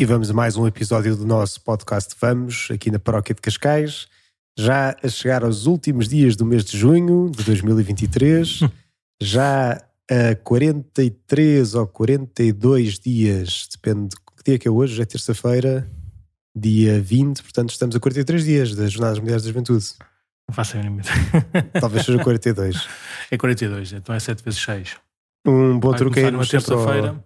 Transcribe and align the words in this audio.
E 0.00 0.04
vamos 0.06 0.30
a 0.30 0.32
mais 0.32 0.56
um 0.56 0.66
episódio 0.66 1.14
do 1.14 1.26
nosso 1.26 1.60
podcast 1.60 2.16
Vamos, 2.18 2.68
aqui 2.72 2.90
na 2.90 2.98
Paróquia 2.98 3.34
de 3.34 3.40
Cascais. 3.42 4.08
Já 4.58 4.96
a 5.02 5.08
chegar 5.10 5.44
aos 5.44 5.66
últimos 5.66 6.08
dias 6.08 6.36
do 6.36 6.46
mês 6.46 6.64
de 6.64 6.78
junho 6.78 7.30
de 7.30 7.44
2023. 7.44 8.60
já 9.20 9.72
a 10.10 10.34
43 10.42 11.74
ou 11.74 11.86
42 11.86 12.98
dias, 12.98 13.68
depende 13.70 14.08
de 14.08 14.16
que 14.16 14.42
dia 14.42 14.58
que 14.58 14.66
é 14.66 14.70
hoje, 14.70 14.94
já 14.94 15.02
é 15.02 15.06
terça-feira, 15.06 15.86
dia 16.56 16.98
20, 16.98 17.42
portanto 17.42 17.68
estamos 17.68 17.94
a 17.94 18.00
43 18.00 18.42
dias 18.42 18.74
das 18.74 18.92
Jornadas 18.92 19.18
Mundiais 19.18 19.42
da 19.42 19.48
Juventude. 19.48 19.84
Não 20.48 20.54
faço 20.54 20.78
a 20.78 20.82
mínima. 20.82 21.02
Talvez 21.78 22.06
seja 22.06 22.24
42. 22.24 22.88
É 23.30 23.36
42, 23.36 23.92
então 23.92 24.14
é 24.14 24.18
7 24.18 24.42
vezes 24.42 24.60
6. 24.60 24.96
Um 25.46 25.78
bom 25.78 25.90
Vai 25.90 25.98
truque 25.98 26.20
é 26.20 26.22
irmos 26.24 26.48
só- 26.48 26.52
terça-feira. 26.52 27.22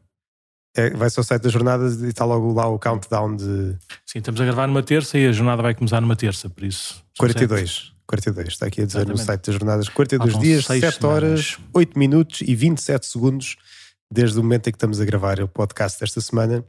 É, 0.77 0.91
vai 0.91 1.09
só 1.09 1.21
ao 1.21 1.25
site 1.25 1.43
das 1.43 1.53
jornadas 1.53 2.03
e 2.03 2.09
está 2.09 2.25
logo 2.25 2.53
lá 2.53 2.67
o 2.67 2.79
countdown 2.79 3.37
de 3.37 3.77
Sim, 4.05 4.19
estamos 4.19 4.41
a 4.41 4.45
gravar 4.45 4.67
numa 4.67 4.83
terça 4.83 5.17
e 5.17 5.27
a 5.27 5.33
jornada 5.33 5.63
vai 5.63 5.75
começar 5.75 6.01
numa 6.01 6.17
terça, 6.17 6.51
por 6.51 6.65
isso. 6.65 6.95
são 6.95 7.05
42. 7.19 7.93
42, 8.07 8.49
está 8.49 8.67
aqui 8.67 8.83
a 8.83 8.87
dizer 8.87 8.99
no 9.07 9.15
Exatamente. 9.15 9.27
site 9.27 9.47
das 9.47 9.55
jornadas. 9.55 9.89
42 9.89 10.33
Faltam 10.33 10.49
dias, 10.49 10.67
seis 10.67 10.81
7 10.81 11.07
horas, 11.07 11.47
semanas. 11.47 11.71
8 11.73 11.99
minutos 11.99 12.41
e 12.43 12.55
27 12.55 13.07
segundos 13.07 13.57
desde 14.11 14.39
o 14.39 14.43
momento 14.43 14.69
em 14.69 14.73
que 14.73 14.77
estamos 14.77 15.01
a 15.01 15.05
gravar 15.05 15.41
o 15.41 15.49
podcast 15.49 15.99
desta 16.01 16.21
semana. 16.21 16.65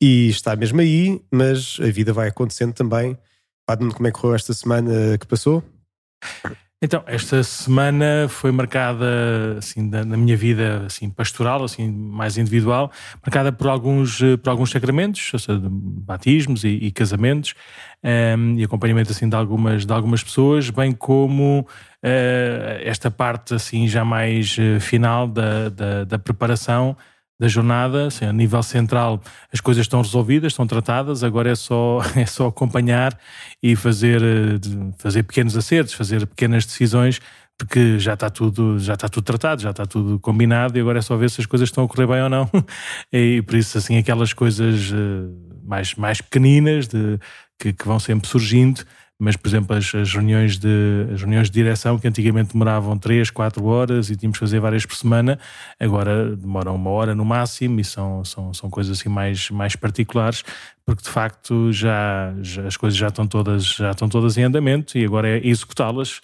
E 0.00 0.28
está 0.28 0.56
mesmo 0.56 0.80
aí, 0.80 1.20
mas 1.30 1.78
a 1.80 1.90
vida 1.90 2.12
vai 2.12 2.28
acontecendo 2.28 2.72
também. 2.72 3.16
Nuno, 3.78 3.94
como 3.94 4.06
é 4.06 4.10
que 4.10 4.18
correu 4.18 4.34
esta 4.34 4.52
semana 4.52 5.16
que 5.18 5.26
passou? 5.26 5.62
Então, 6.82 7.02
esta 7.06 7.42
semana 7.42 8.26
foi 8.28 8.52
marcada, 8.52 9.56
assim, 9.56 9.88
na 9.88 10.16
minha 10.18 10.36
vida, 10.36 10.84
assim, 10.84 11.08
pastoral, 11.08 11.64
assim, 11.64 11.90
mais 11.90 12.36
individual, 12.36 12.92
marcada 13.24 13.50
por 13.50 13.68
alguns, 13.68 14.20
eh, 14.20 14.36
por 14.36 14.50
alguns 14.50 14.70
sacramentos, 14.70 15.32
ou 15.32 15.38
seja, 15.38 15.60
batismos 15.70 16.62
e, 16.62 16.68
e 16.68 16.90
casamentos, 16.90 17.54
ehm, 18.02 18.58
e 18.58 18.64
acompanhamento, 18.64 19.12
assim, 19.12 19.26
de 19.26 19.34
algumas, 19.36 19.86
de 19.86 19.92
algumas 19.94 20.22
pessoas, 20.22 20.68
bem 20.68 20.92
como 20.92 21.66
eh, 22.02 22.82
esta 22.84 23.10
parte, 23.10 23.54
assim, 23.54 23.88
já 23.88 24.04
mais 24.04 24.56
eh, 24.58 24.78
final 24.78 25.26
da, 25.26 25.70
da, 25.70 26.04
da 26.04 26.18
preparação 26.18 26.94
da 27.38 27.48
jornada, 27.48 28.06
assim, 28.06 28.24
a 28.24 28.32
nível 28.32 28.62
central 28.62 29.20
as 29.52 29.60
coisas 29.60 29.84
estão 29.84 30.00
resolvidas, 30.02 30.52
estão 30.52 30.66
tratadas, 30.66 31.24
agora 31.24 31.50
é 31.50 31.54
só, 31.54 32.00
é 32.16 32.26
só 32.26 32.46
acompanhar 32.46 33.18
e 33.62 33.74
fazer, 33.74 34.22
eh, 34.22 34.92
fazer 34.98 35.22
pequenos 35.24 35.56
acertos, 35.56 35.94
fazer 35.94 36.26
pequenas 36.26 36.64
decisões, 36.64 37.20
porque 37.58 37.98
já 37.98 38.14
está 38.14 38.30
tudo, 38.30 38.78
já 38.78 38.94
está 38.94 39.08
tudo 39.08 39.24
tratado, 39.24 39.62
já 39.62 39.70
está 39.70 39.86
tudo 39.86 40.18
combinado 40.18 40.76
e 40.76 40.80
agora 40.80 40.98
é 40.98 41.02
só 41.02 41.16
ver 41.16 41.30
se 41.30 41.40
as 41.40 41.46
coisas 41.46 41.68
estão 41.68 41.84
a 41.84 41.88
correr 41.88 42.06
bem 42.06 42.22
ou 42.22 42.28
não. 42.28 42.50
E 43.12 43.42
por 43.42 43.54
isso, 43.56 43.78
assim, 43.78 43.96
aquelas 43.96 44.32
coisas 44.32 44.92
eh, 44.92 45.28
mais, 45.64 45.94
mais 45.94 46.20
pequeninas 46.20 46.88
de, 46.88 47.18
que, 47.58 47.72
que 47.72 47.86
vão 47.86 47.98
sempre 47.98 48.28
surgindo, 48.28 48.84
mas, 49.24 49.36
por 49.36 49.48
exemplo, 49.48 49.74
as, 49.76 49.94
as 49.94 50.12
reuniões 50.12 50.58
de, 50.58 51.08
as 51.14 51.20
reuniões 51.22 51.48
de 51.48 51.54
direção 51.54 51.98
que 51.98 52.06
antigamente 52.06 52.52
demoravam 52.52 52.96
3, 52.98 53.30
4 53.30 53.64
horas 53.64 54.10
e 54.10 54.16
tínhamos 54.16 54.36
que 54.38 54.44
fazer 54.44 54.60
várias 54.60 54.84
por 54.84 54.94
semana, 54.96 55.38
agora 55.80 56.36
demoram 56.36 56.74
uma 56.76 56.90
hora 56.90 57.14
no 57.14 57.24
máximo 57.24 57.80
e 57.80 57.84
são, 57.84 58.24
são, 58.24 58.52
são 58.52 58.68
coisas 58.70 58.98
assim 59.00 59.08
mais, 59.08 59.50
mais 59.50 59.74
particulares, 59.74 60.44
porque 60.86 61.02
de 61.02 61.08
facto 61.08 61.72
já, 61.72 62.34
já- 62.42 62.66
as 62.66 62.76
coisas 62.76 62.98
já 62.98 63.08
estão 63.08 63.26
todas 63.26 63.64
já 63.64 63.90
estão 63.92 64.06
todas 64.06 64.36
em 64.36 64.42
andamento 64.42 64.98
e 64.98 65.04
agora 65.04 65.26
é 65.28 65.46
executá-las. 65.46 66.20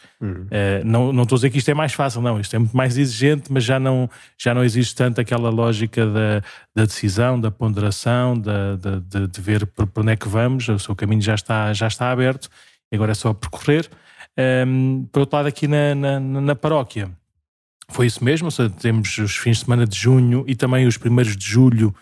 Eh, 0.51 0.83
não, 0.85 1.13
não 1.15 1.23
estou 1.23 1.37
a 1.37 1.39
dizer 1.39 1.51
que 1.51 1.57
isto 1.59 1.71
é 1.71 1.75
mais 1.75 1.95
fácil, 1.95 2.21
não, 2.21 2.39
isto 2.39 2.55
é 2.55 2.59
muito 2.59 2.77
mais 2.77 2.99
exigente, 2.99 3.51
mas 3.51 3.65
já 3.65 3.81
não, 3.81 4.09
já 4.39 4.53
não 4.53 4.63
existe 4.63 4.95
tanto 4.95 5.19
aquela 5.19 5.49
lógica 5.49 6.05
da, 6.07 6.43
da 6.77 6.85
decisão, 6.85 7.41
da 7.41 7.51
ponderação, 7.51 8.39
da, 8.39 8.77
da- 8.77 8.99
de, 8.99 9.27
de 9.29 9.41
ver 9.41 9.65
por, 9.67 9.87
por 9.87 10.03
onde 10.03 10.13
é 10.13 10.17
que 10.17 10.29
vamos, 10.29 10.69
o 10.69 10.79
seu 10.79 10.95
caminho 10.95 11.23
já 11.23 11.35
está, 11.35 11.73
já 11.73 11.87
está 11.87 12.11
aberto, 12.11 12.51
agora 12.97 13.13
é 13.13 13.15
só 13.15 13.33
percorrer. 13.33 13.89
Ehm, 14.37 15.05
por 15.13 15.21
outro 15.21 15.37
lado, 15.37 15.47
aqui 15.47 15.67
na, 15.69 15.95
na, 15.95 16.21
na 16.21 16.55
paróquia, 16.55 17.11
foi 17.91 18.07
isso 18.07 18.25
mesmo, 18.25 18.51
seja, 18.51 18.71
temos 18.71 19.17
os 19.19 19.37
fins 19.37 19.59
de 19.59 19.65
semana 19.65 19.87
de 19.87 19.97
junho 19.99 20.45
e 20.47 20.55
também 20.55 20.87
os 20.87 20.97
primeiros 20.97 21.37
de 21.37 21.45
julho, 21.45 21.95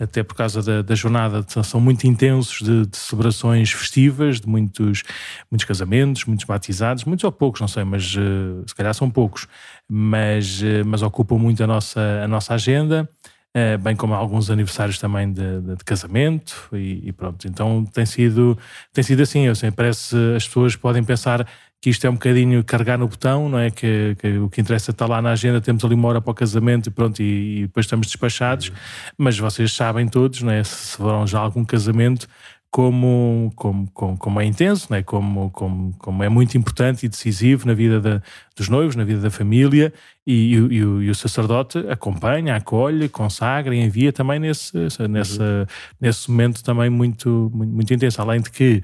até 0.00 0.22
por 0.22 0.34
causa 0.34 0.62
da, 0.62 0.82
da 0.82 0.94
jornada, 0.94 1.44
são- 1.64 1.80
muito 1.80 2.06
intensos 2.06 2.60
de, 2.60 2.86
de 2.86 2.96
celebrações 2.96 3.70
festivas, 3.72 4.40
de 4.40 4.48
muitos, 4.48 5.02
muitos 5.50 5.64
casamentos, 5.66 6.24
muitos 6.24 6.44
batizados, 6.44 7.04
muitos 7.04 7.24
ou 7.24 7.32
poucos, 7.32 7.60
não 7.60 7.68
sei, 7.68 7.84
mas 7.84 8.14
eh, 8.16 8.62
se 8.66 8.74
calhar 8.74 8.94
são 8.94 9.10
poucos, 9.10 9.46
mas, 9.88 10.62
eh, 10.62 10.82
mas 10.84 11.02
ocupam 11.02 11.36
muito 11.38 11.62
a 11.62 11.66
nossa, 11.66 12.00
a 12.24 12.28
nossa 12.28 12.54
agenda. 12.54 13.08
Eh, 13.54 13.76
bem 13.78 13.96
como 13.96 14.14
alguns 14.14 14.50
aniversários 14.50 14.98
também 14.98 15.32
de, 15.32 15.60
de- 15.60 15.76
de 15.76 15.84
casamento 15.84 16.68
e, 16.72 17.08
e 17.08 17.12
pronto. 17.12 17.46
Então 17.48 17.84
tem 17.84 18.06
sido, 18.06 18.56
tem 18.92 19.02
sido 19.04 19.22
assim. 19.22 19.46
Eu 19.46 19.54
sei, 19.54 19.70
parece 19.70 20.16
as 20.36 20.46
pessoas 20.46 20.76
podem 20.76 21.02
pensar 21.04 21.46
que 21.80 21.90
isto 21.90 22.04
é 22.06 22.10
um 22.10 22.14
bocadinho 22.14 22.64
carregar 22.64 22.98
no 22.98 23.06
botão, 23.06 23.48
não 23.48 23.58
é? 23.58 23.70
Que, 23.70 24.16
que 24.20 24.36
o 24.38 24.48
que 24.50 24.60
interessa 24.60 24.90
está 24.90 25.06
lá 25.06 25.22
na 25.22 25.30
agenda, 25.30 25.60
temos 25.60 25.84
ali 25.84 25.94
uma 25.94 26.08
hora 26.08 26.20
para 26.20 26.30
o 26.32 26.34
casamento 26.34 26.88
e 26.88 26.90
pronto, 26.90 27.22
e, 27.22 27.58
e 27.58 27.62
depois 27.62 27.86
estamos 27.86 28.08
despachados. 28.08 28.72
Mas 29.16 29.38
vocês 29.38 29.72
sabem 29.72 30.08
todos, 30.08 30.42
não 30.42 30.50
é? 30.52 30.64
Se 30.64 30.96
foram 30.96 31.24
já 31.26 31.38
a 31.38 31.42
algum 31.42 31.64
casamento, 31.64 32.26
como, 32.70 33.50
como, 33.56 33.90
como, 33.92 34.18
como 34.18 34.40
é 34.40 34.44
intenso, 34.44 34.88
não 34.90 34.98
é? 34.98 35.02
Como, 35.02 35.50
como, 35.50 35.92
como 35.98 36.22
é 36.22 36.28
muito 36.28 36.56
importante 36.58 37.06
e 37.06 37.08
decisivo 37.08 37.66
na 37.66 37.72
vida 37.74 37.98
da- 38.00 38.22
dos 38.56 38.68
noivos, 38.68 38.94
na 38.94 39.04
vida 39.04 39.20
da 39.20 39.30
família, 39.30 39.92
e, 40.26 40.52
e 40.54 40.60
o- 40.60 40.72
e 40.72 40.84
o, 40.84 41.02
e 41.04 41.10
o 41.10 41.14
sacerdote 41.14 41.78
acompanha, 41.88 42.56
acolhe, 42.56 43.08
consagra 43.08 43.74
e 43.74 43.80
envia 43.80 44.12
também 44.12 44.38
nesse, 44.38 44.76
nessa, 45.08 45.66
nesse 46.00 46.30
momento 46.30 46.62
também 46.62 46.90
muito, 46.90 47.50
muito, 47.54 47.72
muito 47.72 47.94
intenso. 47.94 48.20
Além 48.20 48.40
de 48.42 48.50
que 48.50 48.82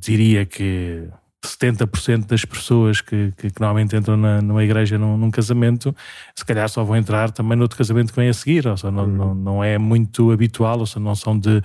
diria 0.00 0.44
que 0.44 1.08
70% 1.44 2.26
das 2.26 2.44
pessoas 2.44 3.00
que, 3.00 3.32
que, 3.36 3.50
que 3.50 3.60
normalmente 3.60 3.96
entram 3.96 4.16
na, 4.16 4.42
numa 4.42 4.64
igreja 4.64 4.98
num, 4.98 5.16
num 5.16 5.30
casamento, 5.30 5.94
se 6.34 6.44
calhar 6.44 6.68
só 6.68 6.82
vão 6.82 6.96
entrar 6.96 7.30
também 7.30 7.56
no 7.56 7.62
outro 7.62 7.78
casamento 7.78 8.12
que 8.12 8.18
vem 8.18 8.28
a 8.28 8.34
seguir, 8.34 8.66
ou 8.66 8.76
seja, 8.76 8.90
não, 8.90 9.06
não, 9.06 9.34
não 9.34 9.64
é 9.64 9.78
muito 9.78 10.32
habitual, 10.32 10.80
ou 10.80 10.86
seja, 10.86 10.98
não 10.98 11.14
são, 11.14 11.38
de, 11.38 11.62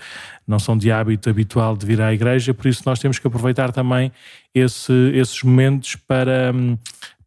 não 0.47 0.59
são 0.59 0.77
de 0.77 0.91
hábito 0.91 1.29
habitual 1.29 1.75
de 1.75 1.85
vir 1.87 2.01
à 2.01 2.13
igreja, 2.13 2.53
por 2.53 2.67
isso 2.67 2.83
nós 2.85 2.99
temos 2.99 3.17
que 3.17 3.25
aproveitar 3.25 3.71
também 3.71 4.11
esse, 4.53 4.93
esses 5.15 5.41
momentos 5.41 5.95
para, 5.95 6.51
hum, 6.53 6.77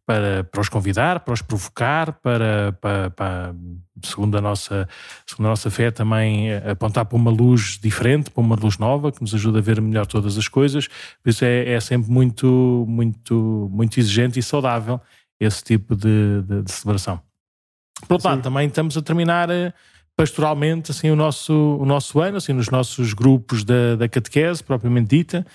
para, 0.07 0.45
para 0.45 0.61
os 0.61 0.69
convidar, 0.69 1.19
para 1.19 1.33
os 1.33 1.41
provocar, 1.41 2.13
para, 2.13 2.71
para, 2.79 3.09
para, 3.09 3.55
segundo, 4.01 4.37
a 4.37 4.41
nossa, 4.41 4.87
segundo 5.25 5.47
a 5.47 5.49
nossa 5.49 5.69
fé, 5.69 5.91
também 5.91 6.49
eh, 6.49 6.71
apontar 6.71 7.03
para 7.03 7.17
uma 7.17 7.29
luz 7.29 7.77
diferente, 7.77 8.31
para 8.31 8.39
uma 8.39 8.55
luz 8.55 8.77
nova, 8.77 9.11
que 9.11 9.19
nos 9.19 9.35
ajuda 9.35 9.59
a 9.59 9.61
ver 9.61 9.81
melhor 9.81 10.05
todas 10.05 10.37
as 10.37 10.47
coisas. 10.47 10.87
Por 11.21 11.29
isso 11.29 11.43
é, 11.43 11.73
é 11.73 11.79
sempre 11.81 12.09
muito, 12.09 12.85
muito, 12.87 13.69
muito 13.69 13.99
exigente 13.99 14.39
e 14.39 14.43
saudável 14.43 15.01
esse 15.37 15.61
tipo 15.61 15.93
de, 15.93 16.41
de, 16.41 16.61
de 16.61 16.71
celebração. 16.71 17.19
Por 18.07 18.13
outro 18.13 18.29
lado, 18.29 18.41
também 18.41 18.65
estamos 18.65 18.95
a 18.95 19.01
terminar 19.01 19.49
eh, 19.49 19.73
pastoralmente 20.15 20.89
assim, 20.89 21.09
o, 21.09 21.17
nosso, 21.17 21.53
o 21.53 21.85
nosso 21.85 22.21
ano, 22.21 22.37
assim, 22.37 22.53
nos 22.53 22.69
nossos 22.69 23.11
grupos 23.11 23.65
da, 23.65 23.97
da 23.97 24.07
catequese, 24.07 24.63
propriamente 24.63 25.09
dita. 25.09 25.45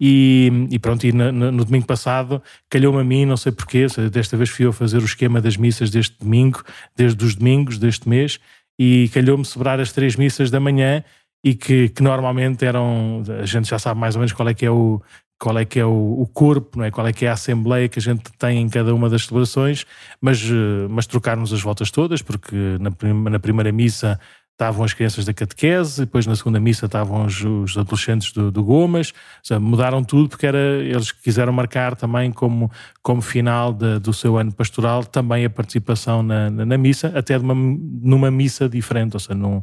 E, 0.00 0.50
e 0.70 0.78
pronto, 0.78 1.06
e 1.06 1.12
no, 1.12 1.32
no- 1.32 1.64
domingo 1.64 1.86
passado 1.86 2.42
calhou-me 2.68 3.00
a 3.00 3.04
mim, 3.04 3.24
não 3.24 3.36
sei 3.36 3.50
porquê, 3.50 3.86
desta 4.10 4.36
vez 4.36 4.50
fui 4.50 4.66
eu 4.66 4.72
fazer 4.72 4.98
o 4.98 5.04
esquema 5.06 5.40
das 5.40 5.56
missas 5.56 5.90
deste 5.90 6.18
domingo, 6.18 6.62
desde 6.94 7.24
os 7.24 7.34
domingos 7.34 7.78
deste 7.78 8.08
mês, 8.08 8.38
e 8.78 9.08
calhou-me 9.14 9.44
celebrar 9.44 9.80
as 9.80 9.92
três 9.92 10.14
missas 10.16 10.50
da 10.50 10.60
manhã 10.60 11.02
e 11.42 11.54
que, 11.54 11.88
que 11.88 12.02
normalmente 12.02 12.64
eram, 12.64 13.22
a 13.40 13.46
gente 13.46 13.68
já 13.68 13.78
sabe 13.78 13.98
mais 13.98 14.14
ou 14.16 14.20
menos 14.20 14.32
qual 14.32 14.48
é 14.48 14.54
que 14.54 14.66
é 14.66 14.70
o 14.70 15.00
qual 15.38 15.58
é 15.58 15.64
que 15.64 15.78
é 15.78 15.84
o, 15.84 16.20
o 16.22 16.26
corpo, 16.26 16.78
não 16.78 16.84
é? 16.86 16.90
qual 16.90 17.06
é 17.06 17.12
que 17.12 17.26
é 17.26 17.28
a 17.28 17.32
assembleia 17.34 17.88
que 17.88 17.98
a 17.98 18.02
gente 18.02 18.22
tem 18.38 18.58
em 18.58 18.68
cada 18.68 18.94
uma 18.94 19.10
das 19.10 19.26
celebrações, 19.26 19.84
mas, 20.18 20.42
eh, 20.42 20.88
mas 20.88 21.06
trocarmos 21.06 21.52
as 21.52 21.60
voltas 21.60 21.90
todas, 21.90 22.22
porque 22.22 22.56
na, 22.80 22.90
na 23.30 23.38
primeira 23.38 23.70
missa 23.70 24.18
estavam 24.56 24.84
as 24.86 24.94
crianças 24.94 25.26
da 25.26 25.34
catequese, 25.34 26.00
depois 26.00 26.26
na 26.26 26.34
segunda 26.34 26.58
missa 26.58 26.86
estavam 26.86 27.26
os, 27.26 27.44
os 27.44 27.76
adolescentes 27.76 28.32
do, 28.32 28.50
do 28.50 28.64
Gomas, 28.64 29.12
seja, 29.42 29.60
mudaram 29.60 30.02
tudo 30.02 30.30
porque 30.30 30.46
era, 30.46 30.58
eles 30.58 31.12
quiseram 31.12 31.52
marcar 31.52 31.94
também 31.94 32.32
como, 32.32 32.70
como 33.02 33.20
final 33.20 33.70
de- 33.74 33.98
do 33.98 34.14
seu 34.14 34.38
ano 34.38 34.50
pastoral 34.50 35.04
também 35.04 35.44
a 35.44 35.50
participação 35.50 36.22
na, 36.22 36.48
na, 36.48 36.64
na 36.64 36.78
missa, 36.78 37.12
até 37.14 37.36
uma, 37.36 37.54
numa 37.54 38.30
missa 38.30 38.66
diferente, 38.66 39.12
ou 39.14 39.20
seja, 39.20 39.34
num, 39.34 39.62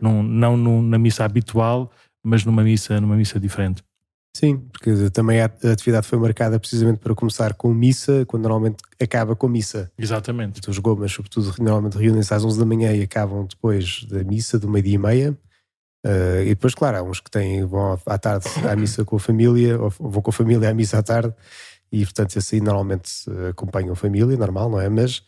num- 0.00 0.22
não 0.22 0.56
num- 0.58 0.82
na 0.82 0.98
missa 0.98 1.24
habitual, 1.24 1.90
mas 2.22 2.44
numa 2.44 2.62
missa, 2.62 3.00
numa 3.00 3.16
missa 3.16 3.40
diferente. 3.40 3.82
Sim, 4.36 4.58
porque 4.72 5.10
também 5.10 5.40
a 5.40 5.44
atividade 5.44 6.08
foi 6.08 6.18
marcada 6.18 6.58
precisamente 6.58 6.98
para 6.98 7.14
começar 7.14 7.54
com 7.54 7.72
missa, 7.72 8.24
quando 8.26 8.42
normalmente 8.42 8.82
acaba 9.00 9.36
com 9.36 9.46
missa. 9.46 9.92
Exatamente. 9.96 10.68
Os 10.68 10.78
gomas, 10.78 11.12
sobretudo, 11.12 11.54
normalmente 11.60 11.96
reúnem-se 11.96 12.34
às 12.34 12.44
11 12.44 12.58
da 12.58 12.66
manhã 12.66 12.92
e 12.92 13.02
acabam 13.02 13.46
depois 13.46 14.04
da 14.10 14.24
missa, 14.24 14.58
do 14.58 14.68
meio-dia 14.68 14.94
e 14.94 14.98
meia. 14.98 15.38
Uh, 16.04 16.42
e 16.42 16.48
depois, 16.48 16.74
claro, 16.74 16.98
há 16.98 17.02
uns 17.02 17.20
que 17.20 17.30
têm, 17.30 17.64
vão 17.64 17.98
à 18.04 18.18
tarde 18.18 18.46
à 18.68 18.74
missa 18.74 19.04
com 19.04 19.16
a 19.16 19.20
família, 19.20 19.80
ou 19.80 19.88
vão 19.88 20.20
com 20.20 20.30
a 20.30 20.32
família 20.32 20.68
à 20.68 20.74
missa 20.74 20.98
à 20.98 21.02
tarde, 21.02 21.32
e 21.90 22.04
portanto, 22.04 22.36
esse 22.36 22.56
aí 22.56 22.60
normalmente 22.60 23.10
acompanham 23.48 23.92
a 23.92 23.96
família, 23.96 24.36
normal, 24.36 24.68
não 24.68 24.80
é? 24.80 24.88
Mas 24.88 25.22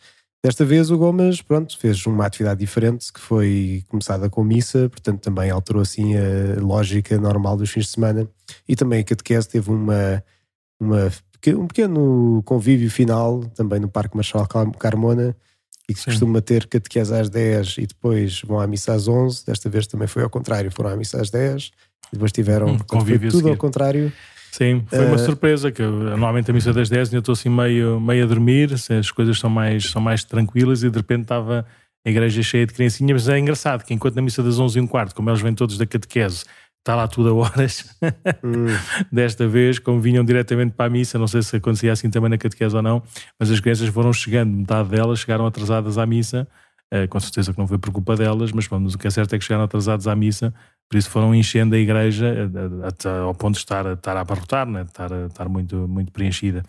Desta 0.47 0.63
vez 0.63 0.89
o 0.89 0.97
Gomes, 0.97 1.41
pronto, 1.41 1.77
fez 1.77 2.05
uma 2.05 2.25
atividade 2.25 2.61
diferente 2.61 3.11
que 3.11 3.19
foi 3.19 3.83
começada 3.89 4.29
com 4.29 4.45
missa, 4.45 4.87
portanto 4.87 5.19
também 5.19 5.51
alterou 5.51 5.81
assim 5.81 6.15
a 6.15 6.61
lógica 6.61 7.19
normal 7.19 7.57
dos 7.57 7.69
fins 7.69 7.87
de 7.87 7.91
semana. 7.91 8.29
E 8.65 8.73
também 8.73 9.01
a 9.01 9.03
catequese 9.03 9.49
teve 9.49 9.69
uma, 9.69 10.23
uma, 10.79 11.11
um 11.47 11.67
pequeno 11.67 12.41
convívio 12.45 12.89
final 12.89 13.41
também 13.55 13.77
no 13.81 13.89
Parque 13.89 14.15
Marshal 14.15 14.47
Carmona 14.79 15.35
e 15.89 15.93
que 15.93 15.99
se 15.99 16.05
costuma 16.05 16.41
ter 16.41 16.65
catequese 16.67 17.13
às 17.13 17.29
10 17.29 17.79
e 17.79 17.87
depois 17.87 18.41
vão 18.41 18.61
à 18.61 18.65
missa 18.65 18.93
às 18.93 19.05
11, 19.05 19.45
desta 19.45 19.69
vez 19.69 19.85
também 19.85 20.07
foi 20.07 20.23
ao 20.23 20.29
contrário, 20.29 20.71
foram 20.71 20.91
à 20.91 20.95
missa 20.95 21.19
às 21.19 21.29
10 21.29 21.71
e 22.07 22.13
depois 22.13 22.31
tiveram 22.31 22.67
um 22.67 22.77
convívio 22.77 23.31
tudo 23.31 23.49
ao 23.49 23.57
contrário 23.57 24.13
Sim, 24.51 24.83
foi 24.87 25.05
uma 25.05 25.15
uh, 25.15 25.19
surpresa 25.19 25.71
que 25.71 25.81
eu, 25.81 25.91
normalmente 25.91 26.49
a 26.49 26.53
missa 26.53 26.73
das 26.73 26.89
10 26.89 27.13
eu 27.13 27.19
estou 27.19 27.33
assim 27.33 27.49
meio, 27.49 27.99
meio 27.99 28.23
a 28.23 28.27
dormir, 28.27 28.73
as 28.73 29.11
coisas 29.11 29.37
são 29.39 29.49
mais, 29.49 29.91
são 29.91 30.01
mais 30.01 30.23
tranquilas 30.23 30.83
e 30.83 30.89
de 30.89 30.97
repente 30.97 31.23
estava 31.23 31.65
a 32.05 32.09
igreja 32.09 32.41
cheia 32.41 32.65
de 32.65 32.73
criancinhas, 32.73 33.25
mas 33.25 33.29
é 33.29 33.37
engraçado 33.37 33.83
que 33.83 33.93
enquanto 33.93 34.15
na 34.15 34.21
missa 34.21 34.41
das 34.41 34.57
11 34.57 34.79
e 34.79 34.81
um 34.81 34.87
quarto, 34.87 35.13
como 35.13 35.29
eles 35.29 35.41
vêm 35.41 35.53
todos 35.53 35.77
da 35.77 35.85
catequese, 35.85 36.45
está 36.79 36.95
lá 36.95 37.05
tudo 37.05 37.29
a 37.29 37.33
horas, 37.33 37.85
hum. 38.41 38.67
desta 39.11 39.45
vez, 39.45 39.77
como 39.77 39.99
vinham 39.99 40.23
diretamente 40.23 40.73
para 40.73 40.85
a 40.85 40.89
missa, 40.89 41.19
não 41.19 41.27
sei 41.27 41.41
se 41.41 41.57
acontecia 41.57 41.91
assim 41.91 42.09
também 42.09 42.29
na 42.29 42.37
catequese 42.37 42.75
ou 42.75 42.81
não, 42.81 43.03
mas 43.37 43.51
as 43.51 43.59
crianças 43.59 43.89
foram 43.89 44.13
chegando, 44.13 44.55
metade 44.55 44.89
delas 44.89 45.19
chegaram 45.19 45.45
atrasadas 45.45 45.97
à 45.97 46.05
missa, 46.05 46.47
com 47.09 47.19
certeza 47.19 47.51
que 47.51 47.59
não 47.59 47.67
foi 47.67 47.77
por 47.77 47.91
culpa 47.91 48.15
delas, 48.15 48.51
mas 48.51 48.67
bom, 48.67 48.83
o 48.83 48.97
que 48.97 49.07
é 49.07 49.09
certo 49.09 49.35
é 49.35 49.37
que 49.37 49.43
chegaram 49.43 49.65
atrasados 49.65 50.07
à 50.07 50.15
missa, 50.15 50.53
por 50.89 50.97
isso 50.97 51.09
foram 51.09 51.35
enchendo 51.35 51.75
a 51.75 51.77
igreja 51.77 52.49
até 52.83 53.09
ao 53.09 53.35
ponto 53.35 53.55
de 53.55 53.59
estar, 53.59 53.85
estar 53.93 54.15
a 54.15 54.21
abarrotar, 54.21 54.65
né? 54.65 54.83
estar, 54.83 55.11
estar 55.27 55.49
muito, 55.49 55.87
muito 55.87 56.11
preenchida. 56.11 56.63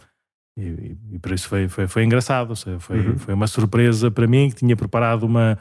E, 0.59 0.97
e, 1.13 1.19
por 1.21 1.31
isso 1.31 1.49
foi, 1.49 1.69
foi, 1.69 1.87
foi 1.87 2.03
engraçado, 2.03 2.53
foi, 2.81 2.99
uhum. 2.99 3.17
foi 3.17 3.33
uma 3.33 3.47
surpresa 3.47 4.11
para 4.11 4.27
mim 4.27 4.51
que 4.51 4.57
tinha 4.57 4.77
preparado 4.77 5.23
uma, 5.23 5.57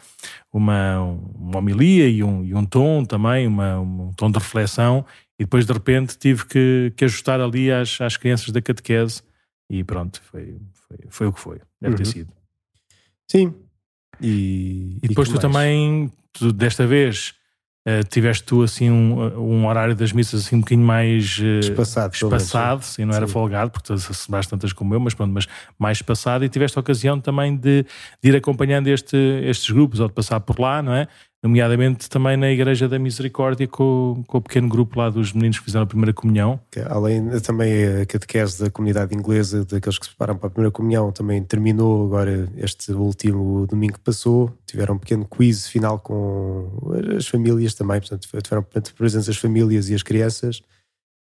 uma, 0.51 1.00
uma 1.00 1.59
homilia 1.59 2.09
e 2.09 2.24
um, 2.24 2.44
e 2.44 2.56
um 2.56 2.65
tom 2.65 3.06
também, 3.06 3.45
uma, 3.45 3.80
um 3.80 4.12
tom 4.13 4.31
de 4.31 4.39
reflexão, 4.39 5.06
e 5.39 5.44
depois 5.44 5.68
de 5.68 5.74
repente 5.74 6.18
tive 6.18 6.48
que, 6.48 6.92
que 6.98 7.06
ajustar 7.06 7.39
ali 7.39 7.71
às, 7.71 8.01
às 8.01 8.18
crianças 8.18 8.50
da 8.50 8.59
catequese 8.59 9.21
e 9.69 9.83
pronto, 9.83 10.19
foi, 10.24 10.57
foi, 10.74 10.98
foi 11.09 11.27
o 11.27 11.33
que 11.33 11.39
foi, 11.39 11.62
deve 11.80 11.94
uhum. 11.94 11.98
ter 11.98 12.06
sido. 12.06 12.33
Sim. 13.30 13.54
E, 14.22 14.98
e 15.02 15.08
depois 15.08 15.28
tu 15.28 15.34
mais? 15.34 15.42
também, 15.42 16.12
tu, 16.34 16.52
desta 16.52 16.86
vez, 16.86 17.34
Uh, 17.88 18.04
tiveste 18.04 18.44
tu 18.44 18.64
assim 18.64 18.92
um, 18.92 19.40
um, 19.40 19.66
horário 19.66 19.96
das 19.96 20.12
missas 20.12 20.46
assim 20.46 20.58
um 20.58 20.60
bocadinho 20.60 20.86
mais 20.86 21.40
uh, 21.40 21.60
espaçado, 21.60 22.14
espaçado 22.14 22.84
sim, 22.84 23.06
não 23.06 23.16
era 23.16 23.25
sim. 23.25 23.31
folgado, 23.31 23.72
porque 23.72 23.88
tu 23.88 23.98
celebraste 23.98 24.50
tantas 24.50 24.74
como 24.74 24.94
eu, 24.94 25.00
mas 25.00 25.14
pronto, 25.14 25.31
mas 25.31 25.48
mais 25.80 26.00
espaçado 26.00 26.44
e 26.44 26.50
tiveste 26.50 26.78
a 26.78 26.81
ocasião 26.81 27.18
também 27.18 27.56
de, 27.56 27.86
de 28.22 28.30
ir 28.30 28.36
acompanhando 28.36 28.88
este, 28.88 29.16
estes 29.46 29.69
grupos 29.69 30.02
ou 30.02 30.10
de 30.10 30.14
passar 30.14 30.42
por 30.42 30.60
lá, 30.60 30.81
não 30.81 30.94
é? 30.94 31.08
Nomeadamente 31.44 32.10
também 32.10 32.36
na 32.36 32.50
Igreja 32.50 32.88
da 32.88 32.98
Misericórdia 32.98 33.68
com, 33.68 34.24
com 34.28 34.38
o 34.39 34.42
pequeno 34.42 34.68
grupo 34.68 35.00
lá 35.00 35.10
dos 35.10 35.34
meninos 35.34 35.60
que 35.60 35.66
fizeram 35.66 35.84
a 35.84 35.88
primeira 35.88 36.13
comunhão. 36.13 36.60
Além 36.88 37.39
também 37.42 38.01
a 38.01 38.06
catequese 38.06 38.63
da 38.63 38.69
comunidade 38.69 39.16
inglesa, 39.16 39.63
daqueles 39.63 40.00
que 40.00 40.06
se 40.06 40.12
preparam 40.12 40.38
para 40.38 40.48
a 40.48 40.50
primeira 40.50 40.72
comunhão, 40.72 41.12
também 41.12 41.44
terminou 41.44 42.06
agora 42.06 42.50
este 42.57 42.92
último 42.92 43.68
domingo 43.68 43.94
que 43.94 44.00
passou. 44.00 44.51
Tiveram 44.66 44.95
um 44.95 45.00
pequeno 45.00 45.25
quiz 45.25 45.68
final 45.68 46.00
com 46.00 46.69
as 47.16 47.28
famílias 47.28 47.74
também, 47.74 48.00
portanto 48.00 48.28
tiveram 48.44 48.66
presença 48.95 49.30
as 49.30 49.38
famílias 49.38 49.90
e 49.90 49.95
as 49.95 50.04
crianças. 50.04 50.62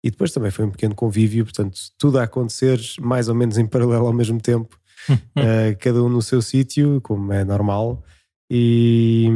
E 0.03 0.11
depois 0.11 0.31
também 0.31 0.51
foi 0.51 0.65
um 0.65 0.69
pequeno 0.69 0.93
convívio, 0.93 1.43
portanto 1.43 1.77
tudo 1.97 2.19
a 2.19 2.23
acontecer 2.23 2.79
mais 3.01 3.27
ou 3.27 3.35
menos 3.35 3.57
em 3.57 3.65
paralelo 3.65 4.05
ao 4.05 4.13
mesmo 4.13 4.39
tempo, 4.39 4.79
uh, 5.09 5.75
cada 5.81 6.01
um 6.03 6.09
no 6.09 6.21
seu 6.21 6.41
sítio, 6.41 7.01
como 7.01 7.33
é 7.33 7.43
normal. 7.43 8.03
E, 8.49 9.27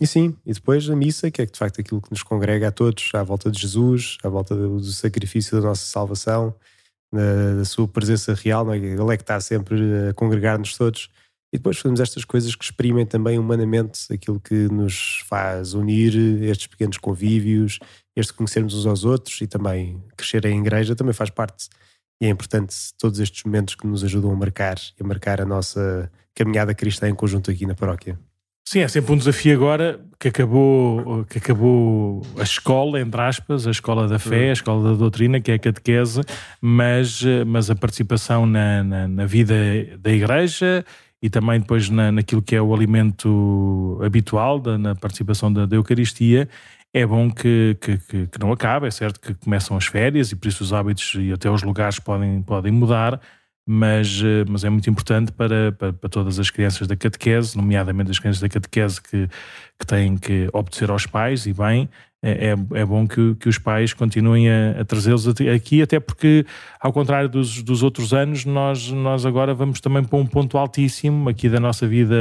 e 0.00 0.06
sim, 0.06 0.36
e 0.44 0.52
depois 0.52 0.88
a 0.90 0.96
missa, 0.96 1.30
que 1.30 1.40
é 1.40 1.46
de 1.46 1.56
facto 1.56 1.80
aquilo 1.80 2.02
que 2.02 2.10
nos 2.10 2.22
congrega 2.22 2.68
a 2.68 2.72
todos, 2.72 3.10
à 3.14 3.22
volta 3.22 3.50
de 3.50 3.60
Jesus, 3.60 4.18
à 4.24 4.28
volta 4.28 4.56
do, 4.56 4.80
sacrifício 4.80 5.60
da 5.60 5.68
nossa 5.68 5.86
salvação, 5.86 6.54
da, 7.12 7.64
sua 7.64 7.86
presença 7.86 8.34
real, 8.34 8.72
é? 8.72 8.76
ele 8.76 9.14
é 9.14 9.16
que 9.16 9.22
está 9.22 9.40
sempre 9.40 10.08
a 10.10 10.14
congregar-nos 10.14 10.76
todos. 10.76 11.08
E 11.52 11.58
depois 11.58 11.78
fazemos 11.78 12.00
estas 12.00 12.24
coisas 12.24 12.56
que 12.56 12.64
exprimem 12.64 13.06
também 13.06 13.38
humanamente 13.38 14.12
aquilo 14.12 14.40
que 14.40 14.68
nos 14.68 15.20
faz 15.28 15.74
unir, 15.74 16.42
estes 16.42 16.66
pequenos 16.66 16.98
convívios, 16.98 17.78
este 18.16 18.32
conhecermos 18.32 18.74
uns 18.74 18.84
aos 18.84 19.04
outros 19.04 19.40
e 19.40 19.46
também 19.46 20.02
crescer 20.16 20.44
em 20.44 20.58
igreja 20.60 20.96
também 20.96 21.14
faz 21.14 21.30
parte. 21.30 21.68
E 22.20 22.26
é 22.26 22.30
importante 22.30 22.74
todos 22.98 23.20
estes 23.20 23.44
momentos 23.44 23.76
que 23.76 23.86
nos 23.86 24.02
ajudam 24.02 24.32
a 24.32 24.36
marcar 24.36 24.76
e 24.98 25.02
a 25.02 25.06
marcar 25.06 25.40
a 25.40 25.44
nossa 25.44 26.10
caminhada 26.34 26.74
cristã 26.74 27.08
em 27.08 27.14
conjunto 27.14 27.50
aqui 27.50 27.64
na 27.64 27.74
paróquia. 27.74 28.18
Sim, 28.68 28.80
é 28.80 28.88
sempre 28.88 29.12
um 29.12 29.16
desafio 29.16 29.54
agora 29.54 30.00
que 30.18 30.26
acabou, 30.26 31.24
que 31.26 31.38
acabou 31.38 32.22
a 32.36 32.42
escola, 32.42 33.00
entre 33.00 33.20
aspas, 33.20 33.64
a 33.64 33.70
escola 33.70 34.08
da 34.08 34.18
fé, 34.18 34.50
a 34.50 34.54
escola 34.54 34.90
da 34.90 34.98
doutrina, 34.98 35.40
que 35.40 35.52
é 35.52 35.54
a 35.54 35.58
catequese, 35.58 36.20
mas, 36.60 37.22
mas 37.46 37.70
a 37.70 37.76
participação 37.76 38.44
na, 38.44 38.82
na, 38.82 39.06
na 39.06 39.24
vida 39.24 39.54
da 40.00 40.10
igreja 40.10 40.84
e 41.22 41.30
também 41.30 41.60
depois 41.60 41.88
na, 41.88 42.10
naquilo 42.10 42.42
que 42.42 42.56
é 42.56 42.60
o 42.60 42.74
alimento 42.74 44.00
habitual, 44.04 44.58
da, 44.58 44.76
na 44.76 44.96
participação 44.96 45.52
da, 45.52 45.64
da 45.64 45.76
Eucaristia, 45.76 46.48
é 46.92 47.06
bom 47.06 47.30
que, 47.30 47.76
que, 47.80 47.98
que, 48.26 48.40
não 48.40 48.50
acabe. 48.50 48.88
É 48.88 48.90
certo 48.90 49.20
que 49.20 49.32
começam 49.34 49.76
as 49.76 49.86
férias 49.86 50.32
e 50.32 50.36
por 50.36 50.48
isso 50.48 50.64
os 50.64 50.72
hábitos 50.72 51.14
e 51.16 51.32
até 51.32 51.48
os 51.48 51.62
lugares 51.62 52.00
podem, 52.00 52.42
podem 52.42 52.72
mudar, 52.72 53.20
mas, 53.66 54.22
eh, 54.24 54.44
mas 54.48 54.62
é 54.62 54.70
muito 54.70 54.88
importante 54.88 55.32
para, 55.32 55.72
para, 55.72 55.92
para, 55.92 56.08
todas 56.08 56.38
as 56.38 56.50
crianças 56.50 56.86
da 56.86 56.94
catequese, 56.94 57.56
nomeadamente 57.56 58.12
as 58.12 58.18
crianças 58.18 58.40
da 58.40 58.48
catequese 58.48 59.02
que, 59.02 59.28
que 59.78 59.86
têm 59.86 60.16
que 60.16 60.48
obedecer 60.52 60.88
aos 60.88 61.04
pais 61.04 61.46
e 61.46 61.52
bem, 61.52 61.88
é, 62.22 62.50
é, 62.50 62.80
é 62.80 62.84
bom 62.84 63.06
que, 63.06 63.34
que 63.34 63.48
os 63.48 63.58
pais 63.58 63.92
continuem 63.92 64.48
a, 64.48 64.80
a 64.80 64.84
trazê-los 64.84 65.26
aqui, 65.28 65.82
até 65.82 66.00
porque, 66.00 66.46
ao 66.80 66.92
contrário 66.92 67.28
dos, 67.28 67.62
dos 67.62 67.82
outros 67.82 68.14
anos, 68.14 68.44
nós, 68.44 68.90
nós 68.90 69.26
agora 69.26 69.52
vamos 69.52 69.80
também 69.80 70.02
para 70.02 70.18
um 70.18 70.26
ponto 70.26 70.56
altíssimo 70.56 71.28
aqui 71.28 71.48
da 71.48 71.60
nossa 71.60 71.86
vida 71.86 72.16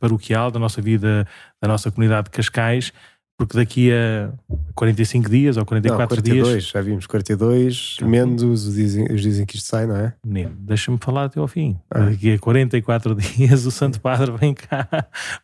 paroquial, 0.00 0.50
da 0.50 0.58
nossa 0.58 0.80
vida, 0.80 1.26
da 1.60 1.68
nossa 1.68 1.90
comunidade 1.90 2.24
de 2.24 2.30
Cascais, 2.30 2.92
porque 3.36 3.56
daqui 3.56 3.92
a 3.92 4.30
45 4.74 5.28
dias 5.28 5.56
ou 5.58 5.66
44 5.66 6.00
não, 6.00 6.08
42, 6.08 6.48
dias. 6.48 6.68
Já 6.68 6.80
vimos 6.80 7.06
42, 7.06 7.98
menos 8.02 8.42
os 8.42 8.74
dizem, 8.74 9.12
os 9.12 9.20
dizem 9.20 9.44
que 9.44 9.56
isto 9.56 9.66
sai, 9.66 9.86
não 9.86 9.96
é? 9.96 10.14
Menino, 10.24 10.54
deixa-me 10.58 10.96
falar 10.98 11.24
até 11.24 11.38
ao 11.38 11.46
fim. 11.46 11.76
Ah. 11.90 12.00
Daqui 12.00 12.32
a 12.32 12.38
44 12.38 13.14
dias 13.16 13.66
o 13.66 13.70
Santo 13.70 14.00
Padre 14.00 14.32
vem 14.32 14.54
cá, 14.54 14.88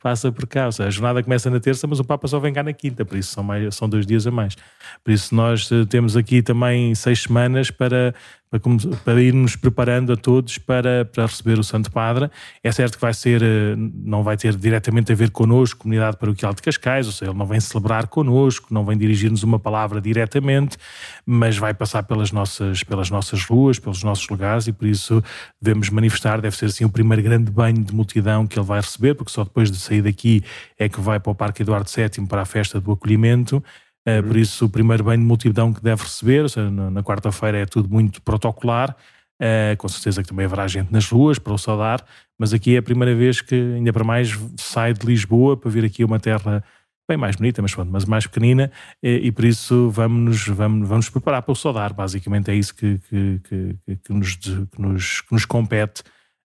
passa 0.03 0.33
por 0.33 0.47
cá. 0.47 0.67
Ou 0.67 0.73
seja, 0.73 0.89
a 0.89 0.91
jornada 0.91 1.23
começa 1.23 1.51
na 1.51 1.61
terça, 1.61 1.87
mas 1.87 2.01
o 2.01 2.05
Papa 2.05 2.27
só 2.29 2.39
vem 2.39 2.53
cá 2.53 2.63
na 2.63 2.73
quinta, 2.73 3.05
por 3.05 3.19
isso 3.19 3.33
são, 3.33 3.45
mais, 3.45 3.75
são 3.75 3.89
dois 3.89 4.07
dias 4.07 4.27
a 4.27 4.31
mais. 4.31 4.57
Por 5.05 5.13
isso 5.13 5.35
nós 5.35 5.71
eh, 5.71 5.85
temos 5.85 6.17
aqui 6.17 6.41
também 6.41 6.95
seis 6.95 7.23
semanas 7.23 7.71
para 7.71 8.15
para, 8.53 8.97
para 9.03 9.23
irmos 9.23 9.57
preparando 9.57 10.13
a 10.13 10.17
todos 10.17 10.59
para, 10.59 11.07
para 11.07 11.25
receber 11.25 11.59
o 11.59 11.65
Santo 11.65 11.91
Padre. 11.91 12.31
É 12.63 12.71
certo 12.71 12.97
que 12.97 13.01
vai 13.01 13.15
ser, 13.15 13.43
eh, 13.43 13.75
não 13.77 14.23
vai 14.23 14.37
ter 14.37 14.55
diretamente 14.55 15.11
a 15.11 15.15
ver 15.15 15.31
connosco, 15.31 15.81
comunidade 15.81 16.19
paroquial 16.19 16.53
de 16.53 16.61
Cascais, 16.61 17.07
ou 17.07 17.13
seja, 17.13 17.31
ele 17.31 17.39
não 17.39 17.47
vem 17.47 17.61
celebrar 17.61 18.07
connosco, 18.09 18.69
não 18.71 18.85
vem 18.85 18.99
dirigir-nos 18.99 19.43
uma 19.43 19.59
palavra 19.59 20.01
diretamente, 20.01 20.77
mas 21.25 21.57
vai 21.57 21.73
passar 21.73 22.03
pelas 22.03 22.31
nossas, 22.31 22.83
pelas 22.83 23.09
nossas 23.09 23.45
ruas, 23.45 23.79
pelos 23.79 24.03
nossos 24.03 24.29
lugares 24.29 24.67
e 24.67 24.73
por 24.73 24.87
isso 24.87 25.25
devemos 25.61 25.89
manifestar, 25.89 26.41
deve 26.41 26.57
ser 26.57 26.67
assim 26.67 26.85
o 26.85 26.91
primeiro 26.91 27.23
grande 27.23 27.51
banho 27.51 27.83
de 27.83 27.95
multidão 27.95 28.47
que 28.47 28.59
ele 28.59 28.67
vai 28.67 28.81
receber, 28.81 29.15
porque 29.15 29.33
só 29.33 29.45
depois 29.45 29.71
de 29.71 29.79
sair 29.79 30.03
daqui 30.03 30.45
é 30.79 30.89
que 30.89 31.01
vai 31.01 31.19
para 31.19 31.33
o 31.33 31.35
Parque 31.35 31.63
Eduardo 31.63 31.89
VII 31.91 32.27
para 32.27 32.43
a 32.43 32.45
festa 32.45 32.81
do 32.81 32.93
acolhimento 32.93 33.63
Uh, 34.09 34.23
Por 34.27 34.37
isso, 34.37 34.65
o 34.65 34.69
primeiro 34.69 35.05
banho 35.05 35.21
de 35.21 35.27
multidão 35.27 35.73
que 35.73 35.83
deve 35.83 36.03
receber, 36.03 36.49
seja, 36.51 36.71
na, 36.71 37.03
quarta-feira 37.03 37.59
é 37.59 37.67
tudo 37.67 37.89
muito 37.89 38.21
protocolar. 38.23 38.97
Uh, 39.41 39.77
com 39.77 39.89
certeza 39.89 40.23
que 40.23 40.29
também 40.29 40.47
haverá 40.47 40.69
gente 40.69 40.93
nas 40.93 41.09
ruas 41.09 41.37
para 41.37 41.53
o 41.53 41.59
saudar, 41.59 42.05
mas 42.39 42.53
aqui 42.53 42.77
é 42.77 42.79
a 42.79 42.83
primeira 42.83 43.13
vez 43.13 43.41
que, 43.41 43.55
ainda 43.55 43.93
para 43.93 44.05
mais, 44.05 44.39
sai 44.57 44.93
de 44.93 45.05
Lisboa 45.05 45.57
para 45.57 45.69
vir 45.69 45.85
aqui 45.85 46.05
a 46.05 46.07
uma 46.07 46.21
terra 46.21 46.63
bem 47.09 47.17
mais 47.17 47.37
bonita, 47.37 47.61
mas, 47.61 47.75
pronto, 47.75 47.91
mas 47.91 48.05
mais 48.05 48.27
pequenina, 48.27 48.71
e, 49.03 49.27
e 49.27 49.33
por 49.33 49.45
isso 49.45 49.91
vamos, 49.91 50.47
vamos, 50.47 50.89
vamos 50.89 51.09
preparar 51.09 51.43
para 51.43 51.53
o 51.53 51.57
saudar. 51.57 51.93
Basicamente 51.93 52.51
é 52.51 52.55
isso 52.55 52.75
que, 52.75 52.99
que, 53.09 53.41
que, 53.45 53.97
que 53.97 54.13
nos, 54.13 54.37
que, 54.37 54.81
nos, 54.81 55.21
que 55.21 55.33
nos 55.33 55.45
compete. 55.45 56.03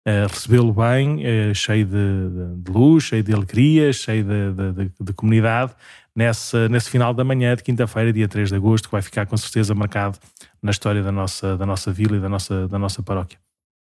Uh, 0.08 0.26
recebê-lo 0.26 0.72
bem, 0.72 1.18
uh, 1.18 1.54
cheio 1.54 1.86
de, 1.86 1.92
de, 1.92 2.64
de, 2.64 2.72
luz, 2.72 3.04
cheio 3.04 3.22
de 3.22 3.34
alegria, 3.34 3.92
cheio 3.92 4.24
de, 4.24 4.72
de, 4.72 4.92
de 5.02 5.14
comunidade, 5.14 5.74
nessa, 6.18 6.68
nesse 6.68 6.90
final 6.90 7.14
da 7.14 7.24
manhã 7.24 7.56
de 7.56 7.62
quinta-feira, 7.62 8.12
dia 8.12 8.28
3 8.28 8.50
de 8.50 8.56
agosto, 8.56 8.86
que 8.86 8.92
vai 8.92 9.04
ficar 9.04 9.28
com 9.28 9.38
certeza 9.38 9.76
marcado 9.76 10.18
na 10.60 10.72
história 10.72 11.04
da 11.04 11.12
nossa, 11.12 11.56
da 11.56 11.64
nossa 11.64 11.94
vila 11.94 12.18
e 12.18 12.20
da 12.20 12.28
nossa, 12.28 12.68
da 12.68 12.80
nossa 12.80 13.04
paróquia. 13.04 13.38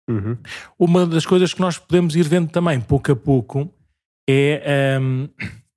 Uhum. 0.10 0.38
Uma 0.78 1.06
das 1.06 1.26
coisas 1.26 1.54
que 1.54 1.62
nós 1.62 1.78
podemos 1.78 2.14
ir 2.14 2.28
vendo 2.28 2.50
também, 2.50 2.82
pouco 2.82 3.10
a 3.10 3.16
pouco, 3.16 3.74
é 4.30 5.00
um, 5.02 5.30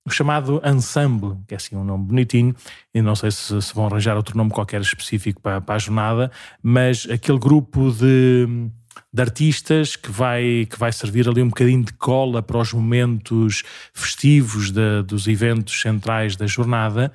o 0.05 0.11
chamado 0.11 0.61
ensemble, 0.65 1.37
que 1.47 1.55
é 1.55 1.57
assim 1.57 1.77
um 1.77 1.85
nome 1.85 2.07
bonitinho, 2.07 2.57
e 2.93 3.00
não 3.00 3.15
sei 3.15 3.31
se, 3.31 3.62
se 3.62 3.73
vão 3.73 3.87
arranjar 3.87 4.17
outro 4.17 4.37
nome 4.37 4.50
qualquer 4.50 4.81
específico 4.81 5.41
para, 5.41 5.61
para 5.61 5.77
a 5.77 5.79
jornada, 5.79 6.33
mas 6.61 7.07
aquele 7.09 7.38
grupo 7.38 7.93
de 7.93 8.69
de 9.12 9.23
artistas 9.23 9.97
que 9.97 10.11
vai, 10.11 10.67
que 10.71 10.79
vai 10.79 10.93
servir 10.93 11.29
ali 11.29 11.43
um 11.43 11.49
bocadinho 11.49 11.83
de 11.83 11.93
cola 11.95 12.43
para 12.43 12.59
os 12.59 12.73
momentos 12.73 13.62
festivos 13.95 14.71
de, 14.71 15.03
dos 15.03 15.27
eventos 15.27 15.81
centrais 15.81 16.37
da 16.37 16.47
jornada, 16.47 17.12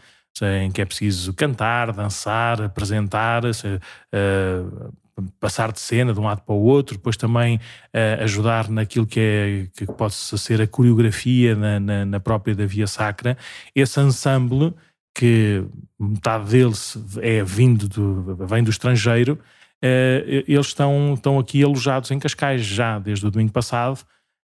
em 0.62 0.72
que 0.72 0.82
é 0.82 0.86
preciso 0.86 1.34
cantar, 1.34 1.94
dançar, 1.94 2.62
apresentar, 2.64 3.44
uh, 3.46 4.94
passar 5.40 5.72
de 5.72 5.80
cena 5.80 6.12
de 6.14 6.20
um 6.20 6.24
lado 6.24 6.42
para 6.42 6.56
o 6.56 6.64
outro, 6.64 6.98
depois 6.98 7.16
também 7.16 7.58
uh, 7.58 8.24
ajudar 8.24 8.68
naquilo 8.70 9.06
que, 9.06 9.20
é, 9.20 9.68
que 9.78 9.86
pode 9.86 10.16
ser 10.16 10.62
a 10.62 10.68
coreografia 10.68 11.56
na, 11.56 11.80
na, 11.80 12.06
na, 12.06 12.20
própria 12.20 12.56
da 12.56 12.66
Via 12.66 12.88
Sacra. 12.88 13.38
Esse 13.76 14.00
ensemble, 14.02 14.74
que 15.14 15.64
metade 16.00 16.50
deles 16.50 16.98
é 17.22 17.44
vindo 17.44 17.88
do, 17.88 18.36
vem 18.48 18.64
do 18.64 18.72
estrangeiro, 18.72 19.38
uh, 19.84 20.44
eles 20.48 20.68
estão, 20.68 21.14
estão 21.14 21.38
aqui 21.38 21.64
alojados 21.64 22.10
em 22.12 22.20
Cascais 22.20 22.64
já 22.64 23.00
desde 23.00 23.26
o 23.26 23.32
domingo 23.32 23.52
passado, 23.52 24.00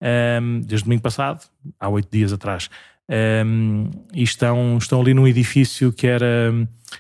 um, 0.03 0.07
ehm, 0.07 0.61
desde 0.61 0.83
o 0.83 0.85
domingo 0.85 1.03
passado, 1.03 1.45
há 1.79 1.89
oito 1.89 2.09
dias 2.11 2.33
atrás. 2.33 2.69
Um, 3.09 3.15
ehm, 3.15 3.91
e 4.15 4.23
estão, 4.23 4.79
estão 4.79 5.01
ali 5.01 5.15
num 5.15 5.27
edifício 5.27 5.93
que 5.93 6.07
era 6.07 6.53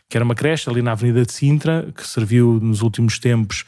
que 0.09 0.17
era 0.17 0.25
uma 0.25 0.35
creche 0.35 0.71
ali 0.71 0.83
na 0.83 0.93
Avenida 0.93 1.25
de 1.25 1.33
Sintra, 1.33 1.89
que 1.95 2.07
serviu 2.07 2.61
nos 2.63 2.83
últimos 2.83 3.19
tempos 3.19 3.65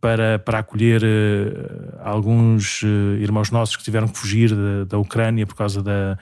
para, 0.00 0.38
para 0.38 0.60
acolher 0.60 1.02
uh, 1.02 1.98
alguns 2.00 2.82
uh, 2.82 3.16
irmãos 3.18 3.50
nossos 3.50 3.76
que 3.76 3.82
tiveram 3.82 4.08
que 4.08 4.18
fugir 4.18 4.54
da, 4.54 4.84
da 4.84 4.98
Ucrânia 4.98 5.46
por 5.46 5.56
causa 5.56 5.82
da, 5.82 6.18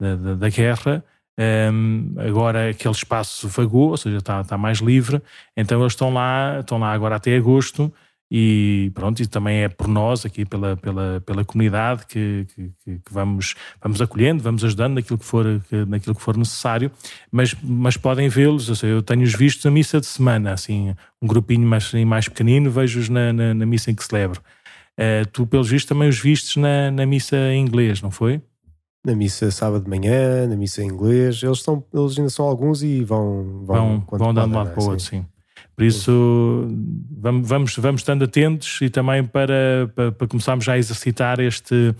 da, 0.00 0.34
da 0.34 0.48
guerra. 0.48 1.04
Um, 1.38 2.14
agora 2.18 2.70
aquele 2.70 2.94
espaço 2.94 3.48
vagou, 3.48 3.90
ou 3.90 3.96
seja, 3.96 4.18
está, 4.18 4.42
está 4.42 4.58
mais 4.58 4.78
livre, 4.78 5.22
então 5.56 5.80
eles 5.80 5.92
estão 5.92 6.12
lá, 6.12 6.60
estão 6.60 6.78
lá 6.78 6.92
agora 6.92 7.16
até 7.16 7.34
agosto 7.36 7.92
e 8.34 8.90
pronto, 8.94 9.20
e 9.20 9.26
também 9.26 9.58
é 9.58 9.68
por 9.68 9.86
nós 9.86 10.24
aqui 10.24 10.46
pela, 10.46 10.74
pela, 10.76 11.22
pela 11.24 11.44
comunidade 11.44 12.06
que, 12.06 12.46
que, 12.54 12.98
que 12.98 13.12
vamos, 13.12 13.54
vamos 13.82 14.00
acolhendo, 14.00 14.42
vamos 14.42 14.64
ajudando 14.64 14.94
naquilo 14.94 15.18
que 15.18 15.24
for, 15.24 15.44
naquilo 15.86 16.14
que 16.14 16.22
for 16.22 16.36
necessário, 16.36 16.90
mas, 17.30 17.54
mas 17.62 17.98
podem 17.98 18.30
vê-los, 18.30 18.82
eu 18.82 19.02
tenho-os 19.02 19.34
vistos 19.34 19.64
na 19.66 19.70
missa 19.70 20.00
de 20.00 20.06
semana, 20.06 20.52
assim, 20.52 20.94
um 21.20 21.26
grupinho 21.26 21.66
mais, 21.66 21.92
mais 22.06 22.26
pequenino, 22.26 22.70
vejo-os 22.70 23.10
na, 23.10 23.34
na, 23.34 23.52
na, 23.52 23.66
missa 23.66 23.90
em 23.90 23.94
que 23.94 24.02
celebro. 24.02 24.40
Uh, 24.98 25.26
tu, 25.30 25.46
pelos 25.46 25.68
vistos, 25.68 25.88
também 25.88 26.08
os 26.08 26.18
vistes 26.18 26.56
na, 26.56 26.90
na 26.90 27.04
missa 27.04 27.36
em 27.36 27.62
inglês, 27.62 28.00
não 28.00 28.10
foi? 28.10 28.40
Na 29.04 29.16
missa 29.16 29.50
sábado 29.50 29.84
de 29.84 29.90
manhã, 29.90 30.46
na 30.46 30.56
missa 30.56 30.82
em 30.82 30.86
inglês, 30.86 31.42
eles, 31.42 31.58
estão, 31.58 31.84
eles 31.92 32.16
ainda 32.16 32.30
são 32.30 32.46
alguns 32.46 32.82
e 32.82 33.02
vão 33.02 33.64
vão, 33.64 34.04
vão, 34.08 34.18
vão 34.18 34.34
dando 34.34 34.50
de 34.50 34.54
um 34.54 34.58
lado 34.58 34.70
para 34.70 34.82
o 34.82 34.86
outro, 34.86 35.04
sim. 35.04 35.24
Por 35.74 35.84
isso, 35.84 36.68
vamos, 37.10 37.48
vamos, 37.48 37.76
vamos 37.76 38.00
estando 38.02 38.24
atentos 38.24 38.80
e 38.82 38.90
também 38.90 39.24
para, 39.24 39.90
para, 39.94 40.12
para 40.12 40.28
começarmos 40.28 40.64
já 40.64 40.74
a 40.74 40.78
exercitar 40.78 41.40
este, 41.40 41.94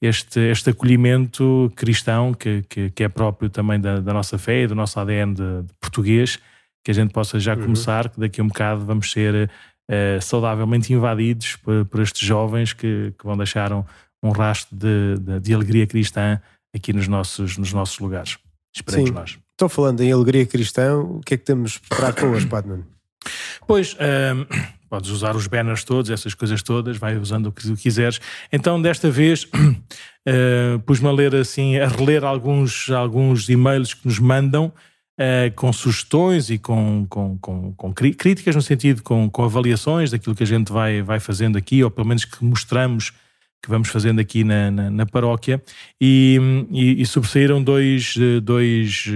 este, 0.00 0.40
este 0.40 0.70
acolhimento 0.70 1.70
cristão 1.74 2.32
que, 2.32 2.62
que, 2.68 2.90
que 2.90 3.04
é 3.04 3.08
próprio 3.08 3.50
também 3.50 3.80
da, 3.80 4.00
da, 4.00 4.12
nossa 4.12 4.38
fé 4.38 4.62
e 4.62 4.66
do 4.66 4.74
nosso 4.74 4.98
ADN 5.00 5.34
de, 5.34 5.62
de 5.62 5.74
português, 5.80 6.38
que 6.84 6.90
a 6.90 6.94
gente 6.94 7.12
possa 7.12 7.40
já 7.40 7.54
uhum. 7.54 7.62
começar, 7.62 8.08
que 8.08 8.20
daqui 8.20 8.40
a 8.40 8.44
um 8.44 8.48
bocado 8.48 8.84
vamos 8.84 9.10
ser 9.10 9.50
uh, 9.90 10.22
saudavelmente 10.22 10.92
invadidos 10.92 11.56
por, 11.56 11.84
por, 11.86 12.00
estes 12.00 12.26
jovens 12.26 12.72
que, 12.72 13.12
que 13.18 13.26
vão 13.26 13.36
deixar 13.36 13.72
um, 13.72 13.84
um 14.28 14.32
rastro 14.32 14.76
de, 14.76 15.18
de, 15.18 15.40
de, 15.40 15.54
alegria 15.54 15.86
cristã 15.86 16.40
aqui 16.74 16.92
nos 16.92 17.08
nossos, 17.08 17.56
nos 17.56 17.72
nossos 17.72 17.98
lugares. 17.98 18.38
Esperemos 18.74 19.08
Sim. 19.08 19.14
nós. 19.14 19.38
Estou 19.52 19.68
falando 19.68 20.02
em 20.02 20.12
alegria 20.12 20.44
cristã, 20.44 20.98
o 20.98 21.20
que 21.20 21.34
é 21.34 21.36
que 21.36 21.44
temos 21.44 21.78
para 21.78 22.26
hoje, 22.26 22.46
Padman? 22.46 22.84
Pois, 23.66 23.94
um, 23.94 24.46
podes 24.88 25.10
usar 25.10 25.34
os 25.34 25.46
banners 25.46 25.82
todos, 25.82 26.10
essas 26.10 26.34
coisas 26.34 26.62
todas, 26.62 26.96
vai 26.96 27.16
usando 27.16 27.46
o 27.46 27.52
que 27.52 27.74
quiseres. 27.76 28.20
Então, 28.52 28.80
desta 28.80 29.10
vez, 29.10 29.44
uh, 29.44 30.78
pus-me 30.84 31.08
a 31.08 31.12
ler 31.12 31.34
assim, 31.34 31.78
a 31.78 31.88
reler 31.88 32.24
alguns, 32.24 32.90
alguns 32.90 33.48
e-mails 33.48 33.94
que 33.94 34.06
nos 34.06 34.18
mandam. 34.18 34.72
Uh, 35.18 35.48
com 35.56 35.72
sugestões 35.72 36.50
e 36.50 36.58
com, 36.58 37.06
com, 37.08 37.38
com, 37.38 37.72
com, 37.72 37.94
críticas, 37.94 38.54
no 38.54 38.60
sentido 38.60 39.02
com, 39.02 39.30
com 39.30 39.44
avaliações 39.44 40.10
daquilo 40.10 40.34
que 40.34 40.42
a 40.42 40.46
gente 40.46 40.70
vai, 40.70 41.00
vai 41.00 41.18
fazendo 41.18 41.56
aqui, 41.56 41.82
ou 41.82 41.90
pelo 41.90 42.06
menos 42.06 42.26
que 42.26 42.44
mostramos 42.44 43.14
que 43.66 43.70
vamos 43.70 43.88
fazendo 43.88 44.20
aqui 44.20 44.44
na, 44.44 44.70
na, 44.70 44.90
na 44.90 45.06
paróquia, 45.06 45.60
e, 46.00 46.38
e, 46.70 47.02
e 47.02 47.06
sobressaíram 47.06 47.62
dois, 47.62 48.14
dois, 48.42 49.06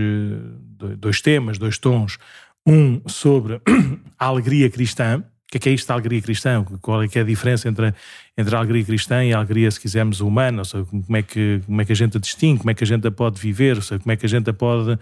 dois 0.98 1.20
temas, 1.20 1.56
dois 1.56 1.78
tons. 1.78 2.18
Um 2.66 3.00
sobre 3.06 3.60
a 4.18 4.26
alegria 4.26 4.68
cristã. 4.68 5.18
O 5.18 5.50
que 5.50 5.56
é, 5.56 5.60
que 5.60 5.68
é 5.68 5.72
isto 5.72 5.88
da 5.88 5.94
alegria 5.94 6.20
cristã? 6.20 6.64
Qual 6.80 7.02
é 7.02 7.08
que 7.08 7.18
é 7.18 7.22
a 7.22 7.24
diferença 7.24 7.68
entre, 7.68 7.92
entre 8.36 8.54
a 8.54 8.58
alegria 8.58 8.84
cristã 8.84 9.24
e 9.24 9.32
a 9.32 9.38
alegria, 9.38 9.70
se 9.70 9.80
quisermos, 9.80 10.20
humana? 10.20 10.58
Ou 10.58 10.64
seja, 10.64 10.84
como 10.84 11.16
é 11.16 11.22
que, 11.22 11.60
como 11.66 11.80
é 11.80 11.84
que 11.84 11.92
a 11.92 11.96
gente 11.96 12.16
a 12.16 12.20
distingue? 12.20 12.58
Como 12.58 12.70
é 12.70 12.74
que 12.74 12.84
a 12.84 12.86
gente 12.86 13.06
a 13.06 13.10
pode 13.10 13.40
viver? 13.40 13.76
Ou 13.76 13.82
seja, 13.82 13.98
como 14.00 14.12
é 14.12 14.16
que 14.16 14.26
a 14.26 14.28
gente 14.28 14.50
a 14.50 14.52
pode, 14.52 14.98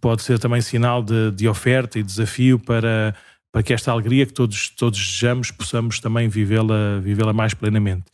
pode 0.00 0.22
ser 0.22 0.38
também 0.38 0.60
sinal 0.60 1.02
de, 1.02 1.30
de 1.32 1.48
oferta 1.48 1.98
e 1.98 2.02
desafio 2.02 2.58
para, 2.58 3.14
para 3.52 3.62
que 3.62 3.74
esta 3.74 3.92
alegria 3.92 4.24
que 4.24 4.32
todos, 4.32 4.70
todos 4.70 4.98
desejamos 4.98 5.50
possamos 5.50 6.00
também 6.00 6.26
vivê-la 6.28 6.98
vivê 7.00 7.22
mais 7.32 7.52
plenamente. 7.52 8.04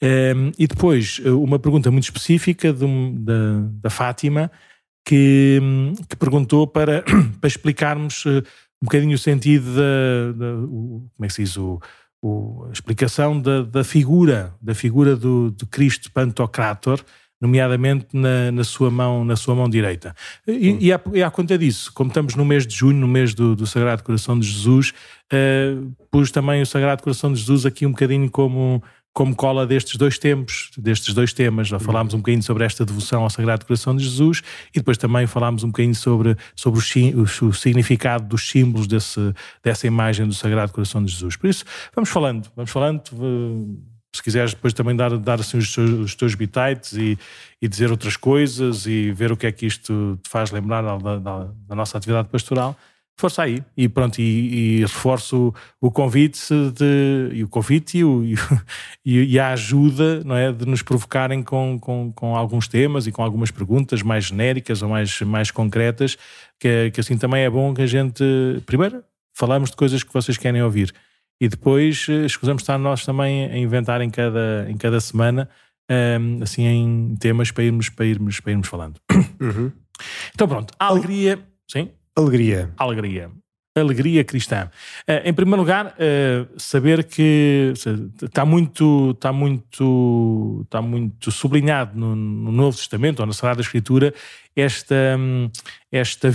Ehm, 0.00 0.50
e 0.58 0.66
depois, 0.66 1.18
uma 1.18 1.58
pergunta 1.58 1.90
muito 1.90 2.04
específica 2.04 2.72
de, 2.72 2.86
da, 3.18 3.60
da 3.82 3.90
Fátima, 3.90 4.50
que, 5.04 5.60
que 6.08 6.16
perguntou 6.16 6.66
para, 6.66 7.02
para 7.40 7.48
explicarmos 7.48 8.24
eh, 8.26 8.42
um 8.82 8.84
bocadinho 8.84 9.14
o 9.14 9.18
sentido 9.18 9.74
da, 9.74 10.32
da 10.32 10.54
o, 10.54 11.08
como 11.16 11.24
é 11.24 11.26
que 11.26 11.34
se 11.34 11.42
diz, 11.44 11.56
o, 11.56 11.80
o, 12.22 12.66
a 12.68 12.72
explicação 12.72 13.40
da, 13.40 13.62
da 13.62 13.84
figura, 13.84 14.54
da 14.60 14.74
figura 14.74 15.16
do, 15.16 15.50
do 15.50 15.66
Cristo 15.66 16.10
Pantocrator, 16.12 17.00
nomeadamente 17.40 18.06
na, 18.12 18.50
na, 18.50 18.64
sua 18.64 18.90
mão, 18.90 19.24
na 19.24 19.36
sua 19.36 19.54
mão 19.54 19.68
direita. 19.68 20.14
E, 20.46 20.86
e, 20.86 20.92
à, 20.92 21.00
e 21.12 21.22
à 21.22 21.30
conta 21.30 21.56
disso, 21.56 21.92
como 21.92 22.08
estamos 22.08 22.34
no 22.34 22.44
mês 22.44 22.66
de 22.66 22.74
junho, 22.74 22.98
no 22.98 23.08
mês 23.08 23.34
do, 23.34 23.54
do 23.54 23.66
Sagrado 23.66 24.02
Coração 24.02 24.38
de 24.38 24.46
Jesus, 24.46 24.92
uh, 25.32 25.92
pus 26.10 26.30
também 26.30 26.62
o 26.62 26.66
Sagrado 26.66 27.02
Coração 27.02 27.32
de 27.32 27.38
Jesus 27.38 27.64
aqui 27.64 27.86
um 27.86 27.90
bocadinho 27.90 28.30
como 28.30 28.82
como 29.18 29.34
cola 29.34 29.66
destes 29.66 29.96
dois 29.96 30.16
tempos, 30.16 30.70
destes 30.78 31.12
dois 31.12 31.32
temas. 31.32 31.66
Já 31.66 31.80
falámos 31.80 32.14
um 32.14 32.18
bocadinho 32.18 32.42
sobre 32.42 32.64
esta 32.64 32.84
devoção 32.84 33.24
ao 33.24 33.30
Sagrado 33.30 33.66
Coração 33.66 33.96
de 33.96 34.04
Jesus 34.04 34.42
e 34.72 34.78
depois 34.78 34.96
também 34.96 35.26
falámos 35.26 35.64
um 35.64 35.68
bocadinho 35.68 35.94
sobre, 35.94 36.36
sobre 36.54 36.78
o, 36.78 37.20
o, 37.20 37.48
o 37.48 37.52
significado 37.52 38.28
dos 38.28 38.48
símbolos 38.48 38.86
desse, 38.86 39.34
dessa 39.60 39.88
imagem 39.88 40.24
do 40.24 40.34
Sagrado 40.34 40.72
Coração 40.72 41.02
de 41.04 41.10
Jesus. 41.10 41.34
Por 41.34 41.50
isso, 41.50 41.64
vamos 41.96 42.10
falando, 42.10 42.48
vamos 42.54 42.70
falando. 42.70 43.02
Se 44.14 44.22
quiseres 44.22 44.54
depois 44.54 44.72
também 44.72 44.96
dar, 44.96 45.16
dar 45.18 45.40
assim 45.40 45.58
os, 45.58 45.74
teus, 45.74 45.90
os 45.90 46.14
teus 46.14 46.34
bitites 46.34 46.94
e, 46.94 47.18
e 47.60 47.68
dizer 47.68 47.90
outras 47.90 48.16
coisas 48.16 48.86
e 48.86 49.12
ver 49.12 49.30
o 49.30 49.36
que 49.36 49.46
é 49.46 49.52
que 49.52 49.66
isto 49.66 50.18
te 50.22 50.30
faz 50.30 50.50
lembrar 50.50 50.82
da, 50.82 51.18
da, 51.18 51.48
da 51.68 51.74
nossa 51.74 51.98
atividade 51.98 52.28
pastoral, 52.28 52.76
força 53.18 53.42
aí. 53.42 53.62
E 53.76 53.88
pronto, 53.88 54.18
e, 54.20 54.78
e 54.78 54.80
reforço 54.80 55.52
o, 55.80 55.90
convite 55.90 56.40
de, 56.74 57.30
e 57.34 57.44
o 57.44 57.48
convite 57.48 57.98
e, 57.98 58.04
o, 58.04 58.24
e, 59.04 59.34
e, 59.34 59.38
a 59.38 59.50
ajuda 59.50 60.22
não 60.24 60.36
é, 60.36 60.52
de 60.52 60.64
nos 60.64 60.80
provocarem 60.80 61.42
com, 61.42 61.78
com, 61.78 62.10
com 62.12 62.34
alguns 62.34 62.66
temas 62.66 63.06
e 63.06 63.12
com 63.12 63.22
algumas 63.22 63.50
perguntas 63.50 64.00
mais 64.02 64.24
genéricas 64.24 64.80
ou 64.80 64.88
mais, 64.88 65.20
mais 65.20 65.50
concretas, 65.50 66.16
que, 66.58 66.90
que 66.92 67.00
assim 67.00 67.18
também 67.18 67.42
é 67.42 67.50
bom 67.50 67.74
que 67.74 67.82
a 67.82 67.86
gente, 67.86 68.24
primeiro, 68.64 69.02
falamos 69.34 69.70
de 69.70 69.76
coisas 69.76 70.02
que 70.02 70.12
vocês 70.14 70.38
querem 70.38 70.62
ouvir 70.62 70.94
e 71.40 71.48
depois 71.48 72.06
eh, 72.08 72.26
escusamos 72.26 72.62
estar 72.62 72.78
nós 72.78 73.04
também 73.04 73.46
a 73.46 73.56
inventar 73.56 74.00
em 74.00 74.10
cada, 74.10 74.66
em 74.68 74.76
cada 74.76 75.00
semana 75.00 75.48
um, 75.90 75.94
ehm, 75.94 76.42
assim 76.42 76.64
em 76.64 77.16
temas 77.16 77.50
para 77.50 77.64
irmos, 77.64 77.88
para 77.88 78.06
irmos, 78.06 78.40
para 78.40 78.52
irmos 78.52 78.68
falando. 78.68 79.00
Uhum. 79.40 79.70
Então 80.34 80.48
pronto, 80.48 80.74
a 80.80 80.86
alegria, 80.86 81.38
sim? 81.70 81.90
Alegria. 82.16 82.72
Alegria. 82.76 83.30
Alegria 83.76 84.24
cristã. 84.24 84.68
Uh, 85.08 85.28
em 85.28 85.32
primeiro 85.32 85.60
lugar, 85.60 85.94
uh, 85.94 86.60
saber 86.60 87.04
que 87.04 87.72
está 88.20 88.44
muito, 88.44 89.12
está 89.12 89.32
muito, 89.32 90.62
está 90.64 90.82
muito 90.82 91.30
sublinhado 91.30 91.98
no, 91.98 92.16
no, 92.16 92.50
Novo 92.50 92.76
Testamento 92.76 93.20
ou 93.20 93.26
na 93.26 93.32
Sagrada 93.32 93.60
Escritura 93.60 94.12
esta, 94.60 95.16
esta 95.92 96.30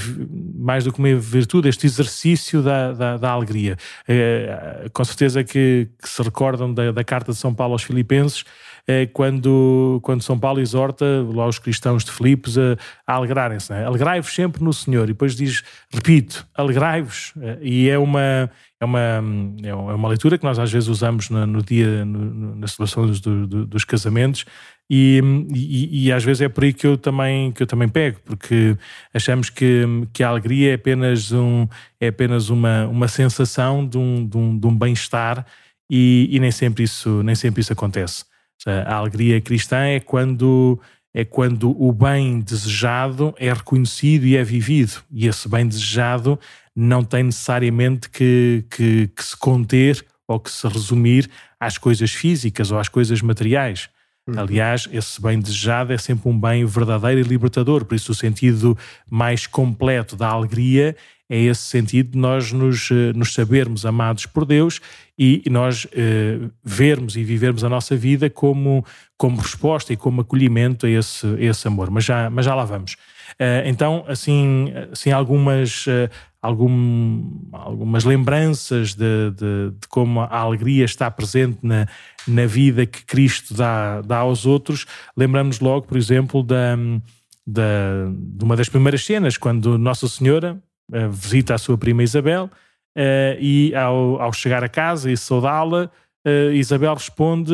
mais 0.56 0.86
do 0.86 0.94
que 0.94 1.00
uma 1.00 1.16
virtude, 1.16 1.68
este 1.68 1.86
exercício 1.86 2.62
da, 2.62 2.94
da, 2.94 3.18
da 3.18 3.32
alegria. 3.32 3.78
Uh, 4.08 4.90
com 4.92 5.04
certeza 5.04 5.44
que, 5.44 5.90
que 6.02 6.10
se 6.10 6.22
recordam 6.22 6.74
da, 6.74 6.92
da, 6.92 7.04
carta 7.04 7.32
de 7.32 7.38
São 7.38 7.54
Paulo 7.54 7.74
aos 7.74 7.84
Filipenses, 7.84 8.44
é 8.88 9.06
quando, 9.06 10.00
quando 10.04 10.22
São 10.22 10.38
Paulo 10.38 10.60
exorta 10.60 11.06
lá 11.34 11.48
os 11.48 11.58
cristãos 11.58 12.04
de 12.04 12.12
Filipos 12.12 12.58
a, 12.58 12.78
a 13.08 13.14
alegrarem-se. 13.16 13.72
É? 13.74 13.84
Alegrai-vos 13.84 14.34
sempre 14.34 14.64
no 14.64 14.74
Senhor. 14.74 15.06
E 15.06 15.14
depois 15.14 15.36
diz, 15.36 15.64
repito, 15.90 16.46
alegrai-vos. 16.54 17.34
É, 17.42 17.58
e 17.62 17.90
é 17.90 17.98
uma, 17.98 18.50
é 18.84 18.86
uma, 18.86 19.24
é 19.64 19.74
uma 19.74 20.10
leitura 20.10 20.38
que 20.38 20.44
nós 20.44 20.60
às 20.60 20.72
vezes 20.72 20.90
usamos 20.90 21.30
no, 21.30 21.64
dia, 21.64 22.06
no, 22.06 22.56
na 22.56 22.68
celebração 22.68 23.08
dos, 23.08 23.20
do, 23.20 23.66
dos 23.66 23.86
casamentos. 23.86 24.46
E, 24.90 25.22
e, 25.54 26.08
e, 26.08 26.12
às 26.12 26.24
vezes 26.24 26.42
é 26.42 26.50
por 26.50 26.66
aí 26.66 26.74
que 26.74 26.86
eu 26.86 26.98
também, 26.98 27.52
que 27.54 27.64
eu 27.64 27.68
também 27.68 27.88
pego, 27.88 28.20
porque 28.26 28.78
achamos 29.14 29.50
que, 29.50 29.86
que 30.12 30.22
a 30.22 30.28
alegria 30.28 30.72
é 30.72 30.74
apenas, 30.76 31.32
um, 31.32 31.68
é 32.00 32.10
apenas 32.10 32.50
uma, 32.50 32.86
uma 32.88 33.08
sensação 33.08 33.88
de 33.88 33.98
um, 33.98 34.28
de 34.28 34.38
um, 34.38 34.60
um 34.64 34.78
bem-estar 34.78 35.46
e, 35.90 36.28
e 36.30 36.40
nem, 36.40 36.52
sempre 36.52 36.84
isso, 36.84 37.24
nem 37.24 37.34
sempre 37.34 37.62
isso 37.62 37.72
acontece. 37.72 38.26
A 38.66 38.96
alegria 38.96 39.42
cristã 39.42 39.78
é 39.78 40.00
quando 40.00 40.80
é 41.14 41.24
quando 41.24 41.70
o 41.80 41.92
bem 41.92 42.40
desejado 42.40 43.36
é 43.38 43.54
reconhecido 43.54 44.26
e 44.26 44.36
é 44.36 44.44
vivido. 44.44 45.04
E 45.12 45.28
esse 45.28 45.48
bem 45.48 45.68
desejado 45.68 46.40
não 46.76 47.04
tem 47.04 47.24
necessariamente 47.24 48.10
que, 48.10 48.66
que, 48.70 49.08
que 49.08 49.24
se 49.24 49.38
conter 49.38 50.06
ou 50.28 50.40
que 50.40 50.50
se 50.50 50.68
resumir 50.68 51.30
às 51.60 51.78
coisas 51.78 52.12
físicas 52.12 52.72
ou 52.72 52.80
às 52.80 52.88
coisas 52.88 53.22
materiais. 53.22 53.90
Uhum. 54.28 54.40
Aliás, 54.40 54.88
esse 54.92 55.22
bem 55.22 55.40
desejado 55.40 55.92
é 55.92 55.98
sempre 55.98 56.30
um 56.30 56.40
bem 56.40 56.66
verdadeiro 56.66 57.20
e 57.20 57.24
libertador, 57.24 57.84
por 57.84 57.94
isso 57.94 58.14
o 58.14 58.16
sentido 58.16 58.78
mais 59.10 59.46
completo 59.46 60.16
da 60.16 60.30
alegria 60.30 60.96
é 61.30 61.40
esse 61.40 61.64
sentido 61.64 62.12
de 62.12 62.18
nós 62.18 62.52
nos, 62.52 62.92
eh, 62.92 63.12
nos 63.16 63.34
sabermos 63.34 63.86
amados 63.86 64.26
por 64.26 64.46
Deus 64.46 64.80
e, 65.18 65.42
nós 65.50 65.88
eh, 65.92 66.38
vermos 66.64 67.16
e 67.16 67.24
vivermos 67.24 67.64
a 67.64 67.70
nossa 67.70 67.96
vida 67.96 68.30
como, 68.30 68.86
como 69.18 69.42
resposta 69.42 69.92
e 69.92 69.98
como 69.98 70.22
acolhimento 70.22 70.86
a 70.86 70.90
esse, 70.90 71.26
a 71.26 71.42
esse 71.42 71.68
amor. 71.68 71.90
Mas 71.90 72.06
já, 72.06 72.30
mas 72.30 72.46
já 72.46 72.54
lá 72.54 72.66
vamos. 72.66 72.94
Uh, 73.34 73.66
então, 73.66 74.06
assim, 74.08 74.72
assim 74.92 75.12
algumas, 75.12 75.88
uh, 75.88 76.08
algum, 76.44 77.24
algumas 77.54 78.04
lembranças 78.04 78.94
de, 78.94 79.32
de, 79.32 79.72
de, 79.72 79.88
como 79.88 80.20
a 80.20 80.38
alegria 80.40 80.84
está 80.84 81.10
presente 81.10 81.60
na, 81.64 81.88
na 82.28 82.46
vida 82.46 82.86
que 82.86 83.06
Cristo 83.06 83.54
dá, 83.54 84.02
dá 84.02 84.18
aos 84.18 84.46
outros. 84.46 84.86
Lembramos 85.16 85.62
logo, 85.62 85.88
por 85.88 85.98
exemplo, 85.98 86.44
da, 86.44 86.76
da, 87.48 88.10
de 88.12 88.44
uma 88.44 88.58
das 88.58 88.68
primeiras 88.68 89.06
cenas, 89.06 89.38
quando 89.38 89.78
Nossa 89.78 90.06
Senhora 90.10 90.62
uh, 90.92 91.10
visita 91.10 91.56
a 91.56 91.58
sua 91.58 91.78
prima 91.78 92.04
Isabel 92.04 92.46
uh, 92.46 93.40
e 93.40 93.74
ao, 93.74 94.22
ao, 94.22 94.34
chegar 94.34 94.66
a 94.66 94.70
casa 94.70 95.10
e 95.10 95.16
saudá-la, 95.16 95.90
uh, 96.28 96.52
Isabel 96.52 96.94
responde: 96.94 97.54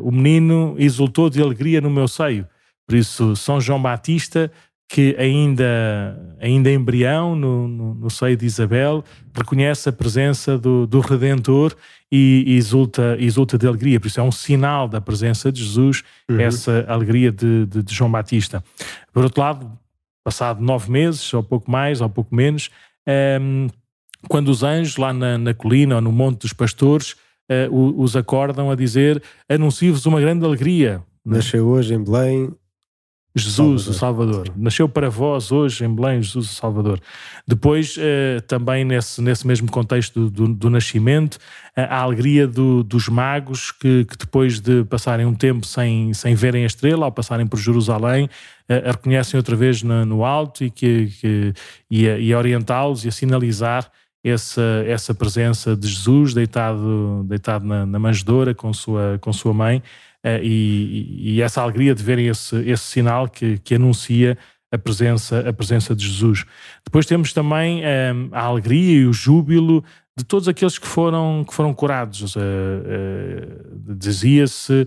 O 0.00 0.10
menino 0.10 0.76
exultou 0.78 1.28
de 1.28 1.42
alegria 1.42 1.82
no 1.82 1.90
meu 1.90 2.08
seio. 2.08 2.48
Por 2.86 2.96
isso, 2.96 3.36
São 3.36 3.60
João 3.60 3.82
Batista 3.82 4.50
que 4.88 5.16
ainda, 5.18 6.36
ainda 6.40 6.70
embrião 6.70 7.34
no, 7.34 7.66
no, 7.66 7.94
no, 7.94 8.10
seio 8.10 8.36
de 8.36 8.46
Isabel, 8.46 9.02
reconhece 9.34 9.88
a 9.88 9.92
presença 9.92 10.58
do, 10.58 10.86
do 10.86 11.00
Redentor 11.00 11.74
e, 12.12 12.44
e 12.46 12.56
exulta, 12.56 13.16
exulta 13.18 13.58
de 13.58 13.66
alegria. 13.66 13.98
Por 13.98 14.06
isso 14.06 14.20
é 14.20 14.22
um 14.22 14.32
sinal 14.32 14.86
da 14.86 15.00
presença 15.00 15.50
de 15.50 15.62
Jesus, 15.62 16.02
uhum. 16.30 16.38
essa 16.38 16.84
alegria 16.88 17.32
de, 17.32 17.66
de, 17.66 17.82
de, 17.82 17.94
João 17.94 18.10
Batista. 18.10 18.62
Por 19.12 19.24
outro 19.24 19.40
lado, 19.40 19.78
passado 20.22 20.62
nove 20.62 20.90
meses, 20.90 21.32
ou 21.32 21.42
pouco 21.42 21.70
mais, 21.70 22.00
ou 22.00 22.08
pouco 22.08 22.34
menos, 22.34 22.70
um, 23.06 23.10
ehm, 23.10 23.68
quando 24.28 24.48
os 24.48 24.62
anjos 24.62 24.96
lá 24.96 25.12
na, 25.12 25.36
na, 25.36 25.54
colina 25.54 25.96
ou 25.96 26.00
no 26.00 26.12
Monte 26.12 26.40
dos 26.40 26.52
Pastores 26.52 27.12
uh, 27.70 28.00
os 28.00 28.16
acordam 28.16 28.70
a 28.70 28.74
dizer: 28.74 29.22
Anuncio-vos 29.48 30.06
uma 30.06 30.20
grande 30.20 30.44
alegria. 30.44 31.02
Nasceu 31.24 31.66
hoje 31.66 31.94
em 31.94 32.02
Belém 32.02 32.50
Jesus, 33.36 33.82
Salvador. 33.82 33.90
o 33.90 33.98
Salvador. 33.98 34.52
Nasceu 34.56 34.88
para 34.88 35.10
vós 35.10 35.50
hoje 35.50 35.84
em 35.84 35.92
Belém, 35.92 36.22
Jesus, 36.22 36.50
o 36.50 36.54
Salvador. 36.54 37.00
Depois, 37.46 37.96
eh, 37.98 38.40
também 38.46 38.84
nesse, 38.84 39.20
nesse 39.20 39.44
mesmo 39.44 39.68
contexto 39.68 40.28
do, 40.28 40.46
do, 40.46 40.54
do 40.54 40.70
nascimento, 40.70 41.38
a 41.74 41.98
alegria 41.98 42.46
do, 42.46 42.84
dos 42.84 43.08
magos 43.08 43.72
que, 43.72 44.04
que, 44.04 44.16
depois 44.16 44.60
de 44.60 44.84
passarem 44.84 45.26
um 45.26 45.34
tempo 45.34 45.66
sem, 45.66 46.14
sem 46.14 46.36
verem 46.36 46.62
a 46.62 46.66
estrela, 46.66 47.06
ao 47.06 47.12
passarem 47.12 47.46
por 47.46 47.58
Jerusalém, 47.58 48.30
a 48.68 48.92
reconhecem 48.92 49.36
outra 49.36 49.56
vez 49.56 49.82
no, 49.82 50.06
no 50.06 50.24
alto 50.24 50.62
e, 50.62 50.70
que, 50.70 51.06
que, 51.20 51.52
e 51.90 52.08
a, 52.08 52.18
e 52.18 52.32
a 52.32 52.38
orientá-los 52.38 53.04
e 53.04 53.08
a 53.08 53.12
sinalizar 53.12 53.90
essa, 54.22 54.84
essa 54.86 55.12
presença 55.12 55.76
de 55.76 55.88
Jesus 55.88 56.32
deitado, 56.32 57.24
deitado 57.26 57.66
na, 57.66 57.84
na 57.84 57.98
manjedoura 57.98 58.54
com 58.54 58.72
sua, 58.72 59.18
com 59.20 59.32
sua 59.32 59.52
mãe 59.52 59.82
e, 60.42 61.34
e, 61.36 61.42
essa 61.42 61.60
alegria 61.60 61.94
de 61.94 62.02
verem 62.02 62.28
esse, 62.28 62.56
esse 62.68 62.84
sinal 62.84 63.28
que, 63.28 63.58
que 63.58 63.74
anuncia 63.74 64.38
a 64.72 64.78
presença, 64.78 65.48
a 65.48 65.52
presença 65.52 65.94
de 65.94 66.06
Jesus. 66.06 66.44
Depois 66.84 67.06
temos 67.06 67.32
também 67.32 67.80
um, 67.80 67.84
eh, 67.84 68.12
a 68.32 68.42
alegria 68.42 69.02
e 69.02 69.06
o 69.06 69.12
júbilo 69.12 69.84
de 70.16 70.24
todos 70.24 70.48
aqueles 70.48 70.78
que 70.78 70.86
foram, 70.86 71.44
que 71.46 71.54
foram 71.54 71.72
curados. 71.74 72.34
Uh, 72.36 72.40
uh, 72.40 73.94
Dizia-se 73.96 74.86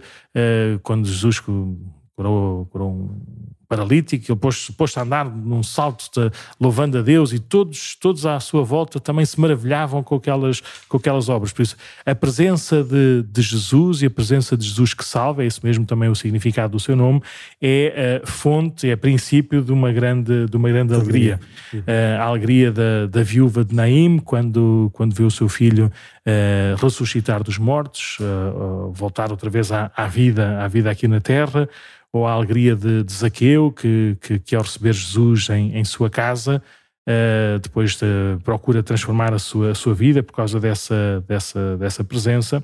quando 0.84 1.08
Jesus 1.08 1.40
curou, 1.40 2.66
curou 2.66 2.92
um 2.92 3.22
paralítico, 3.68 4.32
ele 4.32 4.40
pôs-se 4.40 4.72
pôs 4.72 4.98
a 4.98 5.02
andar 5.02 5.26
num 5.26 5.62
salto 5.62 6.10
de, 6.14 6.32
louvando 6.60 6.98
a 6.98 7.02
Deus 7.02 7.34
e 7.34 7.40
todos, 7.40 7.96
todos 7.96 8.26
à 8.26 8.40
sua 8.40 8.64
volta 8.64 9.00
também 9.00 9.26
se 9.26 9.40
maravilhavam 9.40 10.02
com 10.02 10.16
aquelas, 10.16 10.62
com 10.88 10.98
aquelas 10.98 11.30
obras. 11.30 11.52
Por 11.52 11.62
isso, 11.62 11.76
a 12.06 12.16
presença 12.16 12.84
de, 12.84 13.24
de 13.24 13.42
Jesus 13.42 14.02
e 14.02 14.06
a 14.06 14.10
presença 14.10 14.56
de 14.56 14.66
Jesus 14.66 14.94
que 14.94 15.04
salva, 15.04 15.44
é 15.44 15.48
esse 15.48 15.64
mesmo 15.64 15.86
também 15.86 16.10
o 16.10 16.16
significado 16.16 16.74
do 16.74 16.80
seu 16.80 16.96
nome, 16.96 17.22
é 17.62 18.22
a 18.24 18.28
fonte, 18.28 18.90
é 18.90 18.96
princípio 18.96 19.62
de 19.62 19.72
uma 19.72 19.92
grande, 19.92 20.46
de 20.46 20.58
uma 20.58 20.70
grande 20.70 20.94
alegria. 20.94 21.40
alegria. 21.74 22.20
A 22.20 22.24
alegria 22.24 22.72
da, 22.72 23.06
da 23.08 23.24
viúva 23.24 23.64
de 23.66 23.76
Naim, 23.76 24.20
quando, 24.20 24.90
quando 24.94 25.14
viu 25.14 25.28
o 25.28 25.32
seu 25.32 25.50
filho 25.50 25.92
uh, 26.28 26.84
ressuscitar 26.84 27.44
dos 27.44 27.58
mortos, 27.58 28.18
uh, 28.20 28.88
uh, 28.88 28.92
voltar 28.92 29.32
outra 29.32 29.50
vez 29.50 29.72
à, 29.72 29.92
à, 29.96 30.08
vida, 30.08 30.64
à 30.64 30.68
vida 30.68 30.90
aqui 30.92 31.08
na 31.08 31.20
terra, 31.22 31.70
ou 32.18 32.28
a 32.28 32.32
alegria 32.32 32.76
de, 32.76 33.04
de 33.04 33.14
Zaqueu, 33.14 33.72
que, 33.72 34.18
que, 34.22 34.40
que, 34.40 34.56
ao 34.56 34.64
receber 34.64 34.94
Jesus 34.94 35.50
em, 35.50 35.78
em 35.78 35.84
sua 35.84 36.10
casa, 36.10 36.62
uh, 37.08 37.60
depois 37.60 37.96
de, 37.96 38.06
procura 38.44 38.82
transformar 38.84 39.34
a 39.34 39.40
sua, 39.40 39.72
a 39.72 39.76
sua 39.76 39.94
vida 39.94 40.24
por 40.24 40.34
causa 40.34 40.60
dessa, 40.60 41.24
dessa, 41.28 41.78
dessa 41.78 42.04
presença, 42.04 42.64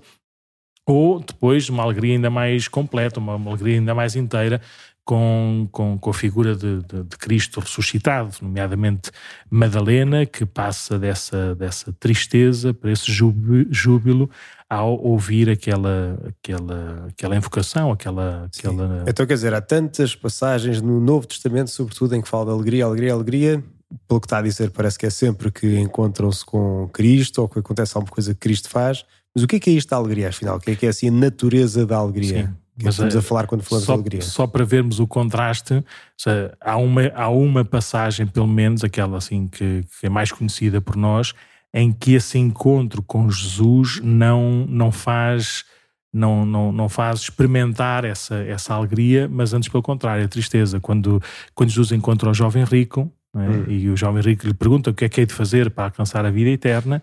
ou 0.86 1.20
depois 1.20 1.70
uma 1.70 1.84
alegria 1.84 2.16
ainda 2.16 2.30
mais 2.30 2.68
completa, 2.68 3.20
uma, 3.20 3.36
uma 3.36 3.52
alegria 3.52 3.76
ainda 3.76 3.96
mais 3.96 4.16
inteira, 4.16 4.60
com, 5.06 5.68
com, 5.72 5.98
com 5.98 6.10
a 6.10 6.14
figura 6.14 6.56
de, 6.56 6.82
de, 6.82 7.04
de, 7.04 7.18
Cristo 7.18 7.60
ressuscitado, 7.60 8.36
nomeadamente 8.42 9.12
Madalena, 9.50 10.26
que 10.26 10.46
passa 10.46 10.98
dessa, 10.98 11.54
dessa 11.56 11.92
tristeza 11.94 12.74
para 12.74 12.92
esse 12.92 13.12
júbilo 13.12 14.30
ao 14.70 15.00
ouvir 15.04 15.50
aquela, 15.50 16.18
aquela, 16.28 17.06
aquela 17.10 17.36
invocação, 17.36 17.92
aquela, 17.92 18.46
aquela... 18.46 19.04
Então, 19.08 19.26
quer 19.26 19.34
dizer, 19.34 19.54
há 19.54 19.62
tantas 19.62 20.16
passagens 20.16 20.82
no 20.82 21.00
Novo 21.00 21.28
Testamento, 21.28 21.70
sobretudo, 21.70 22.16
em 22.16 22.22
que 22.22 22.28
fala 22.28 22.46
de 22.46 22.52
alegria, 22.52 22.86
alegria, 22.86 23.14
alegria. 23.14 23.64
Pelo 24.08 24.20
que 24.20 24.26
está 24.26 24.40
a 24.40 24.42
dizer, 24.42 24.72
parece 24.72 24.98
que 24.98 25.06
é 25.06 25.10
sempre 25.10 25.52
que 25.52 25.78
encontram-se 25.78 26.44
com 26.44 26.90
Cristo 26.92 27.42
ou 27.44 27.50
que 27.50 27.60
acontece 27.60 27.96
alguma 27.96 28.12
coisa 28.12 28.34
que 28.34 28.40
Cristo 28.40 28.70
faz. 28.70 29.06
Mas 29.36 29.44
o 29.44 29.48
que 29.48 29.58
é 29.58 29.60
que 29.60 29.70
é 29.70 29.74
isto 29.74 29.90
da 29.90 29.98
alegria, 29.98 30.30
afinal? 30.30 30.58
O 30.58 30.60
que 30.60 30.72
é 30.72 30.76
que 30.76 30.86
é 30.86 30.90
assim 30.90 31.10
a 31.10 31.12
natureza 31.12 31.86
da 31.86 31.98
alegria? 31.98 32.48
Sim. 32.48 32.63
Que 32.78 32.86
mas 32.86 32.96
estamos 32.96 33.16
a 33.16 33.20
eh, 33.20 33.22
falar 33.22 33.46
quando 33.46 33.62
falamos 33.62 33.86
só, 33.86 33.94
de 33.94 34.00
alegria. 34.00 34.22
Só 34.22 34.48
para 34.48 34.66
vermos 34.66 35.00
o 35.00 35.06
contraste, 35.06 35.84
seja, 36.18 36.58
há, 36.60 36.78
uma, 36.78 37.08
há 37.14 37.30
uma 37.30 37.64
passagem, 37.64 38.26
pelo 38.26 38.48
menos 38.48 38.84
aquela 38.84 39.18
assim 39.18 39.48
que, 39.48 39.84
que 40.00 40.08
é 40.08 40.10
mais 40.10 40.32
conhecida 40.32 40.82
por 40.82 40.96
nós, 40.96 41.34
em 41.74 41.92
que 41.92 42.14
esse 42.14 42.38
encontro 42.38 43.02
com 43.04 43.30
Jesus 43.30 44.00
não, 44.04 44.66
não 44.68 44.92
faz 44.92 45.66
não, 46.14 46.46
não, 46.46 46.72
não 46.72 46.88
faz 46.88 47.22
experimentar 47.22 48.06
essa, 48.06 48.36
essa 48.36 48.76
alegria, 48.76 49.28
mas 49.28 49.52
antes 49.52 49.68
pelo 49.68 49.82
contrário, 49.82 50.24
a 50.24 50.28
tristeza. 50.28 50.80
Quando, 50.80 51.20
quando 51.56 51.72
Jesus 51.72 51.92
encontra 51.92 52.30
o 52.30 52.34
jovem 52.34 52.64
rico 52.64 53.12
é? 53.36 53.40
hum. 53.40 53.66
e 53.68 53.90
o 53.90 53.98
jovem 53.98 54.22
rico 54.22 54.46
lhe 54.46 54.54
pergunta 54.54 54.92
o 54.92 54.94
que 54.94 55.06
é 55.06 55.10
que 55.10 55.22
é 55.22 55.26
de 55.26 55.34
fazer 55.34 55.72
para 55.72 55.86
alcançar 55.86 56.24
a 56.24 56.30
vida 56.30 56.52
eterna, 56.52 57.02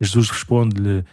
Jesus 0.00 0.30
responde-lhe: 0.30 1.04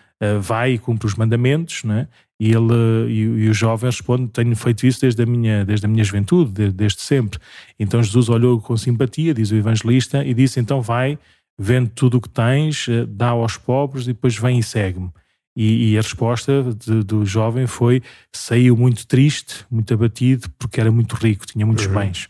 vai 0.42 0.74
e 0.74 0.78
cumpre 0.78 1.08
os 1.08 1.16
mandamentos, 1.16 1.84
é? 1.86 2.08
e, 2.40 2.52
ele, 2.52 3.08
e, 3.08 3.22
e, 3.22 3.50
o 3.50 3.54
jovem 3.54 3.90
responde: 3.90 4.28
tenho 4.28 4.56
feito 4.56 4.86
isso 4.86 5.02
desde 5.02 5.24
a 5.24 5.26
minha, 5.26 5.64
desde 5.64 5.86
a 5.86 5.90
minha 5.90 6.04
juventude, 6.04 6.52
desde, 6.52 6.76
desde 6.76 7.02
sempre. 7.02 7.40
Então 7.80 8.02
Jesus 8.04 8.30
olhou 8.30 8.60
com 8.60 8.76
simpatia, 8.78 9.34
diz 9.34 9.52
o 9.52 9.56
evangelista, 9.56 10.26
e 10.26 10.34
disse: 10.34 10.60
então 10.60 10.82
vai 10.82 11.18
vende 11.60 11.90
tudo 11.90 12.18
o 12.18 12.22
que 12.22 12.30
tens, 12.30 12.88
eh, 12.88 13.06
dá 13.06 13.30
aos 13.30 13.58
pobres 13.58 14.06
e 14.06 14.14
depois 14.14 14.38
vem 14.38 14.60
e 14.60 14.64
segue-me. 14.64 15.12
E, 15.56 15.92
e, 15.92 15.98
a 15.98 16.02
resposta 16.02 16.64
de, 16.74 17.04
do 17.04 17.26
jovem 17.26 17.68
foi: 17.68 18.02
saiu 18.34 18.78
muito 18.78 19.06
triste, 19.06 19.66
muito 19.70 19.94
abatido, 19.94 20.50
porque 20.58 20.80
era 20.80 20.90
muito 20.90 21.16
rico, 21.16 21.46
tinha 21.46 21.66
muitos 21.66 21.86
uhum. 21.86 21.94
bens. 21.94 22.30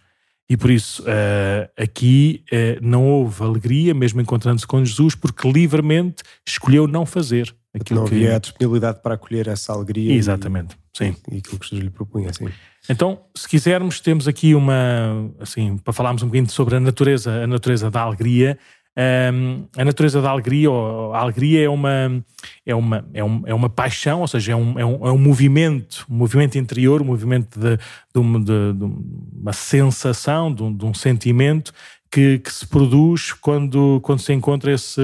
E 0.49 0.57
por 0.57 0.71
isso, 0.71 1.03
uh, 1.03 1.69
aqui 1.77 2.43
uh, 2.51 2.79
não 2.81 3.05
houve 3.05 3.43
alegria, 3.43 3.93
mesmo 3.93 4.19
encontrando-se 4.19 4.65
com 4.65 4.83
Jesus, 4.83 5.13
porque 5.13 5.47
livremente 5.49 6.23
escolheu 6.45 6.87
não 6.87 7.05
fazer 7.05 7.55
aquilo 7.73 7.99
não 7.99 8.07
que. 8.07 8.15
Não 8.15 8.21
havia 8.23 8.35
a 8.35 8.39
disponibilidade 8.39 8.99
para 9.01 9.13
acolher 9.13 9.47
essa 9.47 9.73
alegria. 9.73 10.11
Exatamente, 10.11 10.75
e, 10.95 10.97
sim. 10.97 11.15
E 11.31 11.37
aquilo 11.37 11.59
que 11.59 11.65
Jesus 11.67 11.83
lhe 11.83 11.91
propunha, 11.91 12.33
sim. 12.33 12.49
Então, 12.89 13.21
se 13.35 13.47
quisermos, 13.47 13.99
temos 13.99 14.27
aqui 14.27 14.55
uma, 14.55 15.31
assim, 15.39 15.77
para 15.77 15.93
falarmos 15.93 16.23
um 16.23 16.25
bocadinho 16.25 16.49
sobre 16.49 16.75
a 16.77 16.79
natureza, 16.79 17.43
a 17.43 17.47
natureza 17.47 17.91
da 17.91 18.01
alegria, 18.01 18.57
um, 18.99 19.65
a 19.77 19.85
natureza 19.85 20.21
da 20.21 20.29
alegria, 20.29 20.69
ou 20.69 21.13
a 21.13 21.19
alegria 21.19 21.63
é 21.63 21.69
uma, 21.69 22.23
é 22.65 22.75
uma, 22.75 23.05
é, 23.13 23.23
um, 23.23 23.43
é 23.45 23.53
uma 23.53 23.69
paixão, 23.69 24.21
ou 24.21 24.27
seja, 24.27 24.51
é 24.51 24.55
um, 24.55 24.77
é 24.77 24.85
um, 24.85 25.07
é 25.07 25.11
um 25.11 25.17
movimento, 25.17 26.05
um 26.09 26.15
movimento 26.15 26.57
interior, 26.57 27.01
um 27.01 27.05
movimento 27.05 27.57
de, 27.57 27.77
de, 27.77 28.19
uma, 28.19 28.39
de, 28.39 28.73
de 28.73 28.83
uma 28.83 29.53
sensação, 29.53 30.53
de 30.53 30.63
um, 30.63 30.75
de 30.75 30.85
um 30.85 30.93
sentimento 30.93 31.71
que, 32.11 32.39
que, 32.39 32.51
se 32.51 32.67
produz 32.67 33.31
quando, 33.31 34.01
quando 34.01 34.19
se 34.19 34.33
encontra 34.33 34.73
esse, 34.73 35.01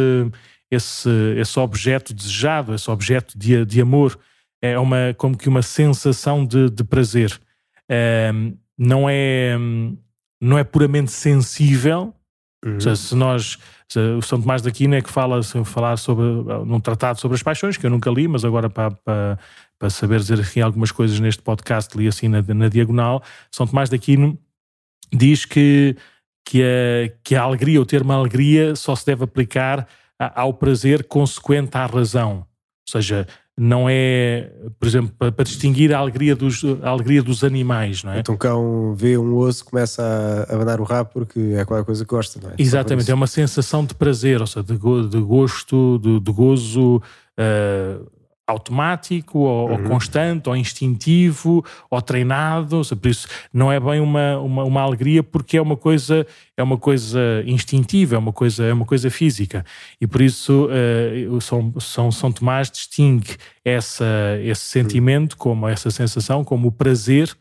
esse, 0.69 1.10
esse 1.38 1.58
objeto 1.58 2.13
desejado, 2.13 2.75
esse 2.75 2.91
objeto 2.91 3.38
de, 3.38 3.65
de 3.65 3.79
amor, 3.79 4.19
é 4.62 4.77
uma, 4.77 5.13
como 5.17 5.38
que 5.38 5.47
uma 5.47 5.62
sensação 5.62 6.45
de, 6.45 6.69
de 6.69 6.84
prazer. 6.84 7.39
É, 7.88 8.31
não, 8.77 9.08
é, 9.10 9.55
não 10.41 10.58
é 10.58 10.63
puramente 10.63 11.12
sensível. 11.12 12.13
Uhum. 12.65 12.95
Se 12.95 13.15
nós. 13.15 13.58
Se, 13.88 13.99
o 13.99 14.21
São 14.23 14.41
Tomás 14.41 14.63
de 14.63 14.69
Aquino 14.69 14.95
é 14.95 15.01
que 15.01 15.12
fala 15.12 15.43
falar 15.43 15.97
sobre 15.97 16.25
num 16.65 16.80
tratado 16.80 17.19
sobre 17.19 17.36
as 17.36 17.43
paixões, 17.43 17.78
que 17.78 17.86
eu 17.86 17.89
nunca 17.91 18.10
li, 18.10 18.28
mas 18.28 18.43
agora 18.43 18.67
para, 18.67 18.89
para, 18.91 19.39
para 19.78 19.89
saber 19.91 20.19
dizer 20.19 20.39
aqui 20.39 20.60
algumas 20.60 20.91
coisas 20.91 21.19
neste 21.19 21.43
podcast, 21.43 21.95
li 21.95 22.08
assim 22.08 22.28
na, 22.28 22.41
na 22.41 22.67
diagonal. 22.67 23.21
São 23.51 23.67
Tomás 23.67 23.89
de 23.89 23.95
Aquino 23.95 24.38
diz 25.13 25.45
que, 25.45 25.95
que, 26.43 26.63
a, 26.63 27.15
que 27.23 27.36
a 27.36 27.43
alegria, 27.43 27.80
o 27.80 27.86
termo 27.86 28.12
alegria, 28.12 28.75
só 28.75 28.95
se 28.95 29.06
deve 29.06 29.23
aplicar 29.23 29.88
ao 30.17 30.54
prazer 30.54 31.04
consequente 31.04 31.78
à 31.78 31.86
razão. 31.86 32.38
Ou 32.38 32.91
seja, 32.91 33.28
não 33.57 33.87
é, 33.89 34.51
por 34.77 34.87
exemplo, 34.87 35.13
para, 35.17 35.31
para, 35.31 35.45
distinguir 35.45 35.93
a 35.93 35.97
alegria, 35.97 36.35
dos, 36.35 36.61
a 36.81 36.89
alegria 36.89 37.23
dos 37.23 37.41
animais, 37.43 38.03
não 38.03 38.11
é? 38.11 38.19
Então 38.19 38.35
um 38.35 38.37
cão 38.37 38.93
vê 38.95 39.17
um 39.17 39.33
osso, 39.37 39.63
começa 39.63 40.03
a 40.49 40.53
abanar 40.53 40.81
o 40.81 40.83
rabo 40.83 41.11
porque 41.13 41.39
é 41.55 41.63
qualquer 41.63 41.85
coisa 41.85 42.03
que 42.03 42.09
gosta, 42.09 42.39
não 42.41 42.49
é? 42.49 42.55
Exatamente, 42.57 43.09
é 43.09 43.13
uma 43.13 43.27
sensação 43.27 43.85
de 43.85 43.95
prazer, 43.95 44.41
ou 44.41 44.47
seja, 44.47 44.65
de, 44.65 44.73
de 44.73 45.19
gosto, 45.21 45.99
de, 45.99 46.19
de 46.19 46.31
gozo 46.33 46.97
uh, 46.97 48.14
automático, 48.47 49.39
ou, 49.39 49.69
uhum. 49.69 49.73
ou, 49.73 49.89
constante, 49.89 50.47
ou 50.49 50.55
instintivo, 50.55 51.65
ou 51.89 52.01
treinado. 52.01 52.81
Por 53.01 53.10
isso, 53.10 53.27
não 53.51 53.71
é 53.71 53.79
bem 53.79 53.99
uma, 53.99 54.38
uma, 54.39 54.63
uma, 54.63 54.81
alegria 54.81 55.23
porque 55.23 55.58
é 55.58 55.62
uma 55.62 55.75
coisa 55.75 56.25
é 56.55 56.63
uma 56.63 56.77
coisa 56.77 57.43
instintiva, 57.45 58.15
é 58.15 58.17
uma 58.17 58.31
coisa 58.31 58.65
é 58.65 58.73
uma 58.73 58.86
coisa 58.86 59.10
física. 59.10 59.65
E 59.99 60.05
por 60.05 60.21
isso 60.21 60.67
uh, 60.67 61.41
São, 61.41 61.73
São, 61.79 62.12
São 62.12 62.31
Tomás 62.31 62.69
distingue 62.69 63.36
essa, 63.63 64.05
esse 64.43 64.65
sentimento 64.65 65.34
uhum. 65.34 65.39
como 65.39 65.67
essa 65.67 65.89
sensação 65.89 66.43
como 66.43 66.67
o 66.67 66.71
prazer 66.71 67.36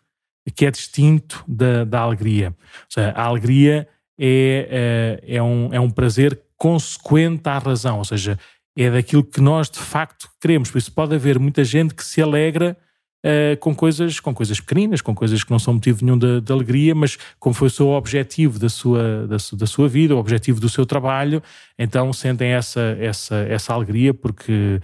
que 0.55 0.67
é 0.67 0.71
distinto 0.71 1.45
da, 1.47 1.85
da 1.85 2.01
alegria. 2.01 2.49
Ou 2.49 2.87
seja, 2.89 3.11
a 3.11 3.25
alegria 3.25 3.89
é, 4.19 5.21
é, 5.27 5.37
é, 5.37 5.43
um, 5.43 5.73
é 5.73 5.81
um 5.81 5.91
prazer 5.91 6.41
consequente 6.57 7.49
à 7.49 7.59
razão, 7.59 7.99
ou 7.99 8.05
seja, 8.05 8.39
é 8.77 8.91
daquilo 8.91 9.23
que 9.23 9.41
nós 9.41 9.71
de 9.71 9.79
facto 9.79 10.29
queremos. 10.41 10.71
Por 10.71 10.79
isso 10.79 10.93
pode 10.93 11.15
haver 11.15 11.39
muita 11.39 11.65
gente 11.65 11.95
que 11.95 12.05
se 12.05 12.21
alegra 12.21 12.77
uh, 13.25 13.57
com, 13.59 13.75
coisas, 13.75 14.21
com 14.21 14.35
coisas 14.35 14.61
pequeninas, 14.61 15.01
com 15.01 15.15
coisas 15.15 15.43
que 15.43 15.51
não 15.51 15.59
são 15.59 15.75
motivo 15.75 16.05
nenhum 16.05 16.19
de, 16.19 16.41
de 16.41 16.53
alegria, 16.53 16.95
mas 16.95 17.17
como 17.39 17.55
foi 17.55 17.69
o 17.69 17.71
seu 17.71 17.89
objetivo 17.91 18.59
da 18.59 18.69
sua, 18.69 19.27
da, 19.27 19.37
da, 19.53 19.67
sua 19.67 19.89
vida, 19.89 20.15
o 20.15 20.19
objetivo 20.19 20.61
do 20.61 20.69
seu 20.69 20.85
trabalho, 20.85 21.43
então 21.79 22.13
sentem 22.13 22.51
essa, 22.51 22.97
essa, 23.01 23.37
essa 23.37 23.73
alegria 23.73 24.13
porque, 24.13 24.81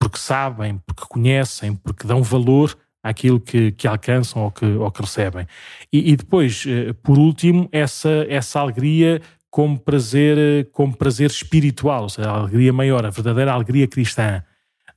porque 0.00 0.18
sabem, 0.18 0.78
porque 0.86 1.04
conhecem, 1.08 1.74
porque 1.74 2.06
dão 2.06 2.22
valor 2.22 2.76
àquilo 3.02 3.38
que, 3.38 3.70
que 3.72 3.86
alcançam 3.86 4.42
ou 4.42 4.50
que, 4.50 4.64
ou 4.64 4.90
que 4.90 5.00
recebem. 5.00 5.46
E, 5.92 6.12
e 6.12 6.16
depois, 6.16 6.64
uh, 6.64 6.94
por 7.02 7.18
último, 7.18 7.68
essa, 7.70 8.26
essa 8.28 8.60
alegria 8.60 9.20
como 9.56 9.80
prazer, 9.80 10.68
como 10.70 10.94
prazer 10.94 11.30
espiritual, 11.30 12.02
ou 12.02 12.08
seja, 12.10 12.30
a 12.30 12.34
alegria 12.34 12.74
maior, 12.74 13.06
a 13.06 13.08
verdadeira 13.08 13.54
alegria 13.54 13.88
cristã, 13.88 14.44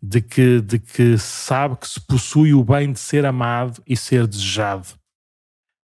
de 0.04 0.20
que, 0.20 0.60
de 0.60 0.78
que 0.80 1.18
sabe 1.18 1.78
que 1.78 1.88
se 1.88 2.02
possui 2.02 2.54
o 2.54 2.62
bem 2.62 2.92
de 2.92 3.00
ser 3.00 3.26
amado 3.26 3.82
e 3.88 3.96
ser 3.96 4.28
desejado. 4.28 4.86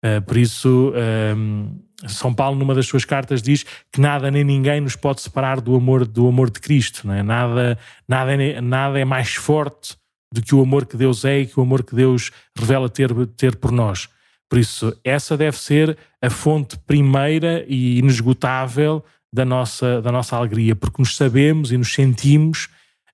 Uh, 0.03 0.19
por 0.25 0.37
isso, 0.37 0.91
um, 1.37 1.79
São 2.07 2.33
Paulo, 2.33 2.57
numa 2.57 2.73
das 2.73 2.87
suas 2.87 3.05
cartas, 3.05 3.43
diz 3.43 3.63
que 3.91 4.01
nada 4.01 4.31
nem 4.31 4.43
ninguém 4.43 4.81
nos 4.81 4.95
pode 4.95 5.21
separar 5.21 5.61
do 5.61 5.75
amor, 5.75 6.07
do 6.07 6.27
amor 6.27 6.49
de 6.49 6.59
Cristo. 6.59 7.05
Não 7.05 7.13
é? 7.13 7.21
nada, 7.21 7.77
nada, 8.07 8.33
é, 8.33 8.59
nada 8.59 8.99
é 8.99 9.05
mais 9.05 9.35
forte 9.35 9.95
do 10.33 10.41
que 10.41 10.55
o 10.55 10.63
amor 10.63 10.87
que 10.87 10.97
Deus 10.97 11.23
é 11.25 11.41
e 11.41 11.45
que 11.45 11.59
o 11.59 11.61
amor 11.61 11.83
que 11.83 11.93
Deus 11.93 12.31
revela 12.57 12.89
ter, 12.89 13.13
ter 13.37 13.55
por 13.55 13.71
nós. 13.71 14.09
Por 14.53 14.59
isso, 14.59 14.95
essa 15.03 15.35
deve 15.35 15.57
ser 15.57 15.97
a 16.21 16.29
fonte 16.29 16.77
primeira 16.77 17.65
e 17.67 17.97
inesgotável 17.97 19.03
da 19.33 19.43
nossa, 19.43 19.99
da 19.99 20.11
nossa 20.11 20.35
alegria, 20.35 20.75
porque 20.75 21.01
nos 21.01 21.15
sabemos 21.15 21.71
e 21.71 21.77
nos 21.77 21.91
sentimos 21.91 22.65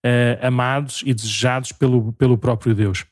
uh, 0.06 0.46
amados 0.46 1.02
e 1.06 1.14
desejados 1.14 1.72
pelo, 1.72 2.12
pelo 2.12 2.38
próprio 2.38 2.76
Deus. 2.76 3.06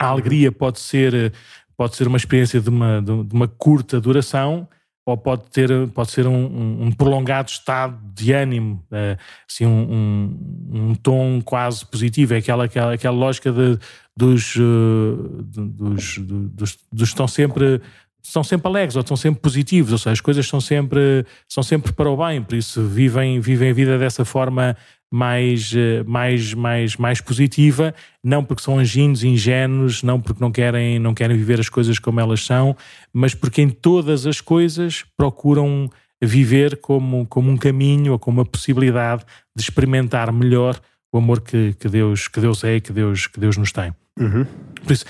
A 0.00 0.08
alegria 0.08 0.50
pode 0.50 0.80
ser, 0.80 1.32
pode 1.76 1.94
ser 1.94 2.08
uma 2.08 2.16
experiência 2.16 2.60
de 2.60 2.70
uma, 2.70 3.00
de 3.00 3.32
uma 3.32 3.46
curta 3.46 4.00
duração, 4.00 4.66
ou 5.06 5.16
pode 5.16 5.44
ter 5.50 5.70
pode 5.94 6.10
ser 6.10 6.26
um, 6.26 6.82
um 6.82 6.92
prolongado 6.92 7.48
estado 7.50 7.98
de 8.14 8.32
ânimo, 8.32 8.84
uh, 8.90 9.16
assim, 9.48 9.64
um, 9.64 10.34
um, 10.72 10.90
um, 10.90 10.94
tom 10.96 11.40
quase 11.40 11.86
positivo. 11.86 12.34
É 12.34 12.38
aquela, 12.38 12.64
aquela, 12.64 12.94
aquela 12.94 13.16
lógica 13.16 13.52
de, 13.52 13.78
dos, 14.18 14.56
uh, 14.56 15.42
dos, 15.44 16.18
dos, 16.18 16.78
dos, 16.92 17.08
estão 17.08 17.28
sempre 17.28 17.80
são 18.20 18.42
sempre 18.42 18.66
alegres 18.68 18.96
ou 18.96 19.00
estão 19.00 19.16
sempre 19.16 19.40
positivos, 19.40 19.92
ou 19.92 19.96
seja, 19.96 20.12
as 20.12 20.20
coisas 20.20 20.46
são 20.46 20.60
sempre, 20.60 21.24
são 21.48 21.62
sempre 21.62 21.92
para 21.92 22.10
o 22.10 22.16
bem, 22.16 22.42
por 22.42 22.56
isso 22.56 22.84
vivem, 22.84 23.40
vivem 23.40 23.70
a 23.70 23.72
vida 23.72 23.96
dessa 23.96 24.24
forma 24.24 24.76
mais, 25.10 25.72
eh, 25.74 26.02
mais, 26.04 26.52
mais, 26.52 26.96
mais 26.96 27.20
positiva, 27.20 27.94
não 28.22 28.44
porque 28.44 28.62
são 28.62 28.78
anjinhos, 28.78 29.22
ingênuos, 29.22 30.02
não 30.02 30.20
porque 30.20 30.42
não 30.42 30.50
querem, 30.50 30.98
não 30.98 31.14
querem 31.14 31.36
viver 31.36 31.60
as 31.60 31.70
coisas 31.70 31.98
como 31.98 32.20
elas 32.20 32.44
são, 32.44 32.76
mas 33.12 33.34
porque 33.34 33.62
em 33.62 33.70
todas 33.70 34.26
as 34.26 34.42
coisas 34.42 35.04
procuram 35.16 35.88
viver 36.20 36.78
como, 36.78 37.24
como 37.28 37.50
um 37.50 37.56
caminho 37.56 38.12
ou 38.12 38.18
como 38.18 38.40
uma 38.40 38.44
possibilidade 38.44 39.24
de 39.56 39.62
experimentar 39.62 40.30
melhor 40.32 40.78
o 41.12 41.18
amor 41.18 41.40
que, 41.40 41.72
que, 41.78 41.88
Deus, 41.88 42.28
que 42.28 42.40
Deus 42.40 42.64
é 42.64 42.76
e 42.76 42.80
que 42.80 42.92
Deus, 42.92 43.26
que 43.26 43.40
Deus 43.40 43.56
nos 43.56 43.72
tem. 43.72 43.92
Uhum. 44.18 44.46
Por 44.82 44.92
isso, 44.92 45.04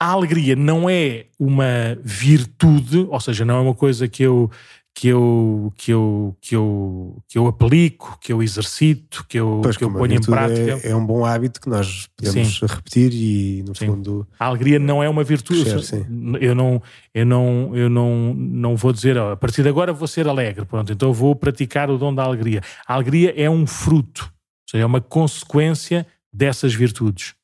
a 0.00 0.10
alegria 0.10 0.54
não 0.54 0.88
é 0.88 1.26
uma 1.38 1.98
virtude, 2.02 3.06
ou 3.08 3.20
seja, 3.20 3.44
não 3.44 3.56
é 3.56 3.60
uma 3.60 3.74
coisa 3.74 4.06
que 4.06 4.22
eu 4.22 4.50
que 4.96 5.08
eu 5.08 5.72
que 5.76 5.92
eu 5.92 6.34
que 6.40 6.56
eu 6.56 7.22
que 7.28 7.36
eu 7.36 7.46
aplico, 7.46 8.18
que 8.18 8.32
eu 8.32 8.42
exercito, 8.42 9.26
que 9.28 9.38
eu 9.38 9.60
pois, 9.62 9.76
que 9.76 9.84
eu 9.84 9.92
ponho 9.92 10.14
em 10.14 10.20
prática. 10.22 10.80
É, 10.82 10.90
é, 10.90 10.96
um 10.96 11.04
bom 11.04 11.22
hábito 11.22 11.60
que 11.60 11.68
nós 11.68 12.08
podemos 12.16 12.58
sim. 12.58 12.66
repetir 12.66 13.12
e 13.12 13.62
no 13.62 13.74
sim. 13.74 13.86
fundo 13.86 14.26
a 14.40 14.46
alegria 14.46 14.78
não 14.78 15.02
é 15.02 15.08
uma 15.08 15.22
virtude. 15.22 15.64
Crescer, 15.64 16.06
eu 16.40 16.54
não 16.54 16.82
eu 17.14 17.26
não 17.26 17.76
eu 17.76 17.90
não 17.90 18.34
não 18.34 18.74
vou 18.74 18.90
dizer 18.90 19.18
a 19.18 19.36
partir 19.36 19.62
de 19.62 19.68
agora 19.68 19.92
vou 19.92 20.08
ser 20.08 20.26
alegre, 20.26 20.64
pronto, 20.64 20.90
então 20.90 21.12
vou 21.12 21.36
praticar 21.36 21.90
o 21.90 21.98
dom 21.98 22.14
da 22.14 22.22
alegria. 22.22 22.62
A 22.86 22.94
alegria 22.94 23.34
é 23.36 23.50
um 23.50 23.66
fruto, 23.66 24.22
ou 24.24 24.70
seja, 24.70 24.82
é 24.82 24.86
uma 24.86 25.02
consequência 25.02 26.06
dessas 26.32 26.72
virtudes. 26.72 27.34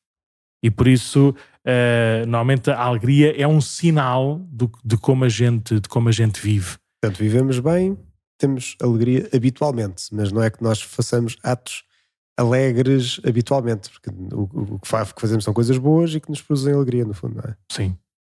E 0.63 0.71
por 0.71 0.87
isso, 0.87 1.29
uh, 1.29 2.25
normalmente 2.25 2.71
a 2.71 2.81
alegria 2.81 3.39
é 3.39 3.45
um 3.45 3.59
sinal 3.59 4.39
do, 4.49 4.71
de 4.83 4.97
como 4.97 5.25
a 5.25 5.29
gente 5.29 5.79
de 5.79 5.89
como 5.89 6.07
a 6.07 6.11
gente 6.11 6.41
vive. 6.41 6.77
Portanto, 7.01 7.19
vivemos 7.19 7.59
bem, 7.59 7.97
temos 8.37 8.77
alegria 8.81 9.29
habitualmente, 9.35 10.05
mas 10.13 10.31
não 10.31 10.41
é 10.41 10.49
que 10.49 10.63
nós 10.63 10.81
façamos 10.81 11.35
atos 11.43 11.83
alegres 12.37 13.19
habitualmente, 13.27 13.89
porque 13.89 14.09
o, 14.33 14.75
o 14.75 14.79
que 14.79 15.21
fazemos 15.21 15.43
são 15.43 15.53
coisas 15.53 15.77
boas 15.77 16.15
e 16.15 16.19
que 16.19 16.29
nos 16.29 16.41
produzem 16.41 16.73
alegria, 16.73 17.05
no 17.05 17.13
fundo, 17.13 17.35
não 17.35 17.43
é? 17.43 17.55
Sim. 17.69 17.97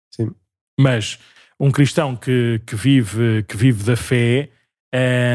Sim. 0.10 0.32
Mas 0.80 1.20
um 1.60 1.72
cristão 1.72 2.16
que, 2.16 2.62
que, 2.66 2.76
vive, 2.76 3.44
que 3.48 3.56
vive 3.56 3.84
da 3.84 3.96
fé, 3.96 4.50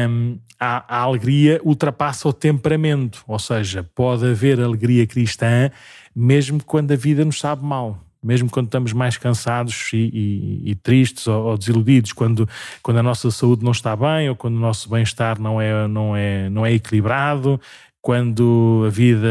um, 0.09 0.39
a, 0.59 0.97
a, 0.97 1.01
alegria 1.01 1.61
ultrapassa 1.63 2.27
o 2.27 2.33
temperamento, 2.33 3.23
ou 3.27 3.39
seja, 3.39 3.83
pode 3.95 4.25
haver 4.25 4.59
alegria 4.59 5.07
cristã 5.07 5.71
mesmo 6.19 6.63
quando 6.63 6.91
a 6.91 6.95
vida 6.95 7.23
nos 7.23 7.39
sabe 7.39 7.63
mal 7.63 7.97
mesmo 8.21 8.49
quando 8.49 8.65
estamos 8.65 8.93
mais 8.93 9.17
cansados 9.17 9.91
e, 9.93 9.97
e, 9.97 10.71
e 10.71 10.75
tristes 10.75 11.25
ou, 11.27 11.45
ou, 11.45 11.57
desiludidos, 11.57 12.11
quando, 12.11 12.47
quando 12.83 12.97
a 12.97 13.03
nossa 13.03 13.31
saúde 13.31 13.63
não 13.63 13.71
está 13.71 13.95
bem 13.95 14.29
ou 14.29 14.35
quando 14.35 14.55
o 14.55 14.59
nosso 14.59 14.89
bem-estar 14.89 15.39
não 15.39 15.59
é, 15.59 15.87
não, 15.87 16.15
é, 16.15 16.49
não 16.49 16.65
é 16.65 16.73
equilibrado, 16.73 17.59
quando 18.01 18.83
a 18.85 18.89
vida 18.89 19.27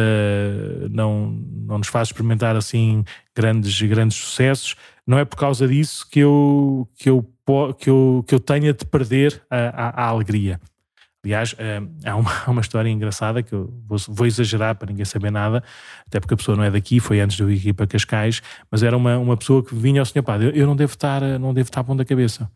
não, 0.91 1.31
não 1.67 1.79
nos 1.79 1.89
faz 1.89 2.09
experimentar 2.09 2.57
assim 2.57 3.05
grandes, 3.35 3.81
grandes 3.83 4.17
sucessos, 4.17 4.77
não 5.07 5.19
é 5.19 5.25
por 5.25 5.37
causa 5.37 5.67
disso 5.67 6.07
que 6.11 6.21
eu, 6.21 6.89
que 6.97 7.09
eu, 7.09 7.23
que 7.79 7.91
eu, 7.91 8.25
que 8.27 8.35
eu 8.35 8.41
tenha 8.41 8.73
de 8.73 8.85
perder 8.85 9.43
a, 9.51 10.03
a, 10.03 10.05
a 10.05 10.09
alegria. 10.09 10.61
Aliás, 11.25 11.55
eh, 11.59 11.81
há 12.05 12.17
uma, 12.17 12.31
uma 12.47 12.61
história 12.61 12.89
engraçada 12.89 13.43
que 13.43 13.53
eu 13.53 13.73
vou, 13.87 13.99
vou, 14.09 14.27
exagerar 14.27 14.75
para 14.77 14.89
ninguém 14.89 15.05
saber 15.05 15.31
nada, 15.31 15.63
até 16.07 16.21
porque 16.21 16.35
a 16.35 16.37
pessoa 16.37 16.57
não 16.57 16.65
é 16.65 16.71
daqui, 16.71 17.01
foi 17.01 17.21
antes 17.21 17.37
de 17.37 17.43
eu 17.43 17.51
ir 17.51 17.73
para 17.73 17.87
Cascais, 17.87 18.41
mas 18.71 18.83
era 18.83 18.97
uma, 18.97 19.19
uma 19.19 19.37
pessoa 19.37 19.65
que 19.65 19.75
vinha 19.75 20.01
ao 20.01 20.07
Senhor 20.07 20.23
Padre, 20.23 20.49
eu, 20.49 20.53
eu 20.53 20.67
não 20.67 20.77
devo 20.77 20.93
estar, 20.93 21.21
não 21.39 21.53
devo 21.53 21.69
estar 21.69 21.83
bom 21.83 21.97
da 21.97 22.05
cabeça, 22.05 22.51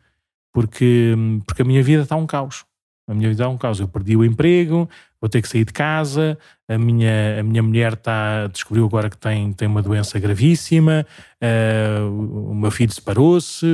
porque, 0.53 1.13
porque 1.45 1.61
a 1.61 1.65
minha 1.65 1.83
vida 1.83 2.03
está 2.03 2.15
um 2.15 2.25
caos. 2.25 2.65
A 3.07 3.13
minha 3.13 3.27
vida 3.27 3.43
está 3.43 3.49
um 3.49 3.57
caos. 3.57 3.79
Eu 3.79 3.87
perdi 3.87 4.15
o 4.15 4.23
emprego, 4.23 4.89
vou 5.19 5.29
ter 5.29 5.41
que 5.41 5.47
sair 5.47 5.65
de 5.65 5.73
casa, 5.73 6.37
a 6.67 6.77
minha, 6.77 7.39
a 7.39 7.43
minha 7.43 7.61
mulher 7.61 7.93
está, 7.93 8.47
descobriu 8.47 8.85
agora 8.85 9.09
que 9.09 9.17
tem, 9.17 9.51
tem 9.53 9.67
uma 9.67 9.81
doença 9.81 10.19
gravíssima, 10.19 11.05
uh, 11.41 12.51
o 12.51 12.55
meu 12.55 12.71
filho 12.71 12.93
separou-se, 12.93 13.65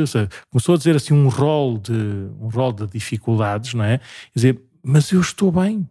começou 0.50 0.76
a 0.76 0.78
dizer 0.78 0.96
assim 0.96 1.14
um 1.14 1.28
rol 1.28 1.78
de, 1.78 1.92
um 2.40 2.50
rol 2.50 2.72
de 2.72 2.88
dificuldades, 2.88 3.74
não 3.74 3.84
é? 3.84 3.98
Quer 3.98 4.36
dizer, 4.36 4.62
mas 4.84 5.12
eu 5.12 5.22
estou 5.22 5.52
bem. 5.52 5.88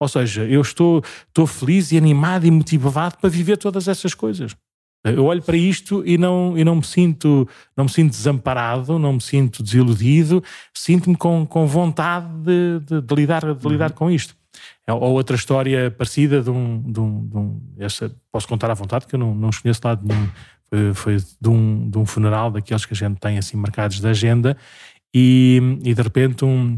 Ou 0.00 0.08
seja, 0.08 0.44
eu 0.44 0.60
estou, 0.60 1.02
estou 1.26 1.46
feliz 1.46 1.90
e 1.90 1.98
animado 1.98 2.46
e 2.46 2.50
motivado 2.50 3.16
para 3.18 3.28
viver 3.28 3.56
todas 3.56 3.88
essas 3.88 4.14
coisas. 4.14 4.54
Eu 5.04 5.24
olho 5.24 5.42
para 5.42 5.56
isto 5.56 6.02
e 6.04 6.18
não, 6.18 6.58
e 6.58 6.64
não 6.64 6.76
me 6.76 6.84
sinto 6.84 7.48
não 7.76 7.84
me 7.84 7.90
sinto 7.90 8.10
desamparado, 8.10 8.98
não 8.98 9.14
me 9.14 9.20
sinto 9.20 9.62
desiludido, 9.62 10.42
sinto-me 10.74 11.16
com, 11.16 11.46
com 11.46 11.66
vontade 11.66 12.26
de, 12.42 12.80
de, 12.80 13.00
de 13.00 13.14
lidar, 13.14 13.54
de 13.54 13.68
lidar 13.68 13.90
uhum. 13.90 13.96
com 13.96 14.10
isto. 14.10 14.36
É, 14.86 14.92
ou 14.92 15.12
outra 15.12 15.36
história 15.36 15.90
parecida 15.90 16.42
de 16.42 16.50
um. 16.50 16.82
De 16.82 17.00
um, 17.00 17.26
de 17.26 17.36
um 17.36 17.60
essa, 17.78 18.14
posso 18.32 18.48
contar 18.48 18.70
à 18.70 18.74
vontade, 18.74 19.06
que 19.06 19.14
eu 19.14 19.18
não, 19.18 19.34
não 19.34 19.50
conheço 19.50 19.80
lado 19.84 20.06
nenhum. 20.06 20.28
Foi, 20.68 20.94
foi 20.94 21.16
de, 21.16 21.48
um, 21.48 21.88
de 21.88 21.98
um 21.98 22.04
funeral 22.04 22.50
daqueles 22.50 22.84
que 22.84 22.92
a 22.92 22.96
gente 22.96 23.18
tem 23.18 23.38
assim 23.38 23.56
marcados 23.56 24.00
de 24.00 24.06
agenda, 24.06 24.56
e, 25.14 25.60
e 25.84 25.94
de 25.94 26.02
repente 26.02 26.44
um, 26.44 26.76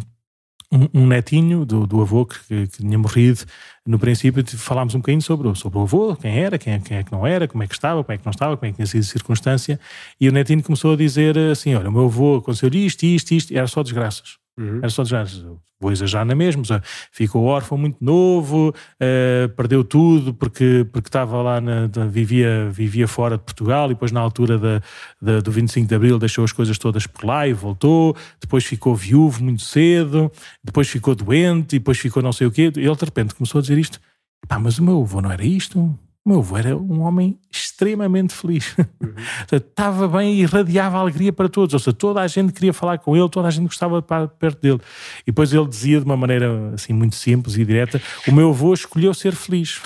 um, 0.73 1.03
um 1.03 1.07
netinho 1.07 1.65
do, 1.65 1.87
do 1.87 2.01
avô 2.01 2.25
que, 2.25 2.39
que, 2.47 2.67
tinha 2.67 2.99
morrido, 2.99 3.45
no 3.85 3.99
princípio 3.99 4.45
falámos 4.57 4.95
um 4.95 4.99
bocadinho 4.99 5.23
sobre, 5.23 5.55
sobre 5.57 5.79
o 5.79 5.83
avô, 5.83 6.17
quem 6.17 6.39
era, 6.39 6.59
quem, 6.59 6.81
quem 6.81 6.99
é 6.99 7.05
que 7.05 7.13
não 7.13 7.27
era, 7.27 7.49
como 7.49 7.63
é 7.63 7.67
que 7.67 7.75
estava, 7.75 8.05
como 8.05 8.15
é 8.15 8.19
que 8.19 8.25
não 8.25 8.31
estava, 8.31 8.57
como 8.57 8.69
é 8.69 8.71
que 8.71 8.77
tinha 8.77 8.87
sido 8.87 9.01
a 9.01 9.05
circunstância, 9.05 9.81
e 10.21 10.29
o 10.29 10.33
netinho 10.33 10.63
começou 10.63 10.95
a 10.95 10.97
dizer 10.97 11.37
assim, 11.39 11.75
olha, 11.75 11.89
o 11.89 11.93
meu 11.93 12.05
avô 12.05 12.37
aconteceu 12.37 12.71
isto, 12.73 13.05
isto, 13.05 13.33
isto, 13.33 13.57
era 13.57 13.67
só 13.67 13.83
desgraças. 13.83 14.39
Uhum. 14.59 14.79
Era 14.79 14.91
só 14.91 15.03
desgraças 15.03 15.45
vou 15.81 15.91
exagerar 15.91 16.27
na 16.27 16.35
mesma, 16.35 16.63
ficou 17.11 17.45
órfão 17.45 17.79
muito 17.79 18.05
novo, 18.05 18.69
uh, 18.69 19.49
perdeu 19.57 19.83
tudo 19.83 20.35
porque, 20.35 20.87
porque 20.93 21.09
estava 21.09 21.41
lá, 21.41 21.61
na, 21.61 21.87
vivia, 22.07 22.69
vivia 22.71 23.09
fora 23.09 23.39
de 23.39 23.43
Portugal 23.43 23.87
e 23.87 23.95
depois 23.95 24.13
na 24.13 24.21
altura 24.21 24.59
da, 24.59 24.83
da, 25.21 25.41
do 25.41 25.51
25 25.51 25.89
de 25.89 25.95
Abril 25.95 26.19
deixou 26.19 26.45
as 26.45 26.53
coisas 26.53 26.77
todas 26.77 27.07
por 27.07 27.25
lá 27.25 27.49
e 27.49 27.55
voltou, 27.55 28.15
depois 28.39 28.65
ficou 28.65 28.95
viúvo 28.95 29.43
muito 29.43 29.63
cedo, 29.63 30.31
depois 30.63 30.87
ficou 30.87 31.15
doente 31.15 31.77
e 31.77 31.79
depois 31.79 31.99
ficou 31.99 32.23
não 32.23 32.33
sei 32.33 32.47
o 32.47 32.51
quê, 32.51 32.71
e 32.77 32.81
ele 32.81 32.97
de 32.97 33.05
repente 33.05 33.35
começou 33.35 33.59
a 33.59 33.63
dizer 33.63 33.79
isto, 33.79 33.99
pá, 34.47 34.59
mas 34.59 34.79
o 34.79 34.85
meu 34.85 35.01
avô 35.01 35.23
não 35.23 35.33
era 35.33 35.45
isto, 35.45 35.99
o 36.25 36.29
meu 36.29 36.41
avô 36.41 36.57
era 36.57 36.77
um 36.77 37.01
homem 37.01 37.39
extremamente 37.51 38.35
feliz. 38.35 38.77
Uhum. 39.01 39.57
Estava 39.57 40.07
bem 40.07 40.35
e 40.35 40.43
irradiava 40.43 40.99
alegria 40.99 41.33
para 41.33 41.49
todos. 41.49 41.73
Ou 41.73 41.81
seja, 41.81 41.93
toda 41.93 42.21
a 42.21 42.27
gente 42.27 42.53
queria 42.53 42.73
falar 42.73 42.99
com 42.99 43.17
ele, 43.17 43.29
toda 43.29 43.49
a 43.49 43.51
gente 43.51 43.65
gostava 43.65 43.99
de 43.99 44.05
estar 44.05 44.29
perto 44.29 44.61
dele. 44.61 44.81
E 45.23 45.27
depois 45.27 45.53
ele 45.53 45.67
dizia 45.67 45.99
de 45.99 46.05
uma 46.05 46.17
maneira 46.17 46.73
assim 46.75 46.93
muito 46.93 47.17
simples 47.17 47.57
e 47.57 47.65
direta: 47.65 48.01
O 48.29 48.33
meu 48.33 48.51
avô 48.51 48.75
escolheu 48.75 49.13
ser 49.15 49.35
feliz. 49.35 49.81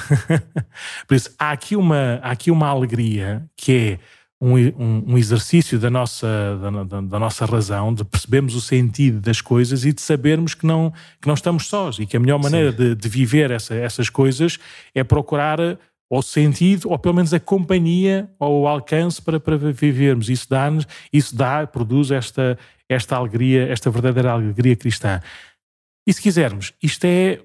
Por 1.07 1.15
isso, 1.15 1.31
há 1.39 1.53
aqui 1.53 1.77
uma, 1.77 2.19
há 2.23 2.33
aqui 2.33 2.51
uma 2.51 2.67
alegria 2.67 3.49
que 3.57 3.73
é 3.73 3.99
um, 4.41 4.57
um, 4.57 5.05
um 5.13 5.19
exercício 5.19 5.79
da 5.79 5.89
nossa, 5.89 6.27
da, 6.87 7.01
da, 7.01 7.19
nossa 7.19 7.47
razão, 7.47 7.95
de 7.95 8.05
percebermos 8.05 8.55
o 8.55 8.61
sentido 8.61 9.21
das 9.21 9.41
coisas 9.41 9.85
e 9.85 9.93
de 9.93 10.03
sabermos 10.03 10.55
que 10.55 10.67
não, 10.67 10.93
que 11.21 11.27
não 11.27 11.35
estamos 11.35 11.67
sós 11.67 11.99
e 11.99 12.05
que 12.05 12.17
a 12.17 12.21
melhor 12.21 12.39
maneira 12.43 12.73
de, 12.73 12.95
de, 12.95 13.09
viver 13.09 13.51
essa, 13.51 13.75
essas 13.75 14.11
coisas 14.11 14.59
é 14.95 15.03
procurar 15.03 15.79
ou 16.09 16.23
sentido, 16.23 16.91
ou 16.91 16.99
pelo 16.99 17.15
menos 17.15 17.33
a 17.33 17.41
companhia 17.41 18.31
ou 18.39 18.63
o 18.63 18.69
alcance 18.69 19.21
para, 19.21 19.41
para 19.41 19.57
vivermos. 19.57 20.29
Isso 20.29 20.49
dá-nos, 20.49 20.87
isso 21.13 21.35
dá, 21.35 21.67
produz 21.67 22.11
esta, 22.11 22.59
esta 22.89 23.17
alegria, 23.17 23.67
esta 23.69 23.91
verdadeira 23.91 24.33
alegria 24.33 24.77
cristã. 24.77 25.21
E 26.07 26.13
se 26.13 26.21
quisermos, 26.21 26.73
isto 26.83 27.05
é 27.05 27.41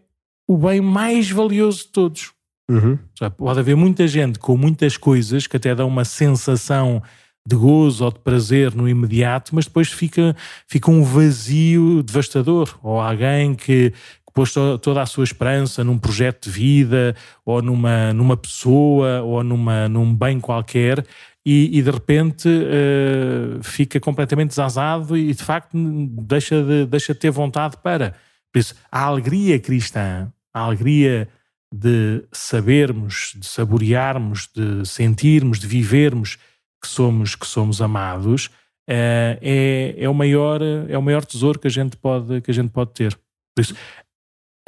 o 0.48 0.58
bem 0.58 0.82
mais 0.82 1.30
valioso 1.30 1.80
de 1.80 1.88
todos. 1.88 2.32
Uhum. 2.70 3.00
Pode 3.38 3.60
haver 3.60 3.76
muita 3.76 4.08
gente 4.08 4.38
com 4.38 4.56
muitas 4.56 4.96
coisas 4.98 5.48
que 5.48 5.58
até 5.58 5.74
dão 5.74 5.88
uma 5.88 6.06
sensação 6.06 7.02
de 7.48 7.56
gozo 7.56 8.06
ou 8.06 8.12
de 8.12 8.20
prazer 8.20 8.76
no 8.76 8.88
imediato, 8.88 9.56
mas 9.56 9.66
depois 9.66 9.92
fica, 9.92 10.36
fica 10.68 10.92
um 10.92 11.04
vazio 11.04 12.04
devastador. 12.04 12.78
Ou 12.84 13.00
alguém 13.00 13.56
que, 13.56 13.92
pôs 14.34 14.54
toda 14.54 15.02
a 15.02 15.06
sua 15.06 15.24
esperança 15.24 15.84
num 15.84 15.98
projeto 15.98 16.46
de 16.46 16.52
vida 16.52 17.16
ou 17.46 17.62
numa, 17.62 18.14
numa 18.14 18.38
pessoa 18.38 19.22
ou 19.22 19.44
numa, 19.44 19.90
num 19.90 20.16
bem 20.16 20.40
qualquer 20.40 21.04
e, 21.46 21.80
e 21.80 21.82
de 21.82 21.90
repente 21.90 22.48
uh, 22.48 23.64
fica 23.64 24.00
completamente 24.00 24.50
desazado 24.50 25.18
e 25.18 25.34
de 25.34 25.44
facto 25.44 25.76
deixa 25.76 26.62
de, 26.64 26.86
deixa 26.86 27.14
de 27.14 27.20
ter 27.20 27.32
vontade 27.32 27.78
para. 27.82 28.16
Por 28.52 28.60
isso, 28.60 28.76
a 28.92 29.04
alegria 29.04 29.60
cristã, 29.60 30.32
a 30.54 30.62
alegria 30.62 31.28
de 31.74 32.24
sabermos, 32.32 33.34
de 33.36 33.46
saborearmos, 33.46 34.50
de 34.54 34.86
sentirmos, 34.86 35.60
de 35.60 35.68
vivermos 35.68 36.38
que 36.82 36.88
somos, 36.88 37.36
que 37.36 37.48
somos 37.48 37.82
amados, 37.82 38.48
uh, 38.88 39.38
é, 39.42 39.96
é, 39.98 40.10
o 40.10 40.14
maior, 40.14 40.62
é 40.62 40.98
o 40.98 41.02
maior 41.02 41.26
tesouro 41.26 41.60
que 41.60 41.68
a 41.68 41.72
gente 41.72 41.96
pode, 41.98 42.42
que 42.42 42.52
a 42.52 42.54
gente 42.54 42.70
pode 42.70 42.92
ter. 42.92 43.18
Por 43.56 43.62
isso, 43.62 43.76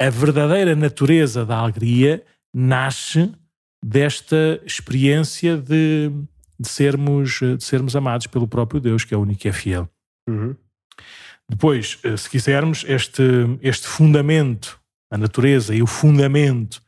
a 0.06 0.10
verdadeira 0.10 0.74
natureza 0.74 1.46
da 1.46 1.56
alegria 1.56 2.24
nasce 2.52 3.32
desta 3.84 4.60
experiência 4.64 5.56
de, 5.56 6.10
de, 6.58 6.68
sermos, 6.68 7.38
de 7.40 7.62
sermos 7.62 7.94
amados 7.94 8.26
pelo 8.26 8.48
próprio 8.48 8.80
Deus, 8.80 9.04
que 9.04 9.14
é 9.14 9.16
o 9.16 9.20
único 9.20 9.40
que 9.40 9.48
é 9.48 9.52
fiel. 9.52 9.88
Uhum. 10.28 10.56
Depois, 11.48 11.98
eh, 12.02 12.16
se 12.16 12.28
quisermos, 12.28 12.84
este, 12.88 13.22
este 13.60 13.86
fundamento, 13.86 14.80
a 15.10 15.18
natureza 15.18 15.74
e 15.74 15.82
o 15.82 15.86
fundamento 15.86 16.82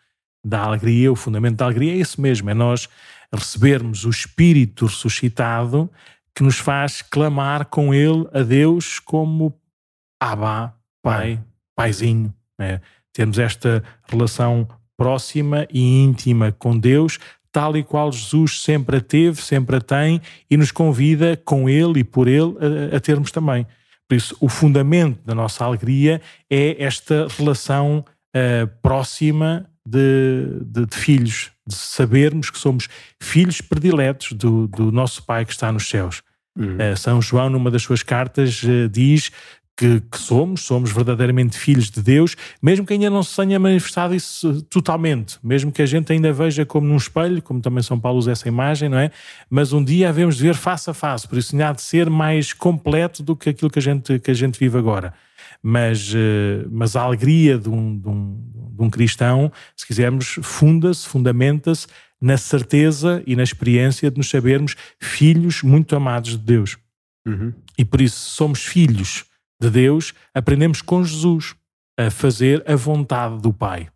da 0.45 0.63
alegria, 0.63 1.13
o 1.13 1.17
fundamento 1.17 1.57
da 1.57 1.67
alegria 1.67 1.95
é 1.95 1.99
esse 1.99 2.21
mesmo, 2.21 2.51
é 2.51 2.55
nós 2.55 2.89
recebermos 3.33 4.05
o 4.05 4.11
Espírito 4.11 4.87
ressuscitado 4.87 5.91
que 6.35 6.43
nos 6.43 6.59
faz 6.59 7.01
clamar 7.03 7.67
com 7.67 7.95
ele 7.95 8.29
a 8.33 8.43
Deus 8.43 8.99
como 8.99 9.55
Abba, 10.21 10.75
Pai, 11.03 11.43
Paizinho. 11.77 12.35
Né? 12.59 12.81
Termos 13.15 13.39
esta 13.39 13.83
relação 14.09 14.69
próxima 14.97 15.67
e 15.73 16.03
íntima 16.03 16.53
com 16.53 16.79
Deus, 16.79 17.19
tal 17.51 17.77
e 17.77 17.85
qual 17.85 18.11
Jesus 18.11 18.61
sempre 18.61 18.97
a 18.97 19.01
teve, 19.01 19.41
sempre 19.41 19.77
a 19.77 19.81
tem 19.81 20.21
e 20.51 20.57
nos 20.57 20.73
convida 20.73 21.41
com 21.45 21.69
Ele 21.69 22.01
e 22.01 22.05
por 22.05 22.27
Ele 22.27 22.55
a, 22.93 22.97
a 22.97 23.01
termos 23.01 23.31
também. 23.31 23.67
Por 24.09 24.17
isso, 24.17 24.37
o 24.41 24.49
fundamento 24.49 25.25
da 25.25 25.35
nossa 25.35 25.65
alegria 25.65 26.21
é 26.51 26.83
esta 26.83 27.29
relação 27.39 28.05
uh, 28.37 28.67
próxima 28.83 29.71
de, 29.87 30.47
de, 30.65 30.87
de, 30.87 30.97
filhos, 30.97 31.53
de 31.67 31.75
sabermos 31.75 32.51
que 32.51 32.59
somos 32.59 32.89
filhos 33.21 33.61
prediletos 33.61 34.33
do, 34.33 34.67
do 34.67 34.91
nosso 34.91 35.23
Pai 35.23 35.45
que 35.45 35.53
está 35.53 35.71
nos 35.71 35.89
céus. 35.89 36.23
Uhum. 36.59 36.77
Uh, 36.77 36.97
São 36.97 37.23
João, 37.23 37.49
numa 37.49 37.71
das 37.71 37.83
suas 37.83 38.03
cartas, 38.03 38.63
uh, 38.63 38.89
diz 38.89 39.31
que, 39.77 40.01
que, 40.01 40.19
somos, 40.19 40.63
somos 40.63 40.93
verdadeiramente 40.93 41.59
filhos 41.59 41.91
de 41.91 42.01
Deus, 42.03 42.37
mesmo 42.63 42.87
que 42.87 42.93
ainda 42.93 43.11
não 43.11 43.23
se 43.23 43.35
tenha 43.35 43.59
manifestado 43.59 44.15
isso 44.15 44.63
totalmente, 44.63 45.39
mesmo 45.43 45.73
que 45.73 45.83
a 45.83 45.87
gente 45.87 46.13
ainda 46.13 46.33
veja 46.33 46.65
como 46.65 46.87
num 46.87 46.97
espelho, 46.97 47.43
como 47.43 47.61
também 47.61 47.83
São 47.83 47.99
Paulo 47.99 48.19
usa 48.19 48.33
essa 48.33 48.47
imagem, 48.47 48.89
não 48.89 48.99
é? 48.99 49.11
Mas 49.51 49.73
um 49.73 49.83
dia 49.83 50.09
havemos 50.09 50.37
de 50.37 50.45
ver 50.45 50.55
face 50.55 50.89
a 50.89 50.95
face, 50.95 51.27
por 51.27 51.39
isso 51.39 51.61
há 51.61 51.73
de 51.73 51.83
ser 51.83 52.09
mais 52.09 52.53
completo 52.53 53.23
do 53.23 53.35
que 53.35 53.51
aquilo 53.51 53.71
que 53.71 53.79
a 53.79 53.83
gente, 53.83 54.19
que 54.19 54.31
a 54.31 54.35
gente 54.35 54.59
vive 54.59 54.79
agora. 54.79 55.13
Mas, 55.63 56.13
eh, 56.15 56.67
mas 56.71 56.95
a 56.95 57.03
alegria 57.03 57.59
de 57.59 57.71
um, 57.71 57.99
de, 57.99 58.09
um, 58.09 58.71
de 58.77 58.83
um 58.83 58.91
cristão, 58.91 59.51
se 59.75 59.87
quisermos, 59.87 60.39
funda-se, 60.43 61.09
fundamenta-se 61.09 61.87
na 62.21 62.37
certeza 62.37 63.23
e 63.27 63.35
na 63.35 63.43
experiência 63.43 64.11
de 64.11 64.19
nos 64.19 64.29
sabermos 64.29 64.77
filhos 65.01 65.63
muito 65.63 65.97
amados 65.97 66.33
de 66.33 66.39
Deus. 66.39 66.77
Uhum. 67.27 67.53
E 67.79 67.85
por 67.85 68.01
isso 68.01 68.19
somos 68.31 68.65
filhos 68.65 69.25
de 69.61 69.71
Deus, 69.71 70.13
aprendemos 70.35 70.83
com 70.83 71.05
Jesus 71.05 71.55
a 71.99 72.11
fazer 72.11 72.63
a 72.69 72.77
vontade 72.77 73.41
do 73.41 73.53
Pai. 73.53 73.89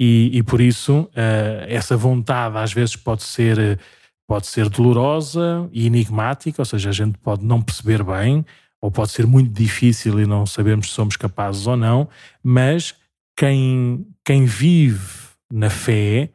E, 0.00 0.30
e 0.32 0.42
por 0.42 0.60
isso, 0.60 1.00
uh, 1.00 1.64
essa 1.66 1.96
vontade 1.96 2.56
às 2.56 2.72
vezes 2.72 2.94
pode 2.94 3.24
ser, 3.24 3.80
pode 4.26 4.46
ser 4.46 4.68
dolorosa 4.68 5.68
e 5.72 5.86
enigmática, 5.86 6.62
ou 6.62 6.66
seja, 6.66 6.90
a 6.90 6.92
gente 6.92 7.18
pode 7.18 7.44
não 7.44 7.60
perceber 7.60 8.04
bem, 8.04 8.44
ou 8.80 8.90
pode 8.90 9.10
ser 9.10 9.26
muito 9.26 9.52
difícil 9.52 10.20
e 10.20 10.26
não 10.26 10.46
sabemos 10.46 10.88
se 10.88 10.92
somos 10.92 11.16
capazes 11.16 11.66
ou 11.66 11.76
não, 11.76 12.08
mas 12.42 12.94
quem, 13.36 14.06
quem 14.24 14.44
vive 14.44 15.28
na 15.52 15.68
fé 15.68 16.30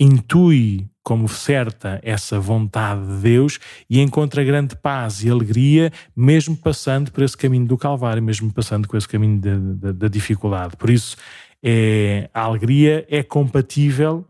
intui 0.00 0.88
como 1.08 1.26
certa 1.26 1.98
essa 2.02 2.38
vontade 2.38 3.00
de 3.00 3.22
Deus 3.22 3.58
e 3.88 3.98
encontra 3.98 4.44
grande 4.44 4.76
paz 4.76 5.24
e 5.24 5.30
alegria, 5.30 5.90
mesmo 6.14 6.54
passando 6.54 7.10
por 7.10 7.22
esse 7.22 7.34
caminho 7.34 7.64
do 7.64 7.78
Calvário, 7.78 8.22
mesmo 8.22 8.52
passando 8.52 8.86
por 8.86 8.98
esse 8.98 9.08
caminho 9.08 9.40
da 9.40 10.06
dificuldade. 10.06 10.76
Por 10.76 10.90
isso, 10.90 11.16
é, 11.64 12.28
a 12.34 12.42
alegria 12.42 13.06
é 13.08 13.22
compatível, 13.22 14.22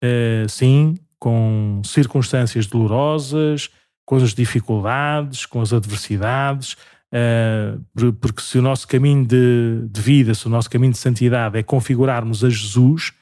é, 0.00 0.46
sim, 0.48 0.94
com 1.18 1.82
circunstâncias 1.84 2.68
dolorosas, 2.68 3.68
com 4.06 4.14
as 4.14 4.32
dificuldades, 4.32 5.44
com 5.44 5.60
as 5.60 5.72
adversidades, 5.72 6.76
é, 7.12 7.74
porque 8.20 8.42
se 8.42 8.58
o 8.58 8.62
nosso 8.62 8.86
caminho 8.86 9.26
de, 9.26 9.88
de 9.90 10.00
vida, 10.00 10.34
se 10.34 10.46
o 10.46 10.50
nosso 10.50 10.70
caminho 10.70 10.92
de 10.92 10.98
santidade 10.98 11.58
é 11.58 11.64
configurarmos 11.64 12.44
a 12.44 12.48
Jesus, 12.48 13.12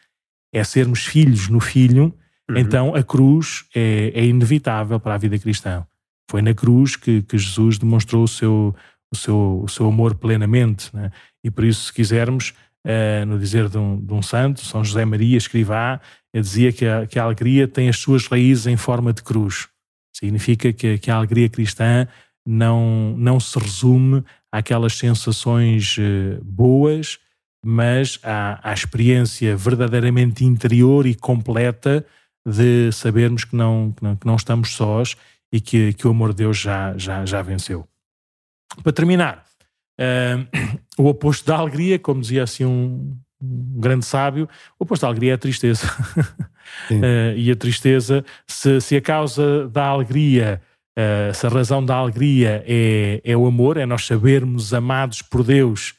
é 0.52 0.62
sermos 0.62 1.06
filhos 1.06 1.48
no 1.48 1.60
Filho, 1.60 2.14
uhum. 2.50 2.58
então 2.58 2.94
a 2.94 3.02
cruz 3.02 3.64
é, 3.74 4.12
é, 4.14 4.24
inevitável 4.24 4.98
para 4.98 5.14
a 5.14 5.18
vida 5.18 5.38
cristã. 5.38 5.86
Foi 6.30 6.42
na 6.42 6.54
cruz 6.54 6.96
que, 6.96 7.22
que 7.22 7.36
Jesus 7.36 7.76
demonstrou 7.78 8.22
o 8.22 8.28
seu, 8.28 8.74
o 9.12 9.16
seu, 9.16 9.62
o 9.64 9.68
seu 9.68 9.86
amor 9.86 10.14
plenamente. 10.14 10.94
Né? 10.94 11.10
E 11.42 11.50
por 11.50 11.64
isso, 11.64 11.86
se 11.86 11.92
quisermos, 11.92 12.54
uh, 12.86 13.26
no 13.26 13.38
dizer 13.38 13.68
de 13.68 13.76
um, 13.76 14.00
de 14.00 14.12
um, 14.14 14.22
santo, 14.22 14.64
São 14.64 14.84
José 14.84 15.04
Maria 15.04 15.36
Escrivá, 15.36 16.00
dizia 16.32 16.72
que 16.72 16.86
a, 16.86 17.06
que 17.06 17.18
a 17.18 17.24
alegria 17.24 17.66
tem 17.66 17.88
as 17.88 17.98
suas 17.98 18.26
raízes 18.28 18.68
em 18.68 18.76
forma 18.76 19.12
de 19.12 19.22
cruz. 19.22 19.68
Significa 20.14 20.72
que, 20.72 20.98
que 20.98 21.10
a 21.10 21.16
alegria 21.16 21.48
cristã 21.48 22.06
não, 22.46 23.14
não 23.16 23.40
se 23.40 23.58
resume 23.58 24.22
àquelas 24.52 24.96
sensações 24.96 25.96
uh, 25.98 26.44
boas, 26.44 27.18
mas 27.64 28.18
à, 28.22 28.70
à 28.70 28.72
experiência 28.72 29.56
verdadeiramente 29.56 30.44
interior 30.44 31.06
e 31.06 31.14
completa 31.14 32.06
de 32.46 32.90
sabermos 32.92 33.44
que 33.44 33.54
não, 33.54 33.92
que 33.92 34.02
não, 34.02 34.16
que 34.16 34.26
não 34.26 34.36
estamos 34.36 34.74
sós 34.74 35.16
e 35.52 35.60
que, 35.60 35.92
que 35.92 36.06
o 36.06 36.10
amor 36.10 36.30
de 36.30 36.36
Deus 36.36 36.58
já, 36.58 36.96
já, 36.96 37.24
já 37.26 37.42
venceu. 37.42 37.86
Para 38.82 38.92
terminar, 38.92 39.44
uh, 39.98 40.78
o 41.02 41.06
oposto 41.06 41.46
da 41.46 41.56
alegria, 41.56 41.98
como 41.98 42.20
dizia 42.20 42.42
assim 42.42 42.64
um, 42.64 43.16
um 43.42 43.80
grande 43.80 44.04
sábio, 44.04 44.48
o 44.78 44.84
oposto 44.84 45.02
da 45.02 45.08
alegria 45.08 45.32
é 45.32 45.34
a 45.34 45.38
tristeza. 45.38 45.86
uh, 46.90 47.34
e 47.36 47.50
a 47.50 47.56
tristeza, 47.56 48.24
se, 48.46 48.80
se 48.80 48.96
a 48.96 49.00
causa 49.00 49.68
da 49.68 49.86
alegria, 49.86 50.62
uh, 50.98 51.34
se 51.34 51.46
a 51.46 51.50
razão 51.50 51.84
da 51.84 51.96
alegria 51.96 52.64
é, 52.66 53.20
é 53.24 53.36
o 53.36 53.46
amor, 53.46 53.76
é 53.76 53.84
nós 53.84 54.06
sabermos 54.06 54.72
amados 54.72 55.20
por 55.20 55.42
Deus 55.42 55.94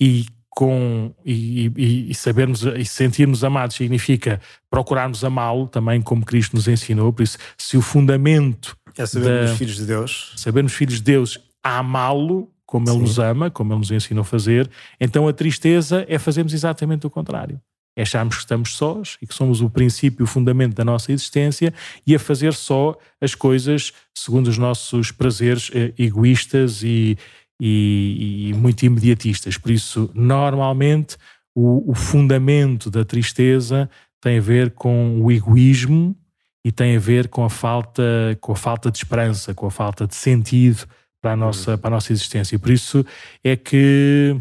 e 0.00 0.26
com 0.54 1.12
e, 1.24 1.66
e, 1.76 2.10
e, 2.10 2.14
sabermos 2.14 2.62
e 2.62 2.84
sentirmos 2.84 3.42
amados 3.42 3.76
significa 3.76 4.40
procurarmos 4.70 5.24
amá-lo 5.24 5.66
também 5.66 6.00
como 6.00 6.24
Cristo 6.24 6.54
nos 6.54 6.68
ensinou. 6.68 7.12
Por 7.12 7.22
isso, 7.22 7.38
se 7.58 7.76
o 7.76 7.82
fundamento 7.82 8.76
é 8.96 9.04
sabermos 9.04 9.50
da, 9.50 9.56
filhos 9.56 9.76
de 9.76 9.86
Deus, 9.86 10.32
sabermos 10.36 10.72
filhos 10.72 10.96
de 10.96 11.02
Deus, 11.02 11.40
amá-lo 11.62 12.50
como 12.64 12.86
Sim. 12.86 12.94
Ele 12.94 13.02
nos 13.02 13.18
ama, 13.18 13.50
como 13.50 13.72
Ele 13.72 13.80
nos 13.80 13.90
ensinou 13.90 14.22
a 14.22 14.24
fazer, 14.24 14.70
então 15.00 15.26
a 15.26 15.32
tristeza 15.32 16.04
é 16.08 16.18
fazermos 16.18 16.52
exatamente 16.54 17.06
o 17.06 17.10
contrário. 17.10 17.60
É 17.96 18.02
acharmos 18.02 18.36
que 18.36 18.40
estamos 18.40 18.76
sós 18.76 19.16
e 19.22 19.26
que 19.26 19.34
somos 19.34 19.60
o 19.60 19.70
princípio 19.70 20.24
o 20.24 20.26
fundamento 20.26 20.74
da 20.74 20.84
nossa 20.84 21.12
existência 21.12 21.72
e 22.04 22.14
a 22.14 22.18
fazer 22.18 22.52
só 22.52 22.96
as 23.20 23.36
coisas 23.36 23.92
segundo 24.12 24.48
os 24.48 24.58
nossos 24.58 25.12
prazeres 25.12 25.70
eh, 25.72 25.92
egoístas 25.96 26.82
e, 26.82 27.16
e, 27.60 28.48
e 28.50 28.54
muito 28.54 28.84
imediatistas. 28.84 29.56
Por 29.56 29.70
isso, 29.70 30.10
normalmente, 30.14 31.16
o, 31.54 31.90
o, 31.90 31.94
fundamento 31.94 32.90
da 32.90 33.04
tristeza 33.04 33.88
tem 34.20 34.38
a 34.38 34.40
ver 34.40 34.72
com 34.72 35.20
o 35.20 35.30
egoísmo 35.30 36.16
e 36.64 36.72
tem 36.72 36.96
a 36.96 37.00
ver 37.00 37.28
com 37.28 37.44
a 37.44 37.50
falta, 37.50 38.02
com 38.40 38.52
a 38.52 38.56
falta 38.56 38.90
de 38.90 38.98
esperança, 38.98 39.54
com 39.54 39.66
a 39.66 39.70
falta 39.70 40.06
de 40.06 40.14
sentido 40.14 40.86
para 41.20 41.32
a 41.32 41.36
nossa, 41.36 41.72
uhum. 41.72 41.78
para 41.78 41.88
a 41.88 41.90
nossa 41.90 42.12
existência. 42.12 42.56
E 42.56 42.58
por 42.58 42.70
isso 42.70 43.04
é 43.42 43.56
que, 43.56 44.36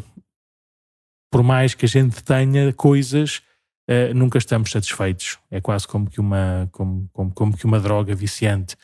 por 1.32 1.44
mais 1.44 1.74
que 1.74 1.86
a 1.86 1.90
gente 1.90 2.24
tenha 2.24 2.74
coisas, 2.74 3.42
uh, 3.90 4.14
nunca 4.14 4.38
estamos 4.38 4.72
satisfeitos. 4.72 5.38
É 5.52 5.62
quase 5.62 5.88
como 5.88 6.10
que 6.10 6.20
uma, 6.20 6.68
como, 6.72 7.10
como, 7.14 7.32
como 7.34 7.58
que 7.58 7.66
uma 7.66 7.80
droga 7.80 8.16
viciante 8.16 8.76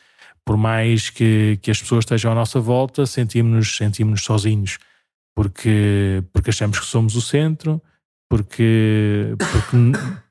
por 0.50 0.56
mais 0.56 1.10
que, 1.10 1.60
que 1.62 1.70
as 1.70 1.80
pessoas 1.80 2.02
estejam 2.02 2.32
à 2.32 2.34
nossa 2.34 2.58
volta, 2.58 3.06
sentimos-nos 3.06 3.76
sentimos 3.76 4.24
sozinhos, 4.24 4.78
porque, 5.32 6.24
porque 6.32 6.50
achamos 6.50 6.80
que 6.80 6.86
somos 6.86 7.14
o 7.14 7.22
centro, 7.22 7.80
porque, 8.28 9.36
porque 9.38 9.76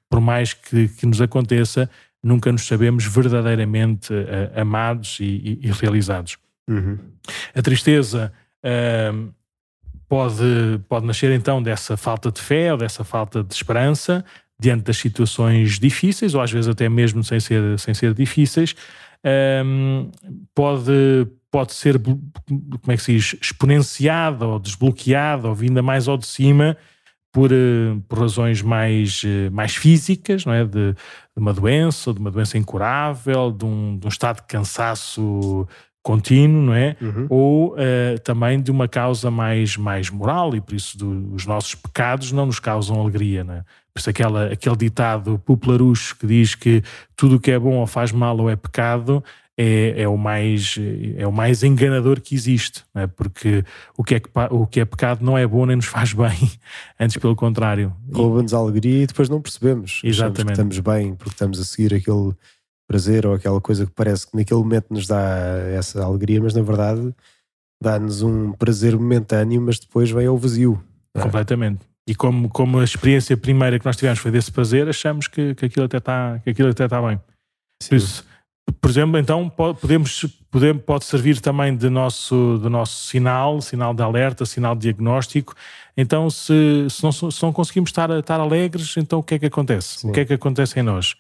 por 0.10 0.20
mais 0.20 0.52
que, 0.52 0.90
que, 0.90 1.06
nos 1.06 1.22
aconteça, 1.22 1.90
nunca 2.22 2.52
nos 2.52 2.68
sabemos 2.68 3.06
verdadeiramente 3.06 4.12
uh, 4.12 4.60
amados 4.60 5.20
e, 5.22 5.24
e, 5.24 5.68
e 5.70 5.72
realizados. 5.72 6.38
Uhum. 6.70 6.98
A 7.56 7.62
tristeza 7.62 8.34
uh, 8.62 9.34
pode, 10.10 10.82
pode 10.90 11.06
nascer 11.06 11.32
então 11.32 11.64
dessa 11.64 11.96
falta 11.96 12.30
de 12.30 12.42
fé 12.42 12.74
ou 12.74 12.78
dessa 12.78 13.06
falta 13.06 13.42
de 13.42 13.54
esperança 13.54 14.26
diante 14.60 14.84
das 14.84 14.98
situações 14.98 15.80
difíceis, 15.80 16.36
ou 16.36 16.42
às 16.42 16.52
vezes 16.52 16.68
até 16.68 16.90
mesmo 16.90 17.24
sem 17.24 17.40
ser, 17.40 17.80
sem 17.80 17.94
ser 17.94 18.14
difíceis, 18.14 18.76
um, 19.26 20.10
pode, 20.54 21.28
pode 21.52 21.74
ser, 21.74 22.00
como 22.00 22.22
é 22.88 22.96
que 22.96 23.04
se 23.04 23.14
diz, 23.14 23.36
exponenciada 23.42 24.46
ou 24.46 24.60
desbloqueada 24.60 25.48
ou 25.48 25.56
vinda 25.56 25.82
mais 25.82 26.08
ao 26.08 26.18
de 26.18 26.26
cima 26.26 26.78
por, 27.32 27.52
eh, 27.52 27.96
por 28.08 28.20
razões 28.20 28.62
mais, 28.62 29.22
eh, 29.24 29.50
mais 29.50 29.76
físicas, 29.76 30.46
não 30.46 30.54
é? 30.54 30.66
De, 30.66 30.94
de 30.94 30.98
uma 31.38 31.54
doença, 31.54 32.14
de 32.14 32.20
uma 32.20 32.32
doença 32.32 32.58
incurável, 32.58 33.52
de 33.52 33.66
um, 33.66 33.98
de 33.98 34.06
um 34.06 34.10
estado 34.10 34.38
de 34.38 34.48
cansaço 34.48 35.68
contínuo, 36.02 36.62
não 36.64 36.74
é? 36.74 36.96
Uhum. 37.00 37.28
Ou 37.30 37.74
uh, 37.74 38.20
também 38.24 38.60
de 38.62 38.72
uma 38.72 38.88
causa 38.88 39.30
mais, 39.30 39.78
mais 39.78 40.10
moral 40.10 40.56
e 40.56 40.62
por 40.62 40.74
isso 40.74 40.98
do, 40.98 41.34
os 41.36 41.46
nossos 41.46 41.76
pecados 41.76 42.32
não 42.32 42.46
nos 42.46 42.60
causam 42.60 43.00
alegria, 43.00 43.44
não 43.44 43.56
é? 43.56 43.64
Por 43.94 44.00
isso 44.00 44.10
aquela, 44.10 44.48
aquele 44.52 44.76
ditado 44.76 45.40
popularucho 45.40 46.16
que 46.18 46.28
diz 46.28 46.56
que 46.56 46.84
tudo 47.16 47.36
o 47.36 47.40
que 47.40 47.52
é 47.52 47.60
bom 47.60 47.76
ou 47.78 47.88
faz 47.88 48.12
mal 48.12 48.38
ou 48.38 48.50
é 48.50 48.56
pecado 48.56 49.24
é, 49.62 50.04
é, 50.04 50.08
o, 50.08 50.16
mais, 50.16 50.78
é 51.18 51.28
o 51.28 51.34
mais 51.34 51.64
enganador 51.64 52.22
que 52.22 52.34
existe, 52.34 52.86
é? 52.96 53.08
porque 53.08 53.66
o 53.98 54.06
que, 54.06 54.16
é, 54.16 54.22
o 54.50 54.66
que 54.66 54.80
é 54.80 54.86
pecado 54.86 55.22
não 55.22 55.38
é 55.38 55.46
bom 55.46 55.66
nem 55.66 55.76
nos 55.76 55.86
faz 55.86 56.14
bem, 56.14 56.50
antes 56.98 57.18
pelo 57.18 57.36
contrário. 57.36 57.94
Rouba-nos 58.10 58.54
alegria 58.54 59.04
e 59.04 59.06
depois 59.08 59.28
não 59.28 59.42
percebemos. 59.42 60.00
Exatamente. 60.02 60.54
estamos 60.54 60.80
bem 60.80 61.14
porque 61.14 61.32
estamos 61.32 61.60
a 61.60 61.66
seguir 61.66 61.94
aquele 61.94 62.34
prazer 62.88 63.28
ou 63.28 63.34
aquela 63.34 63.60
coisa 63.60 63.86
que 63.86 63.92
parece 63.92 64.32
que 64.32 64.38
naquele 64.38 64.62
momento 64.62 64.86
nos 64.92 65.06
dá 65.06 65.20
essa 65.76 66.06
alegria, 66.06 66.42
mas 66.42 66.54
na 66.54 66.62
verdade 66.62 67.14
dá-nos 67.84 68.22
um 68.22 68.54
prazer 68.54 68.96
momentâneo, 68.96 69.62
mas 69.62 69.78
depois 69.78 70.10
vem 70.10 70.26
ao 70.26 70.38
vazio. 70.38 70.82
É? 71.14 71.22
Completamente. 71.22 71.89
E 72.10 72.16
como, 72.16 72.50
como 72.50 72.80
a 72.80 72.84
experiência 72.84 73.38
primeira 73.38 73.78
que 73.78 73.86
nós 73.86 73.96
tivemos 73.96 74.18
foi 74.18 74.32
desse 74.32 74.52
prazer, 74.52 74.90
achamos 74.90 75.28
que, 75.28 75.54
que 75.54 75.68
aquilo 75.68 75.86
até 75.86 75.98
está 75.98 76.40
que 76.44 76.50
aquilo 76.50 76.70
até 76.70 76.86
está 76.86 77.00
bem. 77.00 77.22
Por, 77.88 77.96
isso, 77.96 78.26
por 78.82 78.90
exemplo, 78.90 79.20
então 79.20 79.48
podemos, 79.48 80.26
podemos, 80.50 80.82
pode 80.82 81.06
servir 81.06 81.40
também 81.40 81.78
de 81.78 81.88
nosso, 81.88 82.60
de 82.64 82.68
nosso 82.68 83.06
sinal, 83.08 83.62
sinal 83.62 83.94
de 83.94 84.02
alerta, 84.02 84.44
sinal 84.44 84.74
de 84.74 84.82
diagnóstico. 84.82 85.54
Então, 85.96 86.32
se, 86.32 86.88
se, 86.90 87.04
não, 87.04 87.12
se 87.12 87.44
não 87.44 87.54
conseguimos 87.54 87.92
estar, 87.92 88.10
estar 88.10 88.40
alegres, 88.40 88.98
então 88.98 89.20
o 89.20 89.24
que 89.24 89.36
é 89.36 89.40
que 89.40 89.46
acontece? 89.46 90.00
Sim. 90.00 90.10
O 90.10 90.12
que 90.12 90.22
é 90.22 90.26
que 90.26 90.34
acontece 90.34 90.80
em 90.80 90.84
nós? 90.84 91.16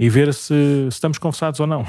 E 0.00 0.10
ver 0.10 0.34
se, 0.34 0.48
se 0.48 0.88
estamos 0.88 1.16
confessados 1.16 1.60
ou 1.60 1.66
não. 1.68 1.84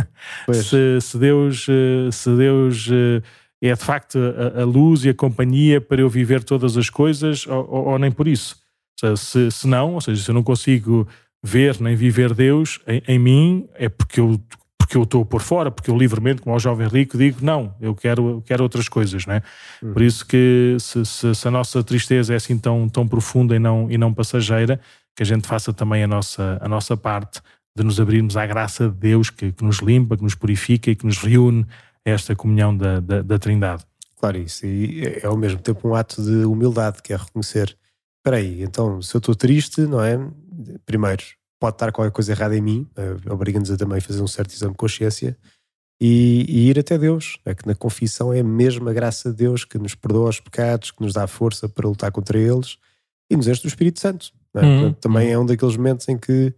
se, 0.50 1.02
se, 1.02 1.18
Deus, 1.18 1.66
eh, 1.68 2.10
se 2.10 2.34
Deus 2.34 2.88
eh, 2.90 3.22
é 3.68 3.74
de 3.74 3.84
facto 3.84 4.18
a, 4.18 4.62
a, 4.62 4.64
luz 4.64 5.04
e 5.04 5.10
a 5.10 5.14
companhia 5.14 5.80
para 5.80 6.00
eu 6.00 6.08
viver 6.08 6.42
todas 6.42 6.76
as 6.76 6.88
coisas, 6.88 7.46
ou, 7.46 7.68
ou, 7.70 7.84
ou 7.88 7.98
nem 7.98 8.10
por 8.10 8.26
isso. 8.26 8.56
Seja, 8.98 9.16
se, 9.16 9.50
se, 9.50 9.66
não, 9.66 9.94
ou 9.94 10.00
seja, 10.00 10.22
se 10.22 10.30
eu 10.30 10.34
não 10.34 10.42
consigo 10.42 11.06
ver 11.42 11.80
nem 11.80 11.94
viver 11.96 12.34
Deus 12.34 12.80
em, 12.86 13.02
em 13.06 13.18
mim, 13.18 13.68
é 13.74 13.88
porque 13.88 14.20
eu 14.20 14.40
porque 14.90 14.96
eu 14.96 15.04
estou 15.04 15.24
por 15.24 15.40
fora, 15.40 15.70
porque 15.70 15.88
eu 15.88 15.96
livremente, 15.96 16.42
como 16.42 16.52
ao 16.52 16.58
jovem 16.58 16.88
rico, 16.88 17.16
digo 17.16 17.38
não, 17.42 17.72
eu 17.80 17.94
quero, 17.94 18.42
quero 18.44 18.64
outras 18.64 18.88
coisas, 18.88 19.24
não 19.24 19.34
é? 19.34 19.42
Uhum. 19.80 19.92
Por 19.92 20.02
isso 20.02 20.26
que 20.26 20.76
se, 20.80 21.04
se, 21.04 21.32
se, 21.32 21.46
a 21.46 21.50
nossa 21.50 21.84
tristeza 21.84 22.32
é 22.32 22.36
assim 22.36 22.58
tão, 22.58 22.88
tão 22.88 23.06
profunda 23.06 23.54
e 23.54 23.58
não, 23.60 23.88
e 23.88 23.96
não 23.96 24.12
passageira, 24.12 24.80
que 25.14 25.22
a 25.22 25.26
gente 25.26 25.46
faça 25.46 25.72
também 25.72 26.02
a 26.02 26.08
nossa, 26.08 26.58
a 26.60 26.68
nossa 26.68 26.96
parte 26.96 27.40
de 27.76 27.84
nos 27.84 28.00
abrirmos 28.00 28.36
à 28.36 28.44
graça 28.44 28.88
de 28.88 28.96
Deus 28.96 29.30
que, 29.30 29.52
que 29.52 29.62
nos 29.62 29.78
limpa, 29.78 30.16
que 30.16 30.24
nos 30.24 30.34
purifica 30.34 30.90
e 30.90 30.96
que 30.96 31.06
nos 31.06 31.18
reúne 31.18 31.64
esta 32.10 32.34
comunhão 32.36 32.76
da, 32.76 33.00
da, 33.00 33.22
da 33.22 33.38
Trindade. 33.38 33.84
Claro, 34.16 34.38
isso. 34.38 34.66
E 34.66 35.02
é 35.04 35.26
ao 35.26 35.36
mesmo 35.36 35.60
tempo 35.60 35.88
um 35.88 35.94
ato 35.94 36.22
de 36.22 36.44
humildade, 36.44 37.02
que 37.02 37.12
é 37.12 37.16
reconhecer: 37.16 37.76
espera 38.18 38.36
aí, 38.36 38.62
então 38.62 39.00
se 39.00 39.14
eu 39.14 39.18
estou 39.18 39.34
triste, 39.34 39.80
não 39.82 40.02
é? 40.02 40.18
Primeiro, 40.84 41.22
pode 41.58 41.74
estar 41.74 41.92
qualquer 41.92 42.12
coisa 42.12 42.32
errada 42.32 42.56
em 42.56 42.60
mim, 42.60 42.88
uh, 42.96 43.32
obriga-nos 43.32 43.70
a 43.70 43.76
também 43.76 44.00
fazer 44.00 44.22
um 44.22 44.26
certo 44.26 44.52
exame 44.52 44.72
de 44.72 44.78
consciência 44.78 45.36
e, 46.00 46.46
e, 46.48 46.70
ir 46.70 46.78
até 46.78 46.96
Deus. 46.96 47.38
É 47.44 47.54
que 47.54 47.66
na 47.66 47.74
confissão 47.74 48.32
é 48.32 48.40
a 48.40 48.44
mesma 48.44 48.92
graça 48.92 49.30
de 49.30 49.36
Deus 49.36 49.64
que 49.64 49.78
nos 49.78 49.94
perdoa 49.94 50.30
os 50.30 50.40
pecados, 50.40 50.90
que 50.90 51.02
nos 51.02 51.12
dá 51.12 51.26
força 51.26 51.68
para 51.68 51.86
lutar 51.86 52.10
contra 52.10 52.38
eles 52.38 52.78
e 53.30 53.36
nos 53.36 53.46
enche 53.46 53.62
do 53.62 53.68
Espírito 53.68 54.00
Santo. 54.00 54.32
É? 54.54 54.60
Uhum. 54.60 54.80
Portanto, 54.80 54.96
também 55.00 55.28
uhum. 55.28 55.32
é 55.32 55.38
um 55.38 55.46
daqueles 55.46 55.76
momentos 55.76 56.08
em 56.08 56.16
que 56.16 56.54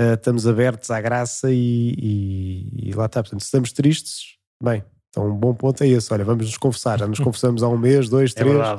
uh, 0.00 0.14
estamos 0.14 0.46
abertos 0.46 0.90
à 0.90 1.00
graça 1.00 1.50
e, 1.50 1.94
e, 1.98 2.88
e 2.90 2.92
lá 2.92 3.06
está. 3.06 3.22
Portanto, 3.22 3.40
se 3.40 3.46
estamos 3.46 3.72
tristes, 3.72 4.36
Bem, 4.62 4.84
então 5.08 5.28
um 5.28 5.34
bom 5.34 5.52
ponto 5.54 5.82
é 5.82 5.88
esse. 5.88 6.12
Olha, 6.12 6.24
vamos 6.24 6.46
nos 6.46 6.56
confessar. 6.56 6.98
Já 6.98 7.06
nos 7.06 7.18
confessamos 7.20 7.62
há 7.62 7.68
um 7.68 7.76
mês, 7.76 8.08
dois, 8.08 8.32
é 8.32 8.34
três. 8.34 8.56
É 8.56 8.76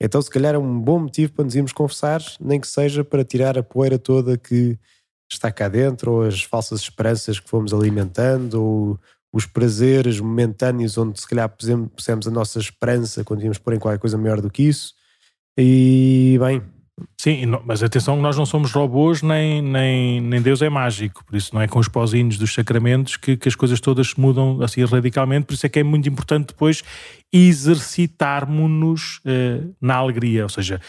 então, 0.00 0.22
se 0.22 0.30
calhar 0.30 0.54
é 0.54 0.58
um 0.58 0.80
bom 0.80 1.00
motivo 1.00 1.32
para 1.32 1.44
nos 1.44 1.56
irmos 1.56 1.72
confessar, 1.72 2.22
nem 2.40 2.60
que 2.60 2.68
seja 2.68 3.04
para 3.04 3.24
tirar 3.24 3.58
a 3.58 3.62
poeira 3.62 3.98
toda 3.98 4.38
que 4.38 4.78
está 5.30 5.50
cá 5.50 5.68
dentro, 5.68 6.12
ou 6.12 6.22
as 6.22 6.42
falsas 6.42 6.80
esperanças 6.80 7.40
que 7.40 7.48
fomos 7.48 7.74
alimentando, 7.74 8.62
ou 8.62 9.00
os 9.32 9.44
prazeres 9.44 10.20
momentâneos 10.20 10.96
onde 10.96 11.20
se 11.20 11.28
calhar 11.28 11.48
pusemos 11.48 12.26
a 12.26 12.30
nossa 12.30 12.58
esperança 12.58 13.24
quando 13.24 13.42
íamos 13.42 13.58
pôr 13.58 13.74
em 13.74 13.78
qualquer 13.78 13.98
coisa 13.98 14.16
melhor 14.16 14.40
do 14.40 14.50
que 14.50 14.62
isso. 14.62 14.94
E 15.58 16.38
bem, 16.40 16.62
Sim, 17.16 17.42
mas 17.64 17.82
atenção, 17.82 18.16
nós 18.16 18.36
não 18.36 18.46
somos 18.46 18.72
robôs 18.72 19.22
nem, 19.22 19.60
nem, 19.60 20.20
nem 20.20 20.40
Deus 20.40 20.62
é 20.62 20.68
mágico, 20.68 21.24
por 21.24 21.36
isso 21.36 21.54
não 21.54 21.60
é 21.60 21.68
com 21.68 21.78
os 21.78 21.88
pozinhos 21.88 22.38
dos 22.38 22.54
sacramentos 22.54 23.16
que, 23.16 23.36
que 23.36 23.48
as 23.48 23.54
coisas 23.54 23.80
todas 23.80 24.14
mudam 24.14 24.62
assim 24.62 24.84
radicalmente, 24.84 25.46
por 25.46 25.54
isso 25.54 25.66
é 25.66 25.68
que 25.68 25.80
é 25.80 25.82
muito 25.82 26.08
importante 26.08 26.48
depois 26.48 26.82
exercitarmos-nos 27.32 29.18
uh, 29.18 29.74
na 29.80 29.96
alegria, 29.96 30.44
ou 30.44 30.48
seja, 30.48 30.80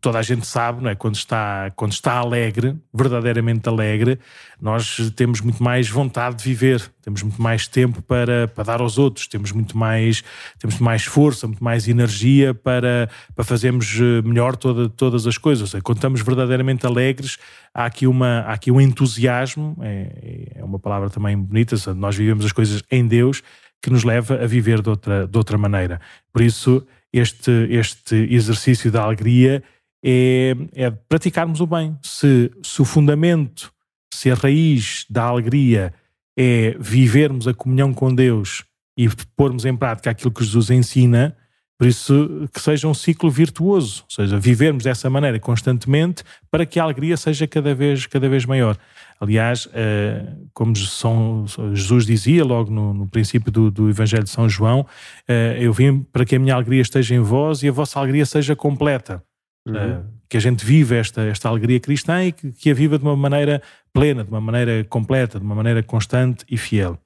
toda 0.00 0.18
a 0.18 0.22
gente 0.22 0.46
sabe, 0.46 0.82
não 0.82 0.90
é? 0.90 0.94
Quando 0.94 1.14
está, 1.14 1.70
quando 1.76 1.92
está 1.92 2.14
alegre, 2.14 2.76
verdadeiramente 2.92 3.68
alegre, 3.68 4.18
nós 4.60 5.12
temos 5.14 5.40
muito 5.40 5.62
mais 5.62 5.88
vontade 5.88 6.36
de 6.36 6.44
viver, 6.44 6.90
temos 7.02 7.22
muito 7.22 7.40
mais 7.40 7.68
tempo 7.68 8.00
para, 8.02 8.48
para 8.48 8.64
dar 8.64 8.80
aos 8.80 8.98
outros, 8.98 9.26
temos 9.26 9.52
muito 9.52 9.76
mais, 9.76 10.24
temos 10.58 10.78
mais 10.78 11.04
força, 11.04 11.46
muito 11.46 11.62
mais 11.62 11.86
energia 11.86 12.54
para, 12.54 13.08
para 13.34 13.44
fazermos 13.44 13.94
eh, 14.00 14.22
melhor 14.22 14.56
toda, 14.56 14.88
todas 14.88 15.26
as 15.26 15.36
coisas. 15.36 15.70
Seja, 15.70 15.82
quando 15.82 15.98
estamos 15.98 16.22
verdadeiramente 16.22 16.86
alegres, 16.86 17.36
há 17.74 17.84
aqui, 17.84 18.06
uma, 18.06 18.40
há 18.40 18.54
aqui 18.54 18.70
um 18.70 18.80
entusiasmo, 18.80 19.76
é, 19.82 20.52
é 20.56 20.64
uma 20.64 20.78
palavra 20.78 21.10
também 21.10 21.36
bonita, 21.36 21.76
nós 21.94 22.16
vivemos 22.16 22.44
as 22.44 22.52
coisas 22.52 22.82
em 22.90 23.06
Deus 23.06 23.42
que 23.84 23.90
nos 23.90 24.02
leva 24.02 24.42
a 24.42 24.46
viver 24.46 24.80
de 24.80 24.88
outra, 24.88 25.26
de 25.26 25.36
outra 25.36 25.58
maneira. 25.58 26.00
Por 26.32 26.40
isso, 26.40 26.86
este, 27.12 27.50
este 27.68 28.14
exercício 28.30 28.90
da 28.90 29.02
alegria 29.02 29.62
é, 30.02 30.56
é 30.72 30.90
praticarmos 30.90 31.60
o 31.60 31.66
bem. 31.66 31.94
Se, 32.02 32.50
se 32.62 32.80
o 32.80 32.84
fundamento, 32.86 33.70
se 34.14 34.30
a 34.30 34.34
raiz 34.34 35.04
da 35.10 35.24
alegria 35.24 35.92
é 36.34 36.74
vivermos 36.80 37.46
a 37.46 37.52
comunhão 37.52 37.92
com 37.92 38.14
Deus 38.14 38.64
e 38.96 39.06
pormos 39.36 39.66
em 39.66 39.76
prática 39.76 40.10
aquilo 40.10 40.32
que 40.32 40.42
Jesus 40.42 40.70
ensina, 40.70 41.36
por 41.76 41.88
isso 41.88 42.48
que 42.52 42.60
seja 42.60 42.86
um 42.86 42.94
ciclo 42.94 43.30
virtuoso, 43.30 44.04
ou 44.04 44.10
seja, 44.14 44.38
vivermos 44.38 44.84
dessa 44.84 45.10
maneira 45.10 45.40
constantemente 45.40 46.22
para 46.50 46.64
que 46.64 46.78
a 46.78 46.84
alegria 46.84 47.16
seja 47.16 47.46
cada 47.48 47.74
vez, 47.74 48.06
cada 48.06 48.28
vez 48.28 48.44
maior. 48.44 48.76
Aliás, 49.20 49.68
eh, 49.72 50.24
como 50.52 50.76
São 50.76 51.46
Jesus 51.72 52.06
dizia 52.06 52.44
logo 52.44 52.70
no, 52.70 52.94
no 52.94 53.08
princípio 53.08 53.50
do, 53.50 53.70
do, 53.70 53.90
Evangelho 53.90 54.24
de 54.24 54.30
São 54.30 54.48
João, 54.48 54.86
eh, 55.26 55.56
eu 55.60 55.72
vim 55.72 56.00
para 56.12 56.24
que 56.24 56.36
a 56.36 56.38
minha 56.38 56.54
alegria 56.54 56.82
esteja 56.82 57.14
em 57.14 57.20
vós 57.20 57.62
e 57.62 57.68
a 57.68 57.72
vossa 57.72 57.98
alegria 57.98 58.24
seja 58.24 58.54
completa. 58.54 59.22
Uhum. 59.66 59.76
Eh, 59.76 60.00
que 60.28 60.36
a 60.36 60.40
gente 60.40 60.64
viva 60.64 60.96
esta, 60.96 61.22
esta 61.22 61.48
alegria 61.48 61.78
cristã 61.80 62.24
e 62.24 62.32
que, 62.32 62.52
que, 62.52 62.70
a 62.70 62.74
viva 62.74 62.98
de 62.98 63.04
uma 63.04 63.16
maneira 63.16 63.62
plena, 63.92 64.24
de 64.24 64.30
uma 64.30 64.40
maneira 64.40 64.84
completa, 64.84 65.38
de 65.38 65.44
uma 65.44 65.54
maneira 65.54 65.82
constante 65.82 66.44
e 66.50 66.56
fiel. 66.56 66.98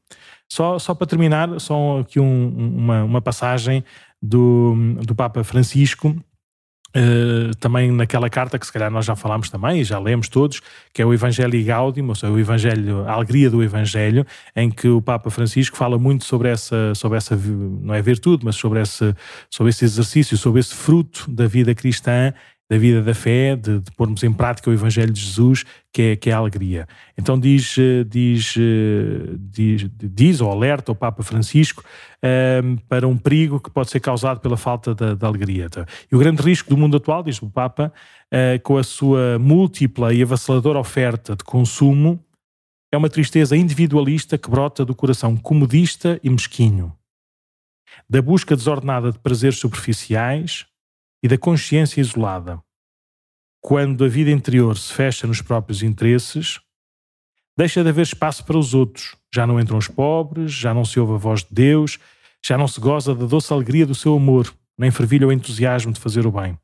Só, 0.51 0.79
só 0.79 0.95
para 0.95 1.07
terminar, 1.07 1.61
só 1.61 2.01
aqui 2.01 2.19
um, 2.19 2.49
uma, 2.79 3.05
uma 3.05 3.21
passagem 3.21 3.85
do, 4.23 4.75
do 5.05 5.15
Papa 5.15 5.43
Francisco, 5.45 6.15
Uh, 6.97 7.55
também 7.61 7.93
naquela 7.93 8.31
carta 8.31 8.59
que 8.59 8.65
se 8.65 8.73
calhar 8.73 8.91
nós 8.91 9.05
já 9.05 9.15
falámos 9.15 9.51
também 9.51 9.83
e 9.83 9.85
já 9.85 9.99
lemos 9.99 10.27
todos, 10.27 10.63
que 10.91 11.03
é 11.03 11.05
o 11.05 11.13
Evangelho 11.13 11.63
Gaudium, 11.63 12.09
ou 12.09 12.15
seja, 12.15 12.33
o 12.33 12.39
Evangelho, 12.41 13.07
a 13.07 13.13
alegria 13.13 13.51
do 13.51 13.63
Evangelho, 13.63 14.27
em 14.57 14.71
que 14.71 14.89
o 14.89 15.03
Papa 15.03 15.29
Francisco 15.29 15.77
fala 15.77 15.99
muito 15.99 16.25
sobre 16.25 16.49
essa, 16.49 16.95
sobre 16.95 17.19
essa 17.19 17.37
não 17.37 17.93
é 17.93 18.01
virtude, 18.01 18.43
mas 18.43 18.57
sobre 18.57 18.81
esse, 18.81 19.15
sobre 19.51 19.69
esse 19.69 19.85
exercício, 19.85 20.39
sobre 20.39 20.61
esse 20.61 20.75
fruto 20.75 21.31
da 21.31 21.47
vida 21.47 21.75
cristã 21.75 22.33
da 22.71 22.77
vida 22.77 23.03
da 23.03 23.15
fé, 23.15 23.57
de, 23.57 23.81
de, 23.81 23.91
pormos 23.93 24.23
em 24.23 24.33
prática 24.33 24.69
o 24.69 24.73
Evangelho 24.73 25.13
de 25.13 25.21
Jesus, 25.21 25.65
que 25.91 26.03
é, 26.03 26.17
que 26.17 26.29
é 26.29 26.35
a 26.35 26.37
alegria. 26.37 26.87
Então 27.17 27.41
diz, 27.41 27.77
eh, 27.79 28.05
diz, 28.05 28.55
eh, 28.59 29.37
diz, 29.39 29.89
diz 29.95 30.41
ou 30.43 30.51
alerta 30.51 30.93
o 30.93 30.95
Papa 30.95 31.23
Francisco 31.23 31.83
um, 31.83 32.29
ehm, 32.29 32.77
para 32.87 33.09
um 33.09 33.17
perigo 33.17 33.59
que 33.59 33.71
pode 33.71 33.91
ser 33.91 34.01
causado 34.01 34.41
pela 34.41 34.57
falta 34.59 34.95
da, 34.95 35.15
da 35.15 35.27
alegria. 35.27 35.67
E 36.13 36.15
o 36.15 36.19
grande 36.19 36.43
risco 36.43 36.69
do 36.69 36.77
mundo 36.77 36.99
atual, 36.99 37.23
diz 37.23 37.41
o 37.41 37.49
Papa, 37.49 37.91
uh, 38.33 38.63
com 38.63 38.77
a 38.77 38.83
sua 38.83 39.39
múltipla 39.39 40.13
e 40.13 40.23
avassaladora 40.23 40.79
oferta 40.79 41.35
de 41.35 41.45
consumo, 41.45 42.23
é 42.93 42.97
uma 42.97 43.09
tristeza 43.09 43.57
individualista 43.57 44.37
que 44.37 44.51
brota 44.51 44.85
do 44.85 44.95
coração 44.95 45.37
comodista 45.37 46.21
e 46.23 46.31
mesquinho, 46.31 46.95
da 48.09 48.21
busca 48.21 48.57
desordenada 48.57 49.13
de 49.13 49.19
prazeres 49.19 49.59
superficiais, 49.59 50.67
e 51.23 51.29
da 51.29 51.39
consciência 51.39 52.01
isolada. 52.01 52.63
Quando 53.61 54.05
a 54.05 54.09
vida 54.09 54.31
interior 54.31 54.77
se 54.77 54.93
fecha 54.93 55.27
nos 55.27 55.41
próprios 55.41 55.83
interesses, 55.83 56.61
deixa 57.57 57.83
de 57.83 57.89
haver 57.89 58.03
espaço 58.03 58.45
para 58.45 58.57
os 58.57 58.73
outros. 58.73 59.17
Já 59.35 59.47
não 59.47 59.59
entram 59.61 59.79
os 59.79 59.89
pobres, 59.89 60.53
já 60.53 60.73
não 60.73 60.85
se 60.85 60.99
ouve 61.01 61.15
a 61.15 61.17
voz 61.17 61.43
de 61.43 61.53
Deus, 61.53 61.99
já 62.45 62.57
não 62.57 62.69
se 62.69 62.81
goza 62.81 63.15
da 63.15 63.27
doce 63.27 63.53
alegria 63.53 63.85
do 63.85 63.95
seu 63.95 64.15
amor, 64.15 64.55
nem 64.79 64.91
fervilha 64.91 65.27
o 65.27 65.33
entusiasmo 65.33 65.93
de 65.93 66.01
fazer 66.01 66.27
o 66.27 66.33
bem. 66.33 66.59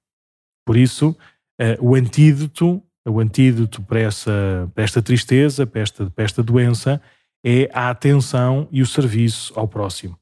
Por 0.64 0.76
isso, 0.76 1.16
uh, 1.60 1.86
o 1.86 1.94
antídoto, 1.94 2.82
o 3.06 3.20
antídoto 3.20 3.82
para, 3.82 4.00
essa, 4.00 4.70
para 4.74 4.84
esta 4.84 5.02
tristeza, 5.02 5.66
para 5.66 5.80
esta, 5.80 6.10
para 6.10 6.24
esta 6.24 6.42
doença, 6.42 7.02
é 7.44 7.68
a 7.74 7.90
atenção 7.90 8.68
e 8.70 8.80
o 8.80 8.86
serviço 8.86 9.52
ao 9.58 9.68
próximo. 9.68 10.18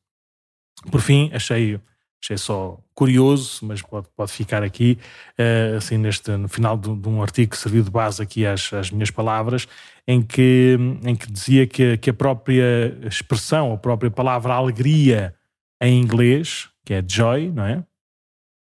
Por 0.91 1.01
fim, 1.01 1.30
achei 1.33 1.78
achei 2.23 2.39
só 2.39 2.79
curioso, 2.95 3.66
mas 3.66 3.83
pode, 3.83 4.07
pode 4.16 4.31
ficar 4.31 4.62
aqui, 4.62 4.97
uh, 5.39 5.77
assim, 5.77 5.99
neste, 5.99 6.31
no 6.37 6.49
final 6.49 6.77
de, 6.77 6.95
de, 6.95 7.09
um 7.09 7.20
artigo 7.20 7.51
que 7.51 7.59
serviu 7.59 7.83
de 7.83 7.91
base 7.91 8.23
aqui 8.23 8.47
às, 8.47 8.73
às 8.73 8.91
minhas 8.93 9.11
palavras, 9.11 9.66
em 10.07 10.23
que, 10.23 10.77
em 11.05 11.16
que 11.16 11.31
dizia 11.31 11.66
que, 11.66 11.97
que 11.97 12.11
a 12.11 12.14
própria 12.14 12.97
expressão, 13.07 13.73
a 13.73 13.77
própria 13.77 14.11
palavra 14.11 14.55
alegria 14.55 15.35
em 15.83 16.01
inglês, 16.01 16.68
que 16.85 16.95
é 16.95 17.05
joy, 17.07 17.51
não 17.51 17.64
é? 17.64 17.77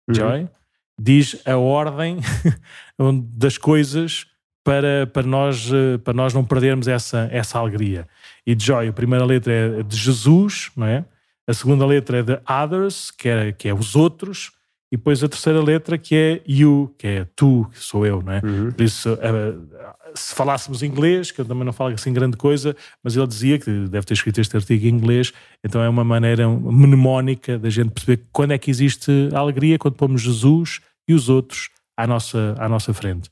Uhum. 0.10 0.16
Joy, 0.16 0.50
diz 1.00 1.40
a 1.46 1.56
ordem 1.56 2.18
das 3.36 3.58
coisas 3.58 4.26
para, 4.64 5.06
para, 5.08 5.24
nós, 5.24 5.70
eh, 5.72 5.98
para 6.00 6.14
nós 6.14 6.34
não 6.34 6.44
perdermos 6.44 6.88
essa, 6.88 7.28
essa 7.32 7.60
alegria. 7.60 8.08
E 8.46 8.58
joy, 8.58 8.88
a 8.88 8.94
primeira 8.94 9.26
letra 9.26 9.54
é 9.54 9.84
de 9.84 9.96
Jesus, 9.96 10.72
não 10.76 10.88
é? 10.88 11.06
A 11.48 11.54
segunda 11.54 11.86
letra 11.86 12.20
é 12.20 12.24
de 12.24 12.40
others, 12.50 13.12
que 13.12 13.28
é, 13.28 13.52
que 13.52 13.68
é 13.68 13.74
os 13.74 13.96
outros, 13.96 14.52
e 14.94 14.96
depois 14.96 15.24
a 15.24 15.28
terceira 15.28 15.60
letra 15.60 15.98
que 15.98 16.16
é 16.16 16.42
you, 16.48 16.94
que 17.00 17.08
é 17.08 17.28
tu, 17.36 17.68
que 17.74 17.80
sou 17.80 18.06
eu, 18.06 18.22
não 18.22 18.32
é? 18.32 18.42
Uhum. 18.44 18.72
Por 18.72 18.84
isso, 18.84 19.12
uh, 19.12 19.68
se 20.14 20.36
falássemos 20.36 20.84
inglês, 20.84 21.32
que 21.32 21.42
eu 21.42 21.46
também 21.46 21.66
não 21.66 21.74
falo 21.74 21.96
assim 21.96 22.14
grande 22.14 22.38
coisa, 22.38 22.76
mas 23.04 23.18
ele 23.18 23.26
dizia 23.26 23.58
que 23.58 23.72
deve 23.88 24.06
ter 24.06 24.14
escrito 24.14 24.40
este 24.40 24.56
artigo 24.56 24.86
em 24.86 24.90
inglês, 24.90 25.34
então 25.64 25.82
é 25.82 25.90
uma 25.90 26.04
maneira 26.04 26.48
mnemónica 26.48 27.58
da 27.58 27.72
gente 27.72 27.90
perceber 27.90 28.24
quando 28.32 28.52
é 28.52 28.58
que 28.60 28.70
existe 28.70 29.30
a 29.34 29.40
alegria, 29.40 29.80
quando 29.80 29.96
pomos 29.96 30.22
Jesus 30.22 30.80
e 31.08 31.16
os 31.16 31.28
outros 31.28 31.70
à 31.98 32.06
nossa, 32.06 32.56
à 32.60 32.70
nossa 32.70 32.94
frente. 32.94 33.32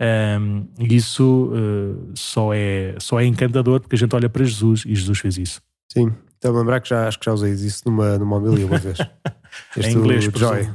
Um, 0.00 0.68
isso 0.78 1.50
uh, 1.54 2.12
só, 2.14 2.52
é, 2.52 2.94
só 3.00 3.18
é 3.18 3.24
encantador 3.24 3.80
porque 3.80 3.96
a 3.96 3.98
gente 3.98 4.14
olha 4.14 4.28
para 4.28 4.44
Jesus 4.44 4.84
e 4.86 4.94
Jesus 4.94 5.18
fez 5.18 5.38
isso. 5.38 5.62
Sim, 5.90 6.12
então 6.38 6.52
lembrar 6.52 6.80
que 6.80 6.88
já, 6.88 7.06
acho 7.08 7.18
que 7.18 7.26
já 7.26 7.32
usei 7.32 7.52
isso 7.52 7.82
numa, 7.84 8.16
numa 8.16 8.36
homilia 8.36 8.66
uma 8.66 8.78
vez. 8.78 8.98
Este 9.76 9.92
em 9.92 9.98
inglês, 9.98 10.24
Joy. 10.24 10.70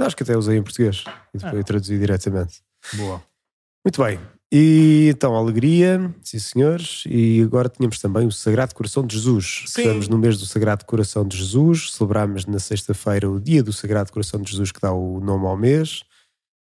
Acho 0.00 0.16
que 0.16 0.22
até 0.22 0.36
usei 0.36 0.56
em 0.56 0.62
português 0.62 1.04
e 1.34 1.38
depois 1.38 1.60
ah. 1.60 1.64
traduzi 1.64 1.98
diretamente. 1.98 2.62
Boa. 2.94 3.22
Muito 3.84 4.02
bem. 4.02 4.20
E 4.50 5.08
então, 5.10 5.34
alegria, 5.34 6.14
sim 6.22 6.38
senhores. 6.38 7.04
E 7.06 7.42
agora 7.42 7.68
tínhamos 7.68 7.98
também 7.98 8.26
o 8.26 8.32
Sagrado 8.32 8.74
Coração 8.74 9.06
de 9.06 9.14
Jesus. 9.16 9.64
Sim. 9.66 9.82
Estamos 9.82 10.08
no 10.08 10.16
mês 10.16 10.38
do 10.38 10.46
Sagrado 10.46 10.84
Coração 10.84 11.26
de 11.26 11.36
Jesus. 11.36 11.92
Celebramos 11.92 12.46
na 12.46 12.58
sexta-feira 12.58 13.28
o 13.28 13.38
dia 13.38 13.62
do 13.62 13.72
Sagrado 13.72 14.12
Coração 14.12 14.40
de 14.40 14.50
Jesus, 14.50 14.72
que 14.72 14.80
dá 14.80 14.92
o 14.92 15.20
nome 15.20 15.46
ao 15.46 15.56
mês. 15.56 16.02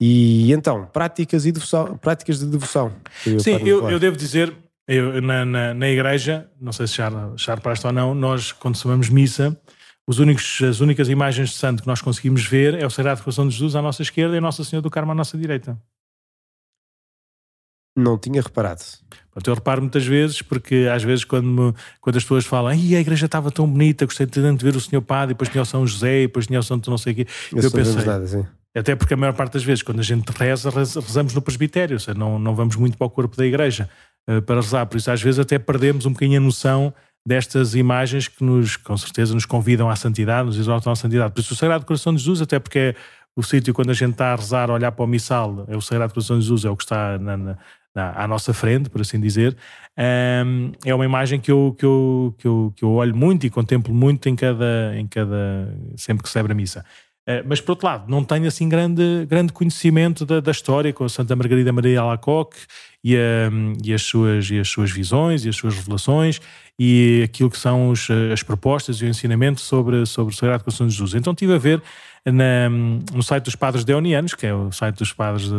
E 0.01 0.51
então, 0.53 0.86
práticas, 0.86 1.45
e 1.45 1.51
devoção, 1.51 1.97
práticas 1.97 2.39
de 2.39 2.45
devoção. 2.45 2.91
Sim, 3.39 3.57
eu, 3.68 3.88
eu 3.89 3.99
devo 3.99 4.16
dizer, 4.16 4.55
eu, 4.90 5.22
na, 5.22 5.46
na, 5.46 5.74
na, 5.76 5.88
igreja, 5.88 6.50
não 6.60 6.72
sei 6.72 6.88
se 6.88 6.96
já, 6.96 7.12
já 7.36 7.54
reparaste 7.54 7.86
ou 7.86 7.94
não, 7.94 8.16
nós, 8.16 8.52
quando 8.52 8.76
somamos 8.76 9.08
missa, 9.08 9.56
os 10.08 10.18
únicos, 10.18 10.60
as 10.64 10.80
únicas 10.80 11.10
imagens 11.10 11.50
de 11.50 11.56
santo 11.58 11.84
que 11.84 11.88
nós 11.88 12.02
conseguimos 12.02 12.44
ver 12.44 12.74
é 12.74 12.88
o 12.88 12.90
Sagrado 12.90 13.22
Coração 13.22 13.48
de 13.48 13.54
Jesus 13.54 13.76
à 13.76 13.84
nossa 13.84 14.02
esquerda 14.02 14.34
e 14.34 14.40
a 14.40 14.42
Nossa 14.42 14.64
Senhora 14.64 14.82
do 14.82 14.90
Carmo 14.90 15.12
à 15.12 15.16
nossa 15.16 15.38
direita. 15.38 15.80
Não 17.96 18.18
tinha 18.18 18.42
reparado. 18.42 18.82
Eu 19.46 19.54
reparo 19.54 19.82
muitas 19.82 20.06
vezes, 20.06 20.42
porque 20.42 20.90
às 20.92 21.04
vezes 21.04 21.24
quando, 21.24 21.46
me, 21.46 21.74
quando 22.02 22.18
as 22.18 22.24
pessoas 22.24 22.46
falam 22.46 22.72
a 22.72 22.76
igreja 22.76 23.28
estava 23.28 23.52
tão 23.52 23.70
bonita, 23.70 24.06
gostei 24.06 24.26
tanto 24.26 24.58
de 24.58 24.66
ver 24.66 24.76
o 24.76 24.82
Senhor 24.82 25.04
Padre, 25.04 25.36
depois 25.36 25.50
tinha 25.50 25.62
o 25.62 25.66
São 25.66 25.86
José, 25.86 26.22
depois 26.22 26.48
tinha 26.48 26.60
o 26.60 26.64
Santo 26.64 26.90
não 26.90 26.98
sei 26.98 27.14
o 27.14 27.16
quê. 27.18 27.28
Eu, 27.56 27.62
eu 27.62 27.72
pensei, 27.72 28.04
até 28.76 28.96
porque 28.96 29.14
a 29.14 29.18
maior 29.18 29.34
parte 29.34 29.54
das 29.54 29.64
vezes, 29.64 29.82
quando 29.84 30.00
a 30.00 30.04
gente 30.04 30.30
reza, 30.30 30.70
rezamos 30.70 31.34
no 31.34 31.42
presbitério, 31.42 31.96
ou 31.96 32.00
seja, 32.00 32.18
não, 32.18 32.38
não 32.38 32.56
vamos 32.56 32.76
muito 32.76 32.98
para 32.98 33.08
o 33.08 33.10
corpo 33.10 33.36
da 33.36 33.46
igreja. 33.46 33.90
Eh, 34.30 34.41
para 34.41 34.57
rezar. 34.57 34.86
Por 34.86 34.97
isso, 34.97 35.09
às 35.09 35.19
vezes, 35.19 35.39
até 35.39 35.57
perdemos 35.57 36.05
um 36.05 36.13
bocadinho 36.13 36.39
a 36.39 36.43
noção 36.43 36.93
destas 37.25 37.73
imagens 37.73 38.27
que 38.27 38.43
nos, 38.43 38.77
com 38.77 38.95
certeza, 38.95 39.34
nos 39.34 39.43
convidam 39.43 39.89
à 39.89 39.95
santidade, 39.95 40.45
nos 40.45 40.57
exortam 40.57 40.93
à 40.93 40.95
santidade. 40.95 41.34
Por 41.34 41.39
isso, 41.39 41.53
o 41.53 41.57
Sagrado 41.57 41.84
Coração 41.84 42.13
de 42.13 42.19
Jesus, 42.19 42.39
até 42.39 42.59
porque 42.59 42.80
é 42.80 42.95
o 43.36 43.41
sítio 43.41 43.73
quando 43.73 43.89
a 43.89 43.93
gente 43.93 44.11
está 44.11 44.34
a 44.34 44.36
rezar, 44.36 44.69
a 44.69 44.73
olhar 44.73 44.91
para 44.91 45.03
o 45.03 45.07
missal, 45.07 45.65
é 45.67 45.75
o 45.75 45.82
Sagrado 45.82 46.13
Coração 46.13 46.38
de 46.38 46.43
Jesus, 46.43 46.63
é 46.63 46.69
o 46.69 46.77
que 46.77 46.84
está 46.84 47.17
na, 47.17 47.38
na, 47.38 47.57
na, 47.95 48.23
à 48.23 48.27
nossa 48.27 48.53
frente, 48.53 48.88
por 48.88 49.01
assim 49.01 49.19
dizer. 49.19 49.57
É 50.86 50.93
uma 50.93 51.05
imagem 51.05 51.39
que 51.39 51.51
eu, 51.51 51.75
que, 51.77 51.86
eu, 51.86 52.36
que, 52.38 52.47
eu, 52.47 52.73
que 52.75 52.84
eu 52.84 52.91
olho 52.91 53.15
muito 53.15 53.47
e 53.47 53.49
contemplo 53.49 53.93
muito 53.93 54.30
em 54.30 54.36
cada, 54.36 54.93
em 54.95 55.07
cada 55.07 55.75
sempre 55.97 56.21
que 56.21 56.30
celebra 56.30 56.53
a 56.53 56.55
missa. 56.55 56.86
Mas, 57.45 57.61
por 57.61 57.71
outro 57.71 57.88
lado, 57.88 58.09
não 58.09 58.23
tenho 58.23 58.47
assim 58.47 58.67
grande, 58.67 59.25
grande 59.27 59.53
conhecimento 59.53 60.25
da, 60.25 60.39
da 60.39 60.51
história 60.51 60.91
com 60.91 61.03
a 61.03 61.09
Santa 61.09 61.36
Margarida 61.36 61.71
Maria 61.71 62.01
Alacoque 62.01 62.57
e, 63.03 63.15
a, 63.15 63.51
e, 63.84 63.93
as 63.93 64.01
suas, 64.01 64.49
e 64.49 64.59
as 64.59 64.67
suas 64.67 64.91
visões 64.91 65.45
e 65.45 65.49
as 65.49 65.55
suas 65.55 65.75
revelações 65.75 66.41
e 66.77 67.21
aquilo 67.23 67.49
que 67.49 67.57
são 67.57 67.89
os, 67.89 68.07
as 68.32 68.41
propostas 68.41 68.97
e 69.01 69.05
o 69.05 69.07
ensinamento 69.07 69.59
sobre, 69.59 70.05
sobre 70.05 70.34
o 70.34 70.38
Sagrado 70.38 70.63
Coração 70.63 70.88
de 70.88 70.93
Jesus. 70.93 71.13
Então 71.13 71.34
estive 71.34 71.53
a 71.53 71.57
ver 71.57 71.82
na, 72.25 72.69
no 72.69 73.21
site 73.21 73.45
dos 73.45 73.55
Padres 73.55 73.84
Deonianos, 73.84 74.34
que 74.34 74.47
é 74.47 74.53
o 74.53 74.71
site 74.71 74.97
dos 74.97 75.11
Padres 75.13 75.49
de, 75.49 75.55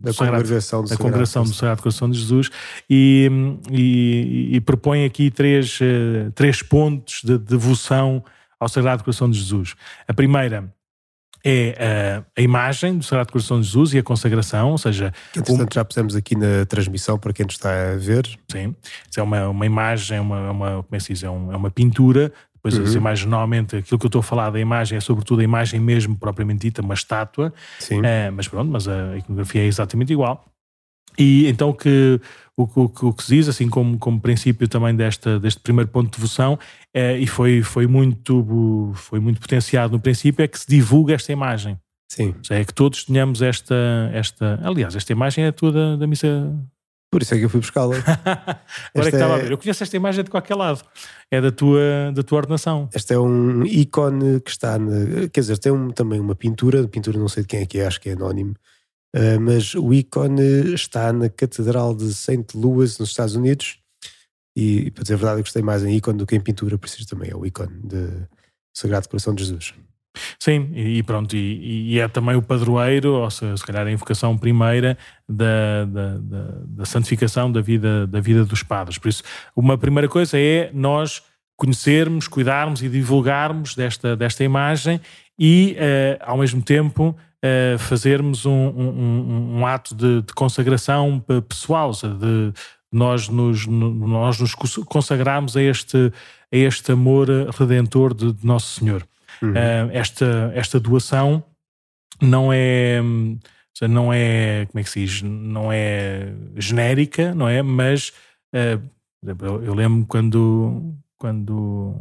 da 0.00 0.14
congregação, 0.14 0.82
do, 0.82 0.88
da 0.88 0.96
congregação 0.96 1.44
do 1.44 1.54
Sagrado 1.54 1.82
Coração 1.82 2.10
de 2.10 2.18
Jesus, 2.18 2.50
e, 2.88 3.30
e, 3.70 4.56
e 4.56 4.60
propõe 4.60 5.04
aqui 5.04 5.30
três, 5.30 5.78
uh, 5.80 6.30
três 6.34 6.62
pontos 6.62 7.20
de 7.22 7.36
devoção 7.36 8.24
ao 8.58 8.68
Sagrado 8.68 9.04
Coração 9.04 9.30
de 9.30 9.38
Jesus. 9.38 9.74
A 10.08 10.14
primeira 10.14 10.72
é 11.44 12.22
a, 12.36 12.40
a, 12.40 12.42
imagem 12.42 12.98
do 12.98 13.04
Sagrado 13.04 13.32
Coração 13.32 13.60
de 13.60 13.66
Jesus 13.66 13.94
e 13.94 13.98
a 13.98 14.02
consagração, 14.02 14.72
ou 14.72 14.78
seja... 14.78 15.12
Que, 15.32 15.40
entretanto, 15.40 15.72
um, 15.72 15.74
já 15.74 15.84
pusemos 15.84 16.16
aqui 16.16 16.36
na 16.36 16.66
transmissão 16.66 17.18
para 17.18 17.32
quem 17.32 17.44
nos 17.44 17.54
está 17.54 17.70
a 17.92 17.96
ver. 17.96 18.26
Sim, 18.50 18.74
é 19.16 19.22
uma, 19.22 19.48
uma 19.48 19.66
imagem, 19.66 20.18
é 20.18 20.20
uma, 20.20 20.50
uma, 20.50 20.70
como 20.82 20.88
é 20.92 20.96
que 20.96 21.04
se 21.04 21.12
diz, 21.12 21.22
é, 21.22 21.30
um, 21.30 21.52
é 21.52 21.56
uma 21.56 21.70
pintura 21.70 22.32
Pois 22.62 22.76
uhum. 22.76 22.84
as 22.84 22.94
imagens, 22.94 23.26
normalmente, 23.26 23.76
aquilo 23.76 23.98
que 23.98 24.06
eu 24.06 24.08
estou 24.08 24.20
a 24.20 24.22
falar 24.22 24.50
da 24.50 24.60
imagem 24.60 24.98
é 24.98 25.00
sobretudo 25.00 25.40
a 25.40 25.44
imagem 25.44 25.80
mesmo 25.80 26.16
propriamente 26.16 26.60
dita, 26.60 26.82
uma 26.82 26.94
estátua. 26.94 27.52
Sim. 27.78 28.04
É, 28.04 28.30
mas 28.30 28.48
pronto, 28.48 28.70
mas 28.70 28.86
a 28.86 29.16
iconografia 29.16 29.62
é 29.62 29.66
exatamente 29.66 30.12
igual. 30.12 30.44
E 31.18 31.46
então 31.48 31.72
que, 31.72 32.20
o, 32.56 32.62
o, 32.62 33.08
o 33.08 33.12
que 33.12 33.22
se 33.22 33.36
diz, 33.36 33.48
assim 33.48 33.68
como, 33.68 33.98
como 33.98 34.20
princípio 34.20 34.68
também 34.68 34.94
desta, 34.94 35.38
deste 35.38 35.60
primeiro 35.60 35.90
ponto 35.90 36.10
de 36.10 36.16
devoção, 36.16 36.58
é, 36.94 37.18
e 37.18 37.26
foi, 37.26 37.62
foi, 37.62 37.86
muito, 37.86 38.92
foi 38.94 39.20
muito 39.20 39.40
potenciado 39.40 39.92
no 39.92 40.00
princípio, 40.00 40.42
é 40.42 40.48
que 40.48 40.58
se 40.58 40.68
divulga 40.68 41.14
esta 41.14 41.32
imagem. 41.32 41.78
Sim. 42.10 42.34
é 42.50 42.64
que 42.64 42.74
todos 42.74 43.04
tenhamos 43.04 43.40
esta, 43.40 44.10
esta. 44.12 44.58
Aliás, 44.64 44.96
esta 44.96 45.12
imagem 45.12 45.44
é 45.44 45.48
a 45.48 45.52
tua 45.52 45.70
da, 45.70 45.96
da 45.96 46.06
missa 46.08 46.52
por 47.10 47.22
isso 47.22 47.34
é 47.34 47.38
que 47.38 47.44
eu 47.44 47.50
fui 47.50 47.58
buscá-la. 47.58 47.96
Agora 48.94 49.08
é 49.08 49.10
que 49.10 49.16
estava 49.16 49.34
é... 49.34 49.36
a 49.36 49.42
ver. 49.42 49.50
Eu 49.50 49.58
conheço 49.58 49.82
esta 49.82 49.96
imagem 49.96 50.22
de 50.22 50.30
qualquer 50.30 50.54
lado. 50.54 50.80
É 51.28 51.40
da 51.40 51.50
tua, 51.50 52.12
da 52.14 52.22
tua 52.22 52.38
ordenação. 52.38 52.88
Este 52.94 53.14
é 53.14 53.18
um 53.18 53.64
ícone 53.66 54.40
que 54.40 54.50
está. 54.50 54.78
Na... 54.78 55.28
Quer 55.28 55.40
dizer, 55.40 55.58
tem 55.58 55.72
um, 55.72 55.90
também 55.90 56.20
uma 56.20 56.36
pintura. 56.36 56.86
Pintura 56.86 57.18
não 57.18 57.28
sei 57.28 57.42
de 57.42 57.48
quem 57.48 57.62
é 57.62 57.66
que 57.66 57.80
é, 57.80 57.86
acho 57.86 58.00
que 58.00 58.10
é 58.10 58.12
anónimo. 58.12 58.54
Uh, 59.14 59.40
mas 59.40 59.74
o 59.74 59.92
ícone 59.92 60.74
está 60.74 61.12
na 61.12 61.28
Catedral 61.28 61.94
de 61.94 62.14
St. 62.14 62.46
Louis, 62.54 62.98
nos 62.98 63.10
Estados 63.10 63.34
Unidos. 63.34 63.78
E, 64.56 64.90
para 64.90 65.02
dizer 65.02 65.14
a 65.14 65.16
verdade, 65.16 65.40
eu 65.40 65.44
gostei 65.44 65.62
mais 65.62 65.84
em 65.84 65.96
ícone 65.96 66.18
do 66.18 66.26
que 66.26 66.36
em 66.36 66.40
pintura, 66.40 66.76
por 66.76 66.86
isso 66.86 67.06
também 67.06 67.30
é 67.30 67.36
o 67.36 67.46
ícone 67.46 67.80
de 67.82 68.26
Sagrado 68.74 69.08
Coração 69.08 69.34
de 69.34 69.44
Jesus. 69.44 69.74
Sim, 70.38 70.72
e 70.74 71.02
pronto, 71.02 71.36
e, 71.36 71.94
e, 71.94 71.98
é 72.00 72.08
também 72.08 72.34
o 72.34 72.42
padroeiro, 72.42 73.12
ou 73.12 73.30
se, 73.30 73.56
se 73.56 73.64
calhar 73.64 73.86
a 73.86 73.92
invocação 73.92 74.36
primeira 74.36 74.98
da, 75.28 75.84
da, 75.84 76.18
da, 76.18 76.44
da, 76.66 76.84
santificação 76.84 77.50
da 77.50 77.60
vida, 77.60 78.06
da 78.06 78.20
vida 78.20 78.44
dos 78.44 78.62
padres. 78.62 78.98
Por 78.98 79.08
isso, 79.08 79.22
uma 79.54 79.78
primeira 79.78 80.08
coisa 80.08 80.36
é 80.38 80.70
nós 80.74 81.22
conhecermos, 81.56 82.26
cuidarmos 82.26 82.82
e 82.82 82.88
divulgarmos 82.88 83.74
desta, 83.74 84.16
desta 84.16 84.42
imagem 84.42 85.00
e, 85.38 85.76
uh, 85.78 86.24
ao 86.24 86.38
mesmo 86.38 86.60
tempo, 86.60 87.16
uh, 87.44 87.78
fazermos 87.78 88.46
um, 88.46 88.52
um, 88.52 89.58
um 89.58 89.66
ato 89.66 89.94
de, 89.94 90.22
de, 90.22 90.32
consagração 90.32 91.24
pessoal, 91.48 91.92
de 91.92 92.52
nós 92.92 93.28
nos, 93.28 93.66
nós 93.66 94.40
nos 94.40 94.54
consagrarmos 94.54 95.56
a 95.56 95.62
este, 95.62 96.12
a 96.52 96.56
este 96.56 96.92
amor 96.92 97.28
redentor 97.58 98.14
de, 98.14 98.32
de 98.32 98.46
Nosso 98.46 98.80
Senhor. 98.80 99.06
Uhum. 99.42 99.50
Uh, 99.50 99.90
esta, 99.92 100.52
esta 100.54 100.78
doação 100.78 101.42
não 102.20 102.52
é 102.52 103.00
não 103.88 104.12
é 104.12 104.66
como 104.66 104.80
é 104.80 104.82
que 104.82 104.90
se 104.90 105.00
diz 105.00 105.22
não 105.22 105.72
é 105.72 106.34
genérica 106.56 107.34
não 107.34 107.48
é 107.48 107.62
mas 107.62 108.12
uh, 108.54 108.82
eu, 109.64 109.72
lembro 109.72 110.04
quando 110.06 110.94
quando 111.16 111.94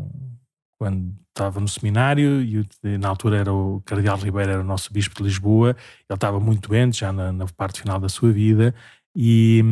quando 0.80 1.14
estava 1.28 1.60
no 1.60 1.68
seminário 1.68 2.42
e 2.42 2.98
na 2.98 3.10
altura 3.10 3.38
era 3.38 3.54
o 3.54 3.82
Cardeal 3.86 4.18
Ribeiro 4.18 4.52
era 4.52 4.62
o 4.62 4.64
nosso 4.64 4.92
bispo 4.92 5.16
de 5.18 5.24
Lisboa 5.24 5.72
ele 6.10 6.16
estava 6.16 6.40
muito 6.40 6.70
doente 6.70 7.02
já 7.02 7.12
na, 7.12 7.32
na 7.32 7.46
parte 7.46 7.82
final 7.82 8.00
da 8.00 8.10
sua 8.10 8.32
vida 8.32 8.74
e, 9.16 9.64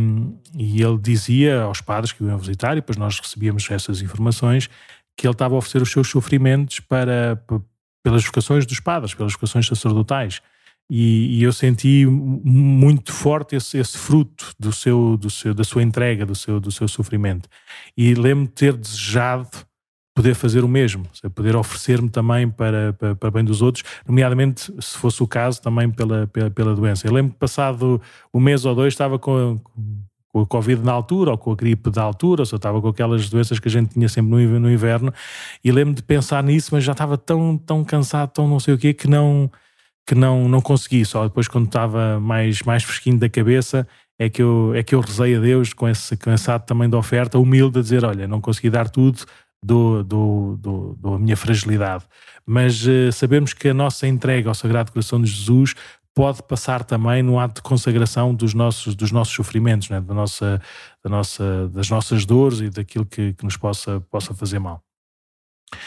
e 0.57 0.81
ele 0.81 0.97
dizia 0.97 1.61
aos 1.61 1.81
padres 1.81 2.11
que 2.11 2.23
o 2.23 2.27
iam 2.27 2.37
visitar 2.37 2.73
e 2.73 2.81
depois 2.81 2.97
nós 2.97 3.19
recebíamos 3.19 3.69
essas 3.71 4.01
informações 4.01 4.69
que 5.15 5.25
ele 5.25 5.33
estava 5.33 5.55
a 5.55 5.57
oferecer 5.57 5.81
os 5.81 5.91
seus 5.91 6.07
sofrimentos 6.09 6.79
para, 6.79 7.41
pelas 8.03 8.23
vocações 8.23 8.65
dos 8.65 8.79
padres, 8.79 9.13
pelas 9.13 9.33
vocações 9.33 9.65
sacerdotais. 9.67 10.41
E, 10.89 11.39
e 11.39 11.43
eu 11.43 11.51
senti 11.51 12.05
muito 12.05 13.11
forte 13.11 13.55
esse, 13.55 13.77
esse, 13.77 13.97
fruto 13.97 14.53
do 14.57 14.71
seu, 14.71 15.17
do 15.17 15.29
seu, 15.29 15.53
da 15.53 15.63
sua 15.63 15.83
entrega, 15.83 16.25
do 16.25 16.35
seu, 16.35 16.59
do 16.61 16.71
seu 16.71 16.87
sofrimento. 16.87 17.49
E 17.97 18.13
lembro-me 18.13 18.47
ter 18.47 18.77
desejado 18.77 19.49
poder 20.17 20.33
fazer 20.33 20.63
o 20.63 20.67
mesmo, 20.67 21.05
poder 21.35 21.55
oferecer-me 21.55 22.09
também 22.09 22.49
para, 22.49 22.91
para, 22.93 23.15
para, 23.15 23.29
bem 23.29 23.43
dos 23.43 23.61
outros, 23.61 23.83
nomeadamente, 24.07 24.73
se 24.81 24.97
fosse 24.97 25.21
o 25.21 25.27
caso, 25.27 25.61
também 25.61 25.91
pela, 25.91 26.25
pela, 26.25 26.49
pela 26.49 26.75
doença. 26.75 27.05
Eu 27.05 27.13
lembro 27.13 27.33
que 27.33 27.37
passado 27.37 28.01
um 28.33 28.39
mês 28.39 28.65
ou 28.65 28.73
dois 28.73 28.95
estava 28.95 29.19
com, 29.19 29.59
com 30.29 30.41
a 30.41 30.45
Covid 30.47 30.83
na 30.83 30.91
altura 30.91 31.29
ou 31.29 31.37
com 31.37 31.51
a 31.51 31.55
gripe 31.55 31.91
da 31.91 32.01
altura, 32.01 32.41
ou 32.41 32.55
estava 32.55 32.81
com 32.81 32.87
aquelas 32.87 33.29
doenças 33.29 33.59
que 33.59 33.67
a 33.67 33.71
gente 33.71 33.93
tinha 33.93 34.09
sempre 34.09 34.31
no, 34.31 34.59
no 34.59 34.71
inverno, 34.71 35.13
e 35.63 35.71
lembro 35.71 35.93
de 35.93 36.01
pensar 36.01 36.43
nisso, 36.43 36.69
mas 36.71 36.83
já 36.83 36.93
estava 36.93 37.15
tão, 37.15 37.55
tão 37.55 37.83
cansado, 37.83 38.31
tão 38.31 38.47
não 38.47 38.59
sei 38.59 38.73
o 38.73 38.77
quê, 38.79 38.95
que 38.95 39.07
não, 39.07 39.51
que 40.03 40.15
não, 40.15 40.49
não 40.49 40.61
consegui. 40.61 41.05
Só 41.05 41.25
depois, 41.25 41.47
quando 41.47 41.67
estava 41.67 42.19
mais, 42.19 42.63
mais 42.63 42.83
fresquinho 42.83 43.19
da 43.19 43.29
cabeça, 43.29 43.87
é 44.17 44.29
que 44.29 44.41
eu, 44.41 44.73
é 44.73 44.81
que 44.81 44.95
eu 44.95 44.99
rezei 44.99 45.35
a 45.35 45.39
Deus 45.39 45.73
com 45.73 45.87
esse, 45.87 46.17
ato 46.49 46.65
também 46.65 46.89
de 46.89 46.95
oferta, 46.95 47.37
humilde, 47.37 47.77
a 47.77 47.81
dizer: 47.83 48.03
Olha, 48.03 48.27
não 48.27 48.41
consegui 48.41 48.71
dar 48.71 48.89
tudo, 48.89 49.19
do, 49.63 50.03
do, 50.03 50.57
do, 50.57 50.93
do 50.99 51.19
minha 51.19 51.37
fragilidade. 51.37 52.05
Mas 52.45 52.85
uh, 52.85 53.11
sabemos 53.11 53.53
que 53.53 53.69
a 53.69 53.73
nossa 53.73 54.07
entrega 54.07 54.49
ao 54.49 54.55
Sagrado 54.55 54.91
Coração 54.91 55.21
de 55.21 55.29
Jesus 55.29 55.75
pode 56.13 56.41
passar 56.41 56.83
também 56.83 57.21
no 57.21 57.39
ato 57.39 57.55
de 57.55 57.61
consagração 57.61 58.33
dos 58.33 58.53
nossos, 58.53 58.95
dos 58.95 59.11
nossos 59.11 59.35
sofrimentos, 59.35 59.89
né? 59.89 60.01
da 60.01 60.15
nossa, 60.15 60.59
da 61.03 61.09
nossa, 61.09 61.67
das 61.69 61.89
nossas 61.89 62.25
dores 62.25 62.59
e 62.59 62.69
daquilo 62.69 63.05
que, 63.05 63.33
que 63.33 63.43
nos 63.43 63.55
possa, 63.55 64.01
possa 64.09 64.33
fazer 64.33 64.57
mal. 64.57 64.83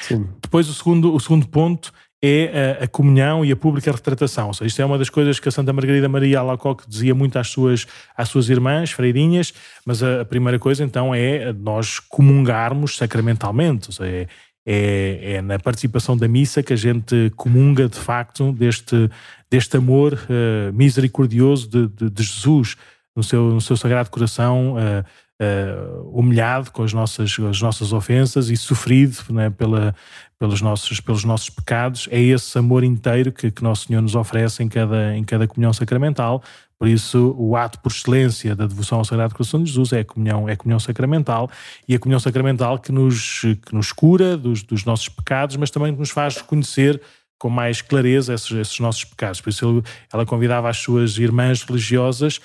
Sim. 0.02 0.28
Depois, 0.40 0.68
o 0.68 0.74
segundo, 0.74 1.12
o 1.12 1.18
segundo 1.18 1.48
ponto 1.48 1.92
é 2.22 2.78
a, 2.80 2.84
a, 2.84 2.88
comunhão 2.88 3.44
e 3.44 3.50
a 3.50 3.56
pública 3.56 3.90
retratação. 3.90 4.48
Ou 4.48 4.54
seja, 4.54 4.66
isto 4.66 4.82
é 4.82 4.84
uma 4.84 4.98
das 4.98 5.08
coisas 5.08 5.40
que 5.40 5.48
a 5.48 5.52
Santa 5.52 5.72
Margarida 5.72 6.08
Maria 6.08 6.40
Alacoque 6.40 6.84
dizia 6.86 7.14
muito 7.14 7.38
às 7.38 7.48
suas, 7.48 7.86
às 8.16 8.28
suas 8.28 8.48
irmãs, 8.48 8.90
freirinhas, 8.90 9.54
mas 9.86 10.02
a, 10.02 10.20
a 10.20 10.24
primeira 10.24 10.58
coisa 10.58 10.84
então 10.84 11.14
é 11.14 11.52
nós 11.52 11.98
comungarmos 11.98 12.96
sacramentalmente, 12.96 13.88
ou 13.88 13.92
seja, 13.92 14.10
é, 14.10 14.26
é, 14.66 15.32
é, 15.34 15.42
na 15.42 15.58
participação 15.58 16.16
da 16.16 16.28
missa 16.28 16.62
que 16.62 16.72
a 16.72 16.76
gente 16.76 17.32
comunga 17.34 17.88
de 17.88 17.98
facto 17.98 18.52
deste, 18.52 19.10
deste 19.50 19.76
amor 19.76 20.12
uh, 20.12 20.72
misericordioso 20.72 21.68
de, 21.68 21.88
de, 21.88 22.10
de, 22.10 22.22
Jesus 22.22 22.76
no 23.16 23.22
seu, 23.22 23.54
no 23.54 23.60
seu 23.60 23.76
sagrado 23.76 24.10
coração, 24.10 24.74
uh, 24.74 25.04
uh, 25.42 26.10
humilhado 26.18 26.70
com 26.70 26.82
as 26.82 26.92
nossas, 26.92 27.34
as 27.48 27.60
nossas 27.60 27.92
ofensas 27.92 28.50
e 28.50 28.56
sofrido 28.56 29.16
né, 29.30 29.48
pela, 29.48 29.94
pelos, 30.40 30.62
nossos, 30.62 31.00
pelos 31.00 31.22
nossos 31.22 31.50
pecados. 31.50 32.08
É 32.10 32.18
esse 32.18 32.58
amor 32.58 32.82
inteiro 32.82 33.30
que, 33.30 33.50
que 33.50 33.62
Nosso 33.62 33.86
Senhor 33.86 34.00
nos 34.00 34.14
oferece 34.14 34.62
em 34.62 34.68
cada, 34.68 35.14
em 35.14 35.22
cada 35.22 35.46
comunhão 35.46 35.72
sacramental, 35.72 36.42
por 36.80 36.88
isso, 36.88 37.36
o 37.38 37.56
ato 37.56 37.78
por 37.80 37.92
excelência 37.92 38.56
da 38.56 38.66
devoção 38.66 38.96
ao 38.96 39.04
Sagrado 39.04 39.34
Coração 39.34 39.62
de 39.62 39.68
Jesus 39.68 39.92
é 39.92 40.00
a 40.00 40.04
comunhão, 40.04 40.48
é 40.48 40.52
a 40.52 40.56
comunhão 40.56 40.80
sacramental 40.80 41.50
e 41.86 41.94
a 41.94 41.98
comunhão 41.98 42.18
sacramental 42.18 42.78
que 42.78 42.90
nos, 42.90 43.42
que 43.42 43.74
nos 43.74 43.92
cura 43.92 44.34
dos, 44.34 44.62
dos 44.62 44.86
nossos 44.86 45.10
pecados, 45.10 45.56
mas 45.56 45.70
também 45.70 45.92
nos 45.92 46.08
faz 46.08 46.38
reconhecer 46.38 46.98
com 47.38 47.50
mais 47.50 47.82
clareza 47.82 48.32
esses, 48.32 48.50
esses 48.52 48.80
nossos 48.80 49.04
pecados. 49.04 49.42
Por 49.42 49.50
isso, 49.50 49.84
ela 50.10 50.24
convidava 50.24 50.70
as 50.70 50.78
suas 50.78 51.18
irmãs 51.18 51.62
religiosas 51.62 52.40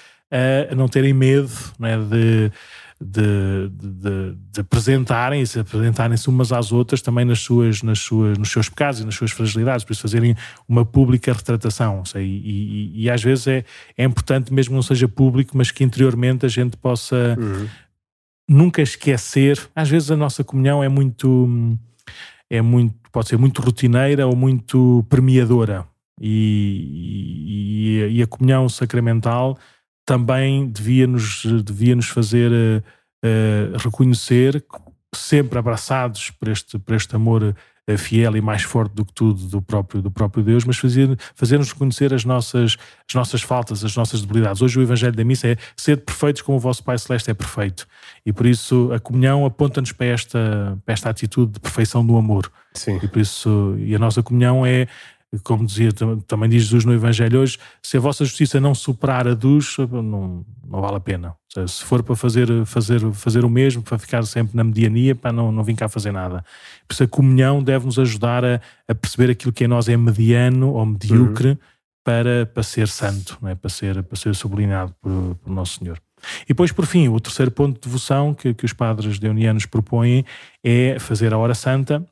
a 0.69 0.75
não 0.75 0.89
terem 0.89 1.13
medo 1.13 1.53
né, 1.79 1.97
de 1.97 2.51
de, 2.99 3.69
de, 3.69 4.37
de 4.51 4.61
apresentarem-se, 4.61 5.59
apresentarem-se 5.59 6.29
umas 6.29 6.51
às 6.51 6.71
outras 6.71 7.01
também 7.01 7.25
nas 7.25 7.39
suas, 7.39 7.81
nas 7.81 7.99
suas, 7.99 8.37
nos 8.37 8.49
seus 8.49 8.69
pecados 8.69 9.01
e 9.01 9.05
nas 9.05 9.15
suas 9.15 9.31
fragilidades, 9.31 9.83
por 9.83 9.91
isso 9.91 10.01
fazerem 10.01 10.35
uma 10.67 10.85
pública 10.85 11.33
retratação. 11.33 12.05
Sei, 12.05 12.25
e, 12.25 12.93
e, 12.95 13.03
e, 13.03 13.09
às 13.09 13.21
vezes 13.21 13.47
é, 13.47 13.65
é 13.97 14.03
importante, 14.05 14.53
mesmo 14.53 14.71
que 14.71 14.75
não 14.75 14.81
seja 14.81 15.07
público, 15.07 15.57
mas 15.57 15.71
que 15.71 15.83
interiormente 15.83 16.45
a 16.45 16.49
gente 16.49 16.77
possa 16.77 17.35
uhum. 17.37 17.67
nunca 18.47 18.81
esquecer. 18.81 19.59
Às 19.75 19.89
vezes 19.89 20.09
a 20.09 20.15
nossa 20.15 20.43
comunhão 20.43 20.81
é 20.81 20.87
muito, 20.87 21.77
é 22.49 22.61
muito, 22.61 22.95
pode 23.11 23.27
ser 23.27 23.37
muito 23.37 23.61
rotineira 23.61 24.25
ou 24.25 24.35
muito 24.35 25.05
premiadora. 25.09 25.85
E, 26.21 28.07
e, 28.07 28.19
e 28.19 28.23
a 28.23 28.27
comunhão 28.27 28.69
sacramental 28.69 29.57
também 30.05 30.67
devia 30.69 31.07
nos, 31.07 31.43
devia 31.63 31.95
nos 31.95 32.07
fazer 32.07 32.51
uh, 32.51 32.83
uh, 33.25 33.77
reconhecer 33.77 34.63
sempre 35.15 35.57
abraçados 35.57 36.29
por 36.31 36.49
este, 36.49 36.77
por 36.77 36.93
este 36.95 37.15
amor 37.15 37.55
eh, 37.87 37.97
fiel 37.97 38.35
e 38.35 38.41
mais 38.41 38.63
forte 38.63 38.93
do 38.95 39.05
que 39.05 39.13
tudo 39.13 39.47
do 39.47 39.61
próprio, 39.61 40.01
do 40.01 40.09
próprio 40.09 40.43
Deus, 40.43 40.65
mas 40.65 40.75
fazer, 40.75 41.15
fazer-nos 41.35 41.71
conhecer 41.71 42.13
as 42.15 42.25
nossas, 42.25 42.77
as 43.07 43.13
nossas 43.13 43.43
faltas, 43.43 43.85
as 43.85 43.95
nossas 43.95 44.21
debilidades. 44.21 44.61
Hoje 44.61 44.79
o 44.79 44.81
Evangelho 44.81 45.15
da 45.15 45.23
Missa 45.23 45.49
é 45.49 45.57
ser 45.77 45.97
perfeitos 45.97 46.41
como 46.41 46.57
o 46.57 46.59
vosso 46.59 46.83
Pai 46.83 46.97
Celeste 46.97 47.29
é 47.29 47.33
perfeito. 47.35 47.87
E 48.25 48.33
por 48.33 48.47
isso 48.47 48.91
a 48.91 48.99
comunhão 48.99 49.45
aponta-nos 49.45 49.91
para 49.91 50.07
esta, 50.07 50.77
para 50.83 50.93
esta 50.93 51.11
atitude 51.11 51.53
de 51.53 51.59
perfeição 51.59 52.03
do 52.03 52.17
amor. 52.17 52.51
Sim. 52.73 52.99
E 53.03 53.07
por 53.07 53.19
isso, 53.19 53.75
e 53.77 53.95
a 53.95 53.99
nossa 53.99 54.23
comunhão 54.23 54.65
é 54.65 54.87
como 55.43 55.65
dizia, 55.65 55.91
também 56.27 56.49
diz 56.49 56.63
Jesus 56.63 56.85
no 56.85 56.93
Evangelho 56.93 57.39
hoje, 57.39 57.57
se 57.81 57.97
a 57.97 57.99
vossa 57.99 58.23
justiça 58.25 58.59
não 58.59 58.75
superar 58.75 59.27
a 59.27 59.33
dos, 59.33 59.77
não, 59.77 60.45
não 60.67 60.81
vale 60.81 60.97
a 60.97 60.99
pena. 60.99 61.35
Seja, 61.51 61.67
se 61.67 61.83
for 61.83 62.03
para 62.03 62.15
fazer, 62.15 62.65
fazer, 62.65 62.99
fazer 63.13 63.45
o 63.45 63.49
mesmo, 63.49 63.81
para 63.81 63.97
ficar 63.97 64.23
sempre 64.25 64.55
na 64.55 64.63
mediania, 64.63 65.15
para 65.15 65.31
não, 65.31 65.51
não 65.51 65.63
vir 65.63 65.75
cá 65.75 65.87
fazer 65.87 66.11
nada. 66.11 66.43
Por 66.87 66.93
isso 66.93 67.03
a 67.03 67.07
comunhão 67.07 67.63
deve 67.63 67.85
nos 67.85 67.97
ajudar 67.97 68.43
a, 68.43 68.59
a 68.87 68.95
perceber 68.95 69.31
aquilo 69.31 69.53
que 69.53 69.63
em 69.63 69.67
nós 69.67 69.87
é 69.87 69.95
mediano 69.95 70.73
ou 70.73 70.85
medíocre 70.85 71.49
uhum. 71.49 71.57
para, 72.03 72.45
para 72.45 72.63
ser 72.63 72.87
santo, 72.87 73.37
é? 73.47 73.55
para, 73.55 73.69
ser, 73.69 74.03
para 74.03 74.17
ser 74.17 74.35
sublinhado 74.35 74.93
por, 75.01 75.35
por 75.35 75.49
Nosso 75.51 75.79
Senhor. 75.79 75.99
E 76.43 76.47
depois, 76.49 76.71
por 76.71 76.85
fim, 76.85 77.07
o 77.07 77.19
terceiro 77.19 77.51
ponto 77.51 77.75
de 77.75 77.81
devoção 77.81 78.33
que, 78.33 78.53
que 78.53 78.65
os 78.65 78.73
padres 78.73 79.19
deonianos 79.19 79.65
propõem 79.65 80.25
é 80.63 80.97
fazer 80.99 81.33
a 81.33 81.37
hora 81.37 81.53
santa 81.53 82.05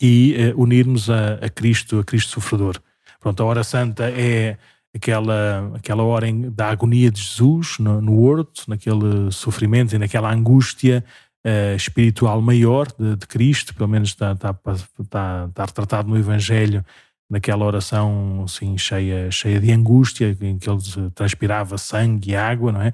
e 0.00 0.52
uh, 0.54 0.60
unirmos 0.60 1.10
a, 1.10 1.34
a, 1.34 1.48
Cristo, 1.48 1.98
a 1.98 2.04
Cristo 2.04 2.32
sofredor. 2.32 2.80
Pronto, 3.20 3.42
a 3.42 3.46
hora 3.46 3.62
santa 3.62 4.10
é 4.10 4.56
aquela, 4.94 5.72
aquela 5.74 6.02
hora 6.02 6.26
em, 6.26 6.50
da 6.50 6.70
agonia 6.70 7.10
de 7.10 7.20
Jesus 7.20 7.78
no, 7.78 8.00
no 8.00 8.20
horto, 8.22 8.64
naquele 8.68 9.30
sofrimento 9.30 9.94
e 9.94 9.98
naquela 9.98 10.32
angústia 10.32 11.04
uh, 11.46 11.76
espiritual 11.76 12.40
maior 12.40 12.86
de, 12.98 13.16
de, 13.16 13.26
Cristo, 13.26 13.74
pelo 13.74 13.88
menos 13.88 14.10
está, 14.10 14.32
está, 14.32 14.56
está, 15.00 15.64
retratado 15.64 16.08
no 16.08 16.18
Evangelho, 16.18 16.84
naquela 17.28 17.64
oração 17.64 18.42
assim, 18.44 18.76
cheia, 18.76 19.30
cheia 19.30 19.60
de 19.60 19.70
angústia, 19.70 20.36
em 20.40 20.58
que 20.58 20.68
ele 20.68 20.80
transpirava 21.14 21.78
sangue 21.78 22.32
e 22.32 22.36
água, 22.36 22.72
não 22.72 22.82
é? 22.82 22.92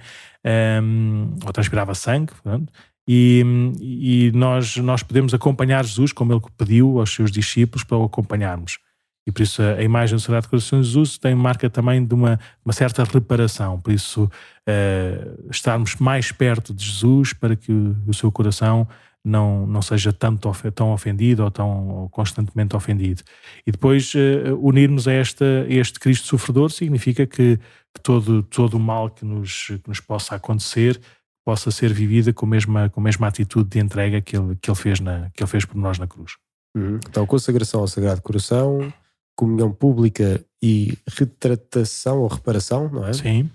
Um, 0.82 1.34
ou 1.44 1.52
transpirava 1.52 1.94
sangue, 1.94 2.32
pronto. 2.42 2.70
E, 3.08 3.44
e, 3.80 4.32
nós, 4.34 4.76
nós 4.78 5.02
podemos 5.02 5.32
acompanhar 5.32 5.84
Jesus, 5.84 6.12
como 6.12 6.32
ele 6.32 6.42
pediu 6.56 6.98
aos 6.98 7.14
seus 7.14 7.30
discípulos 7.30 7.84
para 7.84 7.96
o 7.96 8.04
acompanharmos. 8.04 8.78
E 9.26 9.32
por 9.32 9.42
isso 9.42 9.60
a 9.60 9.82
imagem 9.82 10.16
do 10.16 10.20
Sagrado 10.20 10.48
Coração 10.48 10.80
de 10.80 10.86
Jesus 10.86 11.18
tem 11.18 11.34
marca 11.34 11.68
também 11.68 12.04
de 12.04 12.14
uma, 12.14 12.38
uma 12.64 12.72
certa 12.72 13.02
reparação. 13.02 13.80
Por 13.80 13.92
isso, 13.92 14.24
uh, 14.24 15.50
estarmos 15.50 15.96
mais 15.96 16.30
perto 16.30 16.72
de 16.72 16.84
Jesus 16.84 17.32
para 17.32 17.56
que 17.56 17.72
o 18.06 18.14
seu 18.14 18.30
coração 18.30 18.86
não, 19.24 19.66
não 19.66 19.82
seja 19.82 20.12
tanto, 20.12 20.48
tão 20.72 20.92
ofendido 20.92 21.42
ou 21.42 21.50
tão 21.50 21.88
ou 21.88 22.08
constantemente 22.08 22.76
ofendido. 22.76 23.22
E 23.66 23.72
depois 23.72 24.14
uh, 24.14 24.54
unirmos 24.60 25.08
a, 25.08 25.12
esta, 25.12 25.44
a 25.44 25.72
este 25.72 25.98
Cristo 25.98 26.28
sofredor 26.28 26.70
significa 26.70 27.26
que, 27.26 27.56
que 27.56 28.00
todo, 28.00 28.44
todo 28.44 28.74
o 28.74 28.80
mal 28.80 29.10
que 29.10 29.24
nos, 29.24 29.66
que 29.66 29.88
nos 29.88 29.98
possa 29.98 30.36
acontecer 30.36 31.00
possa 31.46 31.70
ser 31.70 31.92
vivida 31.92 32.32
com 32.32 32.44
a 32.44 32.48
mesma, 32.48 32.88
com 32.90 32.98
a 32.98 33.04
mesma 33.04 33.28
atitude 33.28 33.70
de 33.70 33.78
entrega 33.78 34.20
que 34.20 34.36
ele, 34.36 34.56
que 34.60 34.68
ele, 34.68 34.76
fez, 34.76 34.98
na, 34.98 35.30
que 35.32 35.40
ele 35.40 35.48
fez 35.48 35.64
por 35.64 35.76
nós 35.76 35.96
na 35.96 36.08
cruz. 36.08 36.32
Uhum. 36.76 36.98
Então, 37.08 37.24
consagração 37.24 37.82
ao 37.82 37.86
Sagrado 37.86 38.20
Coração, 38.20 38.92
comunhão 39.36 39.70
pública 39.70 40.44
e 40.60 40.98
retratação 41.06 42.18
ou 42.18 42.26
reparação, 42.26 42.90
não 42.92 43.06
é? 43.06 43.12
Sim. 43.12 43.48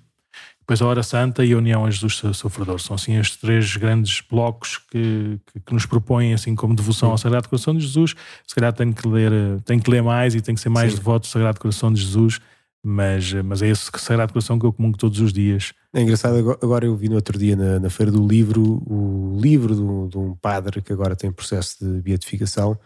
Depois 0.61 0.81
a 0.81 0.85
Hora 0.85 1.03
Santa 1.03 1.43
e 1.43 1.51
a 1.51 1.57
União 1.57 1.85
a 1.85 1.91
Jesus 1.91 2.21
Sofredor. 2.33 2.79
São 2.79 2.95
assim 2.95 3.17
estes 3.17 3.37
três 3.37 3.75
grandes 3.75 4.21
blocos 4.21 4.77
que, 4.77 5.37
que, 5.51 5.59
que 5.59 5.73
nos 5.73 5.85
propõem 5.85 6.33
assim 6.33 6.55
como 6.55 6.73
devoção 6.73 7.09
Sim. 7.09 7.11
ao 7.11 7.17
Sagrado 7.17 7.49
Coração 7.49 7.75
de 7.75 7.81
Jesus. 7.81 8.15
Se 8.47 8.55
calhar 8.55 8.71
tenho 8.71 8.93
que 8.93 9.05
ler, 9.05 9.33
tenho 9.65 9.81
que 9.81 9.91
ler 9.91 10.01
mais 10.01 10.33
e 10.33 10.39
tenho 10.39 10.55
que 10.55 10.61
ser 10.61 10.69
mais 10.69 10.93
Sim. 10.93 10.97
devoto 10.99 11.27
ao 11.27 11.31
Sagrado 11.31 11.59
Coração 11.59 11.91
de 11.91 11.99
Jesus 11.99 12.39
mas, 12.83 13.31
mas 13.33 13.61
é 13.61 13.67
esse 13.67 13.89
Sagrado 13.97 14.33
Coração 14.33 14.57
que 14.57 14.65
eu 14.65 14.73
comungo 14.73 14.97
todos 14.97 15.19
os 15.19 15.31
dias. 15.31 15.73
É 15.93 16.01
engraçado, 16.01 16.57
agora 16.61 16.85
eu 16.85 16.95
vi 16.95 17.09
no 17.09 17.15
outro 17.15 17.37
dia 17.37 17.55
na, 17.55 17.79
na 17.79 17.89
Feira 17.89 18.11
do 18.11 18.25
Livro 18.25 18.81
o 18.87 19.39
livro 19.39 19.75
de 19.75 19.81
um, 19.81 20.07
de 20.07 20.17
um, 20.17 20.35
padre 20.35 20.81
que 20.81 20.91
agora 20.91 21.15
tem 21.15 21.31
processo 21.31 21.77
de 21.79 22.01
beatificação, 22.01 22.77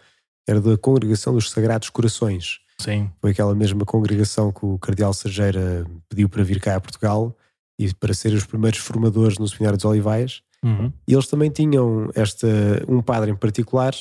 era 0.48 0.60
da 0.60 0.78
Congregação 0.78 1.34
dos 1.34 1.50
Sagrados 1.50 1.89
Corações. 1.89 2.60
Sim. 2.78 3.10
Foi 3.22 3.32
aquela 3.32 3.56
mesma 3.56 3.86
congregação 3.86 4.52
que 4.52 4.66
o 4.66 4.78
Cardeal 4.78 5.14
Sergeira 5.14 5.86
pediu 6.10 6.28
para 6.28 6.43
vir 6.43 6.60
cá 6.60 6.76
a 6.76 6.82
Portugal 6.82 7.36
e 7.80 7.93
para 7.93 8.14
serem 8.14 8.38
os 8.38 8.46
primeiros 8.46 8.80
formadores 8.80 9.38
no 9.38 9.48
Seminário 9.48 9.78
dos 9.78 9.86
Olivais. 9.86 10.41
Uhum. 10.64 10.91
E 11.08 11.14
eles 11.14 11.28
também 11.28 11.50
tinham 11.50 12.10
esta, 12.16 12.48
um 12.88 13.02
padre 13.02 13.32
em 13.32 13.36
particular 13.36 13.93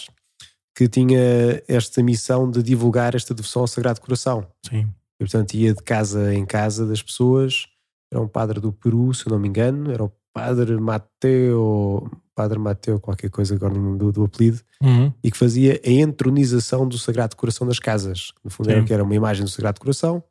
que 0.75 0.89
tinha 0.89 1.63
esta 1.69 2.03
missão 2.03 2.51
de 2.51 2.63
divulgar 2.63 3.15
esta 3.15 3.33
devoção 3.33 3.63
ao 3.63 3.69
Sagrado 3.69 4.01
Coração. 4.01 4.47
Sim. 4.69 4.89
E, 5.25 5.31
portanto, 5.31 5.55
ia 5.55 5.73
de 5.73 5.83
casa 5.83 6.35
em 6.35 6.45
casa 6.45 6.87
das 6.87 7.03
pessoas. 7.03 7.67
Era 8.13 8.23
um 8.23 8.29
padre 8.29 8.61
do 8.61 8.73
Peru, 8.73 9.13
se 9.15 9.27
eu 9.27 9.33
não 9.33 9.39
me 9.39 9.49
engano. 9.49 9.91
Era 9.91 10.05
o 10.05 10.13
padre 10.33 10.79
Mateo, 10.79 12.11
padre 12.35 12.59
Mateo, 12.59 13.01
qualquer 13.01 13.31
coisa 13.31 13.55
agora 13.55 13.75
no 13.75 13.97
do, 13.97 14.13
do 14.13 14.25
apelido. 14.25 14.61
Uhum. 14.83 15.13
E 15.23 15.31
que 15.31 15.37
fazia 15.37 15.81
a 15.85 15.91
entronização 15.91 16.87
do 16.87 16.99
Sagrado 16.99 17.37
Coração 17.37 17.67
das 17.67 17.79
casas. 17.79 18.33
No 18.45 18.51
fundo, 18.51 18.71
era, 18.71 18.85
que 18.85 18.93
era 18.93 19.03
uma 19.03 19.15
imagem 19.15 19.45
do 19.45 19.51
Sagrado 19.51 19.81
Coração 19.81 20.23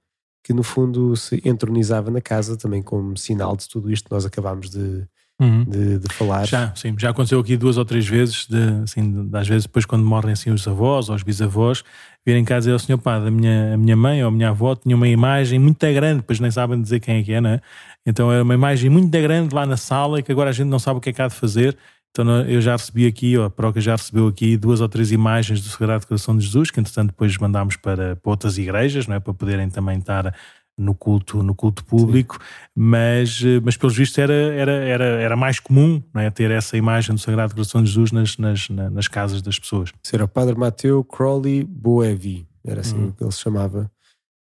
que, 0.44 0.54
no 0.54 0.62
fundo, 0.62 1.16
se 1.16 1.41
entronizava 1.46 2.12
na 2.12 2.20
casa 2.20 2.58
também 2.58 2.82
como 2.82 3.18
sinal 3.18 3.56
de 3.56 3.68
tudo 3.68 3.89
isto 3.89 4.10
que 4.10 4.12
nós 4.12 4.26
acabámos 4.26 4.70
de, 4.70 5.08
Uhum. 5.41 5.63
De, 5.65 5.99
de, 5.99 6.13
falar. 6.13 6.45
Já, 6.45 6.73
sim, 6.75 6.95
já 6.97 7.09
aconteceu 7.09 7.39
aqui 7.39 7.57
duas 7.57 7.77
ou 7.77 7.84
três 7.84 8.07
vezes, 8.07 8.45
de, 8.47 8.84
assim, 8.84 9.27
de, 9.27 9.38
às 9.38 9.47
vezes 9.47 9.63
depois 9.63 9.84
quando 9.84 10.05
morrem 10.05 10.31
assim 10.34 10.51
os 10.51 10.65
avós 10.67 11.09
ou 11.09 11.15
os 11.15 11.23
bisavós, 11.23 11.84
virem 12.25 12.45
cá 12.45 12.59
dizer 12.59 12.71
ao 12.71 12.79
senhor 12.79 12.99
padre, 12.99 13.29
a 13.29 13.31
minha, 13.31 13.73
a 13.73 13.77
minha 13.77 13.95
mãe 13.95 14.21
ou 14.23 14.29
a 14.29 14.31
minha 14.31 14.49
avó 14.49 14.75
tinha 14.75 14.95
uma 14.95 15.07
imagem 15.07 15.57
muito 15.59 15.79
grande, 15.79 16.17
depois 16.17 16.39
nem 16.39 16.51
sabem 16.51 16.81
dizer 16.81 16.99
quem 16.99 17.17
é 17.17 17.23
que 17.23 17.34
é, 17.34 17.41
não 17.41 17.49
é? 17.49 17.61
Então 18.05 18.31
era 18.31 18.43
uma 18.43 18.53
imagem 18.53 18.89
muito 18.89 19.09
grande 19.09 19.53
lá 19.53 19.65
na 19.65 19.75
sala 19.75 20.19
e 20.19 20.23
que 20.23 20.31
agora 20.31 20.51
a 20.51 20.53
gente 20.53 20.67
não 20.67 20.79
sabe 20.79 20.99
o 20.99 21.01
que 21.01 21.09
é 21.09 21.13
que 21.13 21.21
há 21.21 21.27
de 21.27 21.36
fazer. 21.36 21.77
Então 22.11 22.41
eu 22.41 22.61
já 22.61 22.73
recebi 22.73 23.07
aqui, 23.07 23.36
ou 23.36 23.45
a 23.45 23.49
Proca 23.49 23.81
já 23.81 23.95
recebeu 23.95 24.27
aqui 24.27 24.55
duas 24.55 24.81
ou 24.81 24.88
três 24.88 25.11
imagens 25.11 25.61
do 25.61 25.67
Sagrado 25.67 26.05
Coração 26.05 26.38
de 26.38 26.45
Jesus, 26.45 26.69
que 26.69 26.79
entretanto 26.79 27.07
depois 27.07 27.36
mandámos 27.38 27.75
para, 27.75 28.15
para 28.15 28.29
outras 28.29 28.59
igrejas, 28.59 29.07
não 29.07 29.15
é? 29.15 29.19
Para 29.19 29.34
poderem 29.34 29.67
também 29.67 29.97
estar 29.97 30.34
no 30.78 30.95
culto, 30.95 31.43
no 31.43 31.53
culto 31.53 31.84
público, 31.86 32.39
mas, 32.76 33.41
mas 33.63 33.78
pelos 33.78 33.95
vistos 33.95 34.17
era, 34.17 34.34
era, 34.34 34.71
era, 34.71 35.05
era 35.21 35.36
mais 35.36 35.59
comum 35.59 36.01
é? 36.15 36.30
ter 36.30 36.51
essa 36.51 36.76
imagem 36.76 37.13
do 37.13 37.21
Sagrado 37.21 37.53
Coração 37.53 37.84
de 37.84 37.89
Jesus 37.89 38.11
nas, 38.11 38.38
nas, 38.38 38.69
nas 38.69 39.07
casas 39.07 39.41
das 39.41 39.59
pessoas. 39.59 39.91
Era 40.11 40.26
o 40.26 40.28
Padre 40.28 40.55
Mateu 40.55 41.03
Crowley 41.03 41.63
Boevi, 41.63 42.47
era 42.65 42.82
assim 42.82 42.95
uhum. 42.95 43.11
que 43.11 43.24
ele 43.24 43.32
se 43.32 43.39
chamava. 43.39 43.91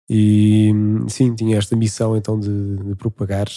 E 0.09 0.71
sim, 1.09 1.34
tinha 1.36 1.57
esta 1.57 1.75
missão 1.75 2.15
então 2.15 2.39
de, 2.39 2.78
de 2.78 2.95
propagar. 2.95 3.47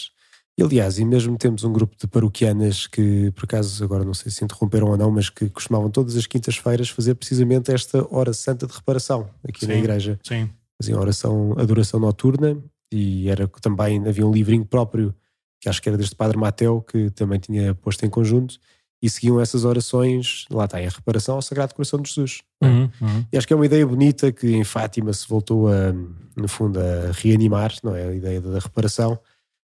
E, 0.59 0.63
aliás, 0.63 0.99
e 0.99 1.05
mesmo 1.05 1.39
temos 1.39 1.65
um 1.65 1.73
grupo 1.73 1.97
de 1.97 2.07
paroquianas 2.07 2.87
que, 2.87 3.31
por 3.33 3.45
acaso, 3.45 3.83
agora 3.83 4.05
não 4.05 4.13
sei 4.13 4.31
se 4.31 4.45
interromperam 4.45 4.89
ou 4.89 4.97
não, 4.97 5.11
mas 5.11 5.31
que 5.31 5.49
costumavam 5.49 5.91
todas 5.91 6.17
as 6.17 6.27
quintas-feiras 6.27 6.89
fazer 6.89 7.15
precisamente 7.15 7.73
esta 7.73 8.07
hora 8.15 8.33
santa 8.33 8.67
de 8.67 8.75
reparação 8.75 9.31
aqui 9.47 9.61
sim, 9.61 9.69
na 9.69 9.75
igreja. 9.77 10.19
Sim 10.23 10.51
faziam 10.81 10.99
oração, 10.99 11.55
adoração 11.59 12.01
noturna 12.01 12.57
e 12.91 13.29
era 13.29 13.47
também 13.61 14.07
havia 14.09 14.27
um 14.27 14.33
livrinho 14.33 14.65
próprio 14.65 15.15
que 15.61 15.69
acho 15.69 15.83
que 15.83 15.89
era 15.91 15.99
deste 15.99 16.17
Padre 16.17 16.39
Mateu 16.39 16.81
que 16.81 17.11
também 17.11 17.39
tinha 17.39 17.75
posto 17.75 18.07
em 18.07 18.09
conjunto 18.09 18.59
e 19.03 19.09
seguiam 19.09 19.41
essas 19.41 19.65
orações, 19.65 20.47
lá 20.51 20.65
está, 20.65 20.81
em 20.83 20.89
reparação 20.89 21.37
ao 21.37 21.43
Sagrado 21.43 21.75
Coração 21.75 22.01
de 22.01 22.09
Jesus. 22.09 22.43
Uhum, 22.63 22.91
uhum. 23.01 23.25
E 23.33 23.37
acho 23.39 23.47
que 23.47 23.53
é 23.53 23.57
uma 23.57 23.65
ideia 23.65 23.87
bonita 23.87 24.31
que 24.31 24.49
em 24.49 24.65
Fátima 24.65 25.13
se 25.13 25.27
voltou 25.27 25.69
a, 25.69 25.93
no 26.37 26.47
fundo, 26.47 26.79
a 26.79 27.11
reanimar, 27.13 27.73
não 27.83 27.97
é? 27.97 28.09
A 28.09 28.15
ideia 28.15 28.41
da 28.41 28.59
reparação. 28.59 29.19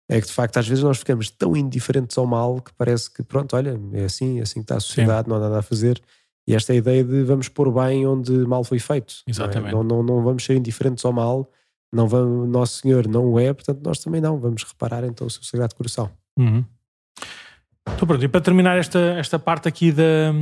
É 0.08 0.20
que 0.20 0.28
de 0.28 0.32
facto 0.32 0.58
às 0.58 0.68
vezes 0.68 0.84
nós 0.84 0.98
ficamos 0.98 1.28
tão 1.28 1.56
indiferentes 1.56 2.16
ao 2.16 2.24
mal 2.24 2.60
que 2.60 2.72
parece 2.74 3.10
que 3.10 3.24
pronto, 3.24 3.56
olha, 3.56 3.80
é 3.92 4.04
assim, 4.04 4.38
é 4.38 4.42
assim 4.42 4.60
que 4.60 4.64
está 4.64 4.76
a 4.76 4.80
sociedade, 4.80 5.24
Sim. 5.24 5.30
não 5.30 5.36
há 5.38 5.40
nada 5.40 5.58
a 5.58 5.62
fazer. 5.62 6.00
E 6.46 6.54
esta 6.54 6.72
é 6.72 6.76
a 6.76 6.78
ideia 6.78 7.04
de 7.04 7.24
vamos 7.24 7.48
pôr 7.48 7.72
bem 7.72 8.06
onde 8.06 8.32
mal 8.46 8.62
foi 8.62 8.78
feito. 8.78 9.16
Exatamente. 9.26 9.72
Não, 9.72 9.80
é? 9.80 9.84
não, 9.84 10.02
não, 10.02 10.16
não, 10.16 10.22
vamos 10.22 10.44
ser 10.44 10.56
indiferentes 10.56 11.04
ao 11.04 11.12
mal, 11.12 11.50
não 11.92 12.06
vamos, 12.06 12.48
Nosso 12.48 12.80
Senhor 12.80 13.08
não 13.08 13.32
o 13.32 13.40
é, 13.40 13.52
portanto 13.52 13.80
nós 13.84 13.98
também 13.98 14.20
não. 14.20 14.38
Vamos 14.38 14.62
reparar 14.62 15.04
então 15.04 15.26
o 15.26 15.30
seu 15.30 15.42
Sagrado 15.42 15.74
Coração. 15.74 16.10
Uhum. 16.38 16.64
Então 17.94 18.06
pronto, 18.06 18.22
e 18.22 18.28
para 18.28 18.40
terminar 18.40 18.76
esta, 18.76 18.98
esta 19.18 19.38
parte 19.38 19.68
aqui 19.68 19.90
da, 19.90 20.32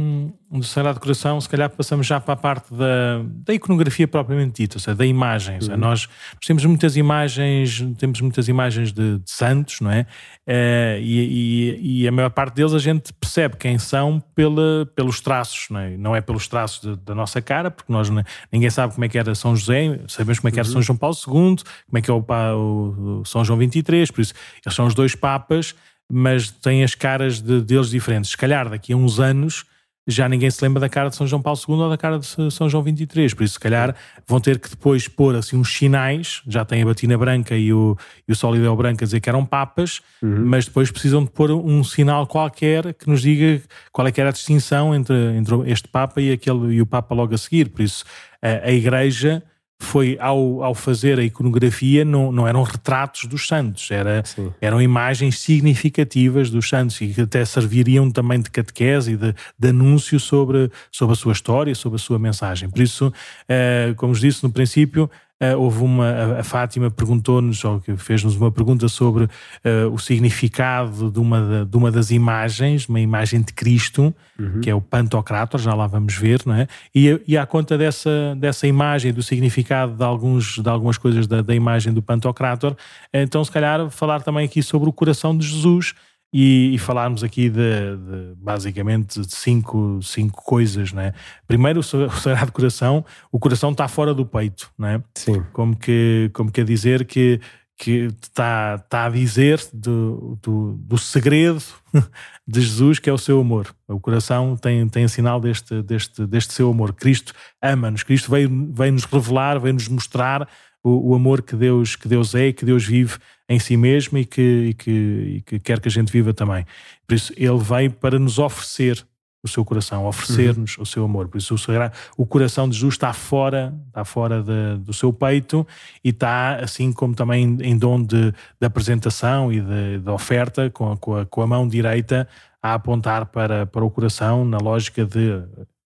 do 0.50 0.64
Sagrado 0.64 0.98
Coração, 0.98 1.40
se 1.40 1.48
calhar 1.48 1.70
passamos 1.70 2.04
já 2.04 2.18
para 2.18 2.34
a 2.34 2.36
parte 2.36 2.74
da, 2.74 3.22
da 3.44 3.54
iconografia 3.54 4.08
propriamente 4.08 4.62
dita, 4.62 4.76
ou 4.76 4.80
seja, 4.80 4.96
da 4.96 5.06
imagem. 5.06 5.56
Uhum. 5.56 5.60
Seja, 5.60 5.76
nós, 5.76 6.08
nós, 6.34 6.46
temos 6.46 6.64
muitas 6.64 6.96
imagens, 6.96 7.84
temos 7.96 8.20
muitas 8.20 8.48
imagens 8.48 8.92
de, 8.92 9.18
de 9.18 9.30
santos, 9.30 9.80
não 9.80 9.90
é? 9.90 10.06
Uh, 10.46 10.98
e, 11.00 11.78
e, 11.80 12.02
e, 12.02 12.08
a 12.08 12.12
maior 12.12 12.30
parte 12.30 12.54
deles 12.54 12.72
a 12.74 12.78
gente 12.78 13.12
percebe 13.12 13.56
quem 13.56 13.78
são 13.78 14.20
pela, 14.34 14.86
pelos 14.96 15.20
traços, 15.20 15.66
não 15.70 15.80
é? 15.80 15.96
Não 15.96 16.16
é 16.16 16.20
pelos 16.20 16.48
traços 16.48 16.80
de, 16.80 16.96
da 17.04 17.14
nossa 17.14 17.40
cara, 17.40 17.70
porque 17.70 17.92
nós 17.92 18.10
ninguém 18.50 18.70
sabe 18.70 18.94
como 18.94 19.04
é 19.04 19.08
que 19.08 19.16
era 19.16 19.34
São 19.34 19.54
José, 19.54 20.00
sabemos 20.08 20.40
como 20.40 20.48
é 20.48 20.52
que 20.52 20.58
era 20.58 20.66
uhum. 20.66 20.72
São 20.72 20.82
João 20.82 20.96
Paulo 20.96 21.16
II, 21.16 21.56
como 21.86 21.98
é 21.98 22.00
que 22.00 22.10
é 22.10 22.14
o, 22.14 22.18
o, 22.18 23.20
o 23.20 23.24
São 23.24 23.44
João 23.44 23.58
23, 23.58 24.10
por 24.10 24.22
isso 24.22 24.34
eles 24.64 24.74
são 24.74 24.86
os 24.86 24.94
dois 24.94 25.14
papas 25.14 25.74
mas 26.14 26.48
têm 26.50 26.84
as 26.84 26.94
caras 26.94 27.40
de, 27.40 27.60
deles 27.60 27.90
diferentes. 27.90 28.30
Se 28.30 28.36
calhar 28.36 28.68
daqui 28.68 28.92
a 28.92 28.96
uns 28.96 29.18
anos 29.18 29.64
já 30.06 30.28
ninguém 30.28 30.50
se 30.50 30.62
lembra 30.62 30.80
da 30.80 30.88
cara 30.88 31.08
de 31.08 31.16
São 31.16 31.26
João 31.26 31.40
Paulo 31.40 31.58
II 31.66 31.76
ou 31.76 31.88
da 31.88 31.96
cara 31.96 32.18
de 32.18 32.26
São 32.52 32.68
João 32.68 32.82
23. 32.82 33.32
Por 33.32 33.42
isso, 33.42 33.54
se 33.54 33.60
calhar, 33.60 33.96
vão 34.26 34.38
ter 34.38 34.58
que 34.58 34.68
depois 34.68 35.08
pôr 35.08 35.34
assim 35.34 35.56
uns 35.56 35.74
sinais. 35.74 36.42
Já 36.46 36.62
tem 36.64 36.82
a 36.82 36.84
batina 36.84 37.16
branca 37.16 37.56
e 37.56 37.72
o, 37.72 37.96
e 38.28 38.32
o 38.32 38.36
solideu 38.36 38.76
branco 38.76 39.02
a 39.02 39.06
dizer 39.06 39.20
que 39.20 39.30
eram 39.30 39.46
papas, 39.46 40.02
uhum. 40.22 40.44
mas 40.44 40.66
depois 40.66 40.90
precisam 40.90 41.24
de 41.24 41.30
pôr 41.30 41.50
um 41.52 41.82
sinal 41.82 42.26
qualquer 42.26 42.92
que 42.92 43.08
nos 43.08 43.22
diga 43.22 43.62
qual 43.90 44.06
é 44.06 44.12
que 44.12 44.20
era 44.20 44.28
a 44.28 44.32
distinção 44.32 44.94
entre, 44.94 45.16
entre 45.36 45.70
este 45.70 45.88
papa 45.88 46.20
e, 46.20 46.32
aquele, 46.32 46.74
e 46.74 46.82
o 46.82 46.86
papa 46.86 47.14
logo 47.14 47.34
a 47.34 47.38
seguir. 47.38 47.70
Por 47.70 47.82
isso, 47.82 48.04
a, 48.42 48.68
a 48.68 48.72
igreja 48.72 49.42
foi 49.84 50.16
ao, 50.20 50.62
ao 50.62 50.74
fazer 50.74 51.18
a 51.18 51.22
iconografia, 51.22 52.04
não, 52.04 52.32
não 52.32 52.48
eram 52.48 52.62
retratos 52.62 53.26
dos 53.26 53.46
santos, 53.46 53.90
era, 53.90 54.22
eram 54.60 54.80
imagens 54.80 55.38
significativas 55.38 56.50
dos 56.50 56.68
santos 56.68 57.00
e 57.00 57.08
que 57.08 57.20
até 57.20 57.44
serviriam 57.44 58.10
também 58.10 58.40
de 58.40 58.50
catequese 58.50 59.12
e 59.12 59.16
de, 59.16 59.34
de 59.58 59.68
anúncio 59.68 60.18
sobre, 60.18 60.70
sobre 60.90 61.12
a 61.12 61.16
sua 61.16 61.32
história, 61.32 61.74
sobre 61.74 61.96
a 61.96 61.98
sua 61.98 62.18
mensagem. 62.18 62.68
Por 62.68 62.80
isso, 62.80 63.12
eh, 63.48 63.94
como 63.96 64.14
disse 64.14 64.42
no 64.42 64.50
princípio, 64.50 65.10
Uh, 65.42 65.58
houve 65.58 65.82
uma, 65.82 66.38
a, 66.38 66.44
Fátima 66.44 66.92
perguntou-nos, 66.92 67.64
ou 67.64 67.82
fez-nos 67.96 68.36
uma 68.36 68.52
pergunta 68.52 68.86
sobre 68.86 69.24
uh, 69.24 69.92
o 69.92 69.98
significado 69.98 71.10
de 71.10 71.18
uma, 71.18 71.66
de 71.68 71.76
uma 71.76 71.90
das 71.90 72.12
imagens, 72.12 72.88
uma 72.88 73.00
imagem 73.00 73.42
de 73.42 73.52
Cristo, 73.52 74.14
uhum. 74.38 74.60
que 74.60 74.70
é 74.70 74.74
o 74.74 74.80
Pantocrator, 74.80 75.60
já 75.60 75.74
lá 75.74 75.88
vamos 75.88 76.14
ver, 76.14 76.40
não 76.46 76.54
é? 76.54 76.68
E, 76.94 77.20
e 77.26 77.36
à 77.36 77.44
conta 77.44 77.76
dessa, 77.76 78.36
dessa 78.38 78.68
imagem, 78.68 79.12
do 79.12 79.24
significado 79.24 79.96
de, 79.96 80.04
alguns, 80.04 80.58
de 80.58 80.68
algumas 80.68 80.96
coisas 80.96 81.26
da, 81.26 81.42
da 81.42 81.54
imagem 81.54 81.92
do 81.92 82.00
Pantocrator, 82.00 82.76
então 83.12 83.44
se 83.44 83.50
calhar 83.50 83.90
falar 83.90 84.22
também 84.22 84.44
aqui 84.44 84.62
sobre 84.62 84.88
o 84.88 84.92
coração 84.92 85.36
de 85.36 85.44
Jesus, 85.46 85.94
e, 86.36 86.74
e 86.74 86.78
falarmos 86.78 87.22
aqui 87.22 87.48
de, 87.48 87.96
de, 87.96 88.34
basicamente 88.36 89.20
de 89.20 89.32
cinco, 89.32 90.00
cinco 90.02 90.42
coisas, 90.42 90.92
né? 90.92 91.14
Primeiro, 91.46 91.78
o 91.78 91.82
Sagrado 91.84 92.50
Coração, 92.50 93.04
o 93.30 93.38
coração 93.38 93.70
está 93.70 93.86
fora 93.86 94.12
do 94.12 94.26
peito, 94.26 94.68
né? 94.76 95.00
Sim. 95.14 95.44
Como 95.52 95.76
que, 95.76 96.28
como 96.34 96.50
quer 96.50 96.64
dizer 96.64 97.04
que 97.04 97.40
que 97.76 98.08
está, 98.22 98.76
está 98.76 99.06
a 99.06 99.10
dizer 99.10 99.60
do, 99.72 100.38
do, 100.40 100.74
do, 100.78 100.96
segredo 100.96 101.60
de 102.46 102.60
Jesus, 102.60 103.00
que 103.00 103.10
é 103.10 103.12
o 103.12 103.18
seu 103.18 103.40
amor. 103.40 103.74
O 103.88 103.98
coração 103.98 104.56
tem, 104.56 104.88
tem 104.88 105.08
sinal 105.08 105.40
deste, 105.40 105.82
deste, 105.82 106.24
deste 106.24 106.52
seu 106.54 106.70
amor. 106.70 106.92
Cristo 106.92 107.32
ama-nos, 107.60 108.04
Cristo 108.04 108.30
veio, 108.30 108.48
veio 108.72 108.92
nos 108.92 109.04
revelar, 109.04 109.58
veio 109.58 109.74
nos 109.74 109.88
mostrar 109.88 110.48
o, 110.84 111.10
o, 111.10 111.14
amor 111.16 111.42
que 111.42 111.56
Deus, 111.56 111.96
que 111.96 112.06
Deus 112.06 112.34
é 112.34 112.52
que 112.52 112.64
Deus 112.64 112.84
vive 112.84 113.18
em 113.48 113.58
si 113.58 113.76
mesmo 113.76 114.18
e 114.18 114.24
que, 114.24 114.40
e 114.40 114.74
que, 114.74 114.90
e 114.90 115.42
que 115.42 115.58
quer 115.58 115.80
que 115.80 115.88
a 115.88 115.90
gente 115.90 116.10
viva 116.10 116.32
também. 116.32 116.64
Por 117.06 117.14
isso, 117.14 117.32
Ele 117.36 117.58
veio 117.58 117.90
para 117.90 118.18
nos 118.18 118.38
oferecer 118.38 119.04
o 119.42 119.48
seu 119.48 119.62
coração, 119.62 120.06
oferecer-nos 120.06 120.76
uhum. 120.78 120.82
o 120.82 120.86
seu 120.86 121.04
amor. 121.04 121.28
Por 121.28 121.36
isso, 121.36 121.54
o, 121.54 122.22
o 122.22 122.26
coração 122.26 122.66
de 122.66 122.76
Jesus 122.76 122.94
está 122.94 123.12
fora, 123.12 123.74
está 123.88 124.02
fora 124.02 124.42
de, 124.42 124.78
do 124.82 124.94
seu 124.94 125.12
peito 125.12 125.66
e 126.02 126.08
está, 126.08 126.56
assim 126.56 126.90
como 126.90 127.14
também 127.14 127.58
em 127.60 127.76
dom 127.76 128.02
de, 128.02 128.32
de 128.32 128.66
apresentação 128.66 129.52
e 129.52 129.60
de, 129.60 129.98
de 129.98 130.10
oferta, 130.10 130.70
com 130.70 130.92
a, 130.92 130.96
com, 130.96 131.16
a, 131.16 131.26
com 131.26 131.42
a 131.42 131.46
mão 131.46 131.68
direita 131.68 132.26
a 132.62 132.72
apontar 132.72 133.26
para, 133.26 133.66
para 133.66 133.84
o 133.84 133.90
coração, 133.90 134.46
na 134.46 134.56
lógica 134.56 135.04
de 135.04 135.42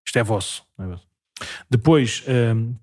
isto 0.07 0.17
é 0.17 0.23
vosso. 0.23 0.63
É 0.79 0.85
Depois, 1.69 2.23
um, 2.55 2.75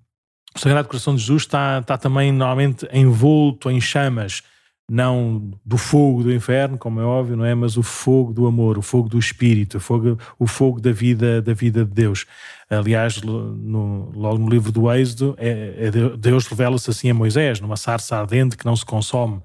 o 0.54 0.58
Sagrado 0.58 0.88
Coração 0.88 1.14
de 1.14 1.22
Jesus 1.22 1.42
está, 1.42 1.78
está 1.78 1.96
também 1.96 2.30
normalmente 2.30 2.86
envolto 2.92 3.70
em 3.70 3.80
chamas, 3.80 4.42
não 4.88 5.50
do 5.64 5.76
fogo 5.76 6.22
do 6.22 6.32
inferno, 6.32 6.78
como 6.78 7.00
é 7.00 7.04
óbvio, 7.04 7.36
não 7.36 7.44
é? 7.44 7.54
Mas 7.54 7.76
o 7.76 7.82
fogo 7.82 8.32
do 8.32 8.46
amor, 8.46 8.78
o 8.78 8.82
fogo 8.82 9.08
do 9.08 9.18
Espírito, 9.18 9.78
o 9.78 9.80
fogo, 9.80 10.18
o 10.38 10.46
fogo 10.46 10.80
da 10.80 10.92
vida, 10.92 11.42
da 11.42 11.52
vida 11.52 11.84
de 11.84 11.90
Deus. 11.90 12.24
Aliás, 12.70 13.20
no, 13.20 14.10
logo 14.14 14.38
no 14.38 14.48
livro 14.48 14.70
do 14.70 14.90
Êxodo, 14.92 15.34
é, 15.38 15.86
é 15.86 16.16
Deus 16.16 16.46
revela-se 16.46 16.88
assim 16.90 17.10
a 17.10 17.14
Moisés, 17.14 17.60
numa 17.60 17.76
sarça 17.76 18.16
ardente 18.16 18.56
que 18.56 18.64
não 18.64 18.76
se 18.76 18.84
consome. 18.84 19.40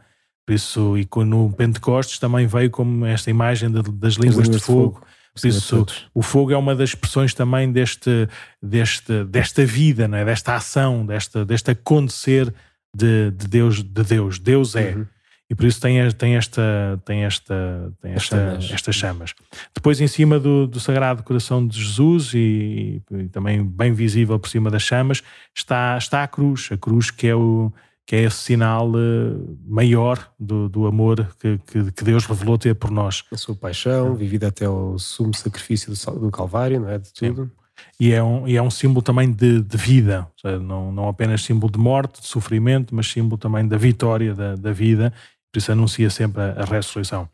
Por 0.45 0.53
isso, 0.53 0.97
e 0.97 1.07
no 1.23 1.51
Pentecostes 1.53 2.19
também 2.19 2.45
veio 2.45 2.69
como 2.69 3.05
esta 3.05 3.29
imagem 3.29 3.69
das 3.71 4.15
línguas 4.15 4.49
de 4.49 4.59
fogo. 4.59 4.95
fogo 4.95 5.07
por 5.33 5.47
isso, 5.47 5.85
o 6.13 6.21
fogo 6.21 6.51
é 6.51 6.57
uma 6.57 6.75
das 6.75 6.89
expressões 6.89 7.33
também 7.33 7.71
deste, 7.71 8.27
deste, 8.61 9.23
desta 9.23 9.65
vida, 9.65 10.07
não 10.07 10.17
é? 10.17 10.25
desta 10.25 10.55
ação, 10.55 11.05
desta, 11.05 11.45
deste 11.45 11.71
acontecer 11.71 12.53
de, 12.93 13.31
de 13.31 13.47
Deus. 13.47 13.81
De 13.81 14.03
Deus. 14.03 14.37
Deus 14.37 14.75
é. 14.75 14.93
Uhum. 14.93 15.05
E 15.51 15.55
por 15.55 15.65
isso 15.65 15.81
tem, 15.81 16.09
tem, 16.11 16.37
esta, 16.37 16.97
tem, 17.03 17.25
esta, 17.25 17.93
tem 18.01 18.13
esta, 18.13 18.37
chamas. 18.37 18.71
estas 18.71 18.95
chamas. 18.95 19.33
Depois, 19.75 19.99
em 19.99 20.07
cima 20.07 20.39
do, 20.39 20.65
do 20.65 20.79
Sagrado 20.79 21.23
Coração 21.23 21.67
de 21.67 21.77
Jesus, 21.77 22.33
e, 22.33 23.01
e, 23.11 23.27
também 23.27 23.61
bem 23.61 23.91
visível 23.91 24.39
por 24.39 24.47
cima 24.47 24.71
das 24.71 24.81
chamas, 24.81 25.21
está, 25.53 25.97
está 25.97 26.23
a 26.23 26.27
cruz. 26.29 26.69
A 26.71 26.77
cruz 26.77 27.11
que 27.11 27.27
é 27.27 27.35
o, 27.35 27.69
que 28.05 28.15
é 28.15 28.21
esse 28.21 28.37
sinal 28.37 28.91
uh, 28.91 29.59
maior 29.67 30.25
do, 30.39 30.69
do 30.69 30.87
amor 30.87 31.35
que, 31.37 31.57
que, 31.67 31.91
que, 31.91 32.03
Deus 32.05 32.25
revelou 32.25 32.57
ter 32.57 32.73
por 32.73 32.89
nós. 32.89 33.25
A 33.29 33.35
sua 33.35 33.53
paixão, 33.53 34.15
vivida 34.15 34.47
até 34.47 34.69
o 34.69 34.97
sumo 34.97 35.35
sacrifício 35.35 35.93
do, 35.93 36.19
do 36.19 36.31
Calvário, 36.31 36.79
não 36.79 36.87
é? 36.87 36.97
De 36.97 37.11
tudo. 37.11 37.43
Sim. 37.43 37.51
E 37.99 38.13
é, 38.13 38.23
um, 38.23 38.47
e 38.47 38.55
é 38.55 38.61
um 38.61 38.71
símbolo 38.71 39.01
também 39.01 39.29
de, 39.29 39.61
de 39.61 39.77
vida, 39.77 40.27
seja, 40.41 40.59
não, 40.59 40.93
não 40.93 41.09
apenas 41.09 41.43
símbolo 41.43 41.71
de 41.71 41.77
morte, 41.77 42.21
de 42.21 42.27
sofrimento, 42.27 42.95
mas 42.95 43.07
símbolo 43.07 43.37
também 43.37 43.67
da 43.67 43.77
vitória 43.77 44.33
da, 44.33 44.55
da 44.55 44.71
vida, 44.71 45.13
por 45.51 45.59
isso 45.59 45.71
anuncia 45.71 46.09
sempre 46.09 46.41
a, 46.41 46.61
a 46.61 46.65
ressurreição. 46.65 47.29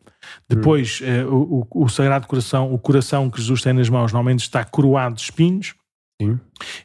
Depois, 0.50 1.00
hum. 1.02 1.06
eh, 1.06 1.26
o, 1.26 1.68
o, 1.72 1.90
Sagrado 1.90 2.28
Coração, 2.28 2.74
o 2.74 2.78
coração 2.78 3.30
que 3.30 3.40
Jesus 3.40 3.62
tem 3.62 3.74
nas 3.74 3.90
mãos, 3.90 4.12
normalmente 4.12 4.42
está 4.42 4.64
coroado 4.64 5.16
de 5.16 5.22
espinhos, 5.22 5.76
Sim. 6.22 6.40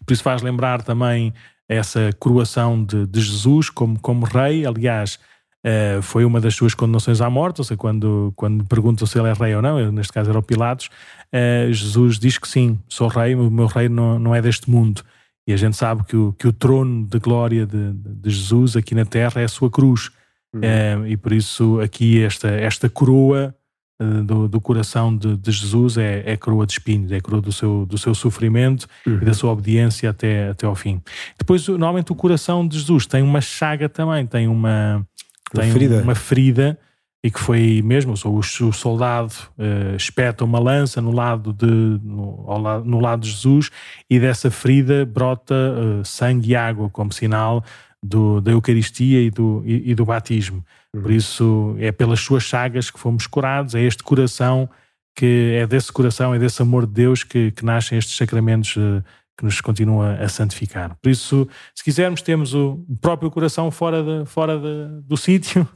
por 0.05 0.13
isso 0.13 0.23
faz 0.23 0.43
lembrar 0.43 0.83
também 0.83 1.33
essa 1.69 2.11
coroação 2.19 2.85
de, 2.85 3.07
de 3.07 3.21
Jesus 3.21 3.71
como, 3.71 3.99
como 3.99 4.27
rei. 4.27 4.67
Aliás, 4.67 5.19
uh, 5.67 6.03
foi 6.03 6.25
uma 6.25 6.41
das 6.41 6.55
suas 6.55 6.75
condenações 6.75 7.21
à 7.21 7.31
morte, 7.31 7.61
ou 7.61 7.65
seja, 7.65 7.79
quando, 7.79 8.33
quando 8.37 8.65
perguntam 8.65 9.07
se 9.07 9.19
ele 9.19 9.29
é 9.29 9.33
rei 9.33 9.55
ou 9.55 9.63
não, 9.63 9.91
neste 9.91 10.13
caso 10.13 10.31
era 10.31 10.39
o 10.39 10.43
Pilatos, 10.43 10.91
uh, 11.35 11.73
Jesus 11.73 12.19
diz 12.19 12.39
que 12.39 12.47
sim, 12.47 12.79
sou 12.89 13.09
rei, 13.09 13.35
o 13.35 13.51
meu 13.51 13.67
rei 13.67 13.89
não, 13.89 14.19
não 14.19 14.35
é 14.35 14.43
deste 14.43 14.71
mundo. 14.71 15.03
E 15.47 15.53
a 15.53 15.57
gente 15.57 15.77
sabe 15.77 16.05
que 16.05 16.17
o, 16.17 16.33
que 16.35 16.47
o 16.47 16.53
trono 16.53 17.05
de 17.05 17.19
glória 17.19 17.67
de, 17.67 17.93
de 17.93 18.31
Jesus 18.31 18.77
aqui 18.77 18.95
na 18.95 19.05
terra 19.05 19.41
é 19.41 19.45
a 19.45 19.49
sua 19.49 19.69
cruz. 19.69 20.11
Uhum. 20.55 20.61
Uh, 20.61 21.07
e 21.07 21.17
por 21.17 21.33
isso 21.33 21.81
aqui 21.81 22.23
esta, 22.23 22.49
esta 22.49 22.89
coroa 22.89 23.55
eh, 24.03 24.23
do, 24.23 24.49
do 24.49 24.61
coração 24.61 25.17
de, 25.17 25.37
de, 25.37 25.53
Jesus 25.53 25.97
é, 25.97 26.23
é 26.27 26.37
coroa 26.37 26.67
de 26.67 26.73
espinhos, 26.73 27.13
é 27.13 27.21
coroa 27.21 27.41
do 27.41 27.53
seu, 27.53 27.87
do 27.87 27.97
seu 27.97 28.15
sofrimento 28.15 28.87
uhum. 29.07 29.19
e 29.23 29.25
da 29.25 29.33
sua 29.33 29.53
obediência 29.53 30.11
até, 30.11 30.49
até 30.49 30.67
ao 30.67 30.75
fim. 30.75 31.01
Depois, 31.39 31.67
normalmente, 31.69 32.11
o 32.11 32.15
coração 32.15 32.67
de 32.67 32.79
Jesus 32.79 33.07
tem 33.07 33.23
uma 33.23 33.41
chaga 33.41 33.89
também, 33.89 34.27
tem 34.27 34.49
uma, 34.49 35.07
tem 35.53 35.65
uma 35.65 35.73
ferida. 35.73 36.03
Uma 36.03 36.15
ferida 36.15 36.79
e 37.25 37.31
que 37.31 37.39
foi 37.39 37.81
mesmo, 37.85 38.15
o, 38.25 38.39
o 38.39 38.73
soldado 38.73 39.33
uh, 39.57 39.95
espeta 39.97 40.45
uma 40.45 40.59
lança 40.59 41.01
no 41.01 41.13
lado, 41.13 41.53
de, 41.53 41.67
no, 41.67 42.59
lado, 42.59 42.85
no 42.85 42.99
lado 42.99 43.23
de 43.23 43.31
Jesus 43.31 43.71
e 44.11 44.19
dessa 44.19 44.51
ferida 44.51 45.07
brota 45.07 45.55
uh, 45.55 46.05
sangue 46.05 46.51
e 46.51 46.57
água 46.57 46.91
como 46.91 47.13
sinal 47.13 47.65
do, 48.03 48.41
da 48.41 48.51
Eucaristia 48.51 49.23
e 49.23 49.31
do, 49.31 49.63
e, 49.65 49.91
e 49.91 49.95
do 49.95 50.05
batismo. 50.05 50.65
Por 50.93 51.07
uhum. 51.07 51.17
isso 51.17 51.77
é 51.79 51.93
pelas 51.93 52.21
suas 52.21 52.43
chagas 52.43 52.91
que 52.91 52.99
fomos 52.99 53.27
curados, 53.27 53.75
é 53.75 53.83
este 53.83 54.03
coração 54.03 54.69
que 55.15 55.57
é 55.59 55.67
desse 55.67 55.93
coração, 55.93 56.35
é 56.35 56.39
desse 56.39 56.61
amor 56.63 56.87
de 56.87 56.93
Deus 56.93 57.23
que, 57.23 57.51
que 57.51 57.65
nascem 57.65 57.99
estes 57.99 58.17
sacramentos 58.17 58.77
uh, 58.77 59.05
que 59.37 59.45
nos 59.45 59.61
continua 59.61 60.15
a 60.15 60.29
santificar. 60.29 60.97
Por 61.03 61.11
isso, 61.11 61.49
se 61.75 61.85
quisermos, 61.85 62.23
temos 62.23 62.55
o 62.55 62.85
próprio 63.01 63.31
coração 63.31 63.71
fora, 63.71 64.03
de, 64.03 64.27
fora 64.27 64.59
de, 64.59 65.03
do 65.07 65.17
sítio, 65.19 65.69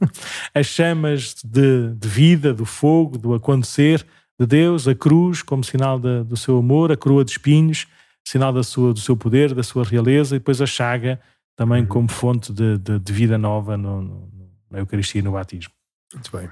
as 0.53 0.67
chamas 0.67 1.35
de, 1.43 1.93
de, 1.95 2.07
vida, 2.07 2.53
do 2.53 2.65
fogo, 2.65 3.17
do 3.17 3.33
acontecer 3.33 4.05
de 4.39 4.45
Deus, 4.45 4.87
a 4.87 4.95
cruz 4.95 5.41
como 5.41 5.63
sinal 5.63 5.99
do 5.99 6.37
seu 6.37 6.57
amor, 6.57 6.91
a 6.91 6.97
coroa 6.97 7.25
de 7.25 7.31
espinhos, 7.31 7.87
sinal 8.27 8.53
da 8.53 8.61
sua, 8.61 8.93
do 8.93 8.99
seu 8.99 9.17
poder, 9.17 9.53
da 9.53 9.63
sua 9.63 9.83
realeza, 9.83 10.35
e 10.35 10.39
depois 10.39 10.61
a 10.61 10.67
chaga 10.67 11.19
também 11.57 11.81
uhum. 11.81 11.87
como 11.87 12.07
fonte 12.09 12.53
de, 12.53 12.77
de 12.77 13.13
vida 13.13 13.37
nova 13.37 13.75
no, 13.75 14.01
no 14.01 14.37
na 14.69 14.79
Eucaristia 14.79 15.19
e 15.19 15.23
no 15.23 15.31
batismo. 15.31 15.73
Muito 16.13 16.31
bem. 16.31 16.49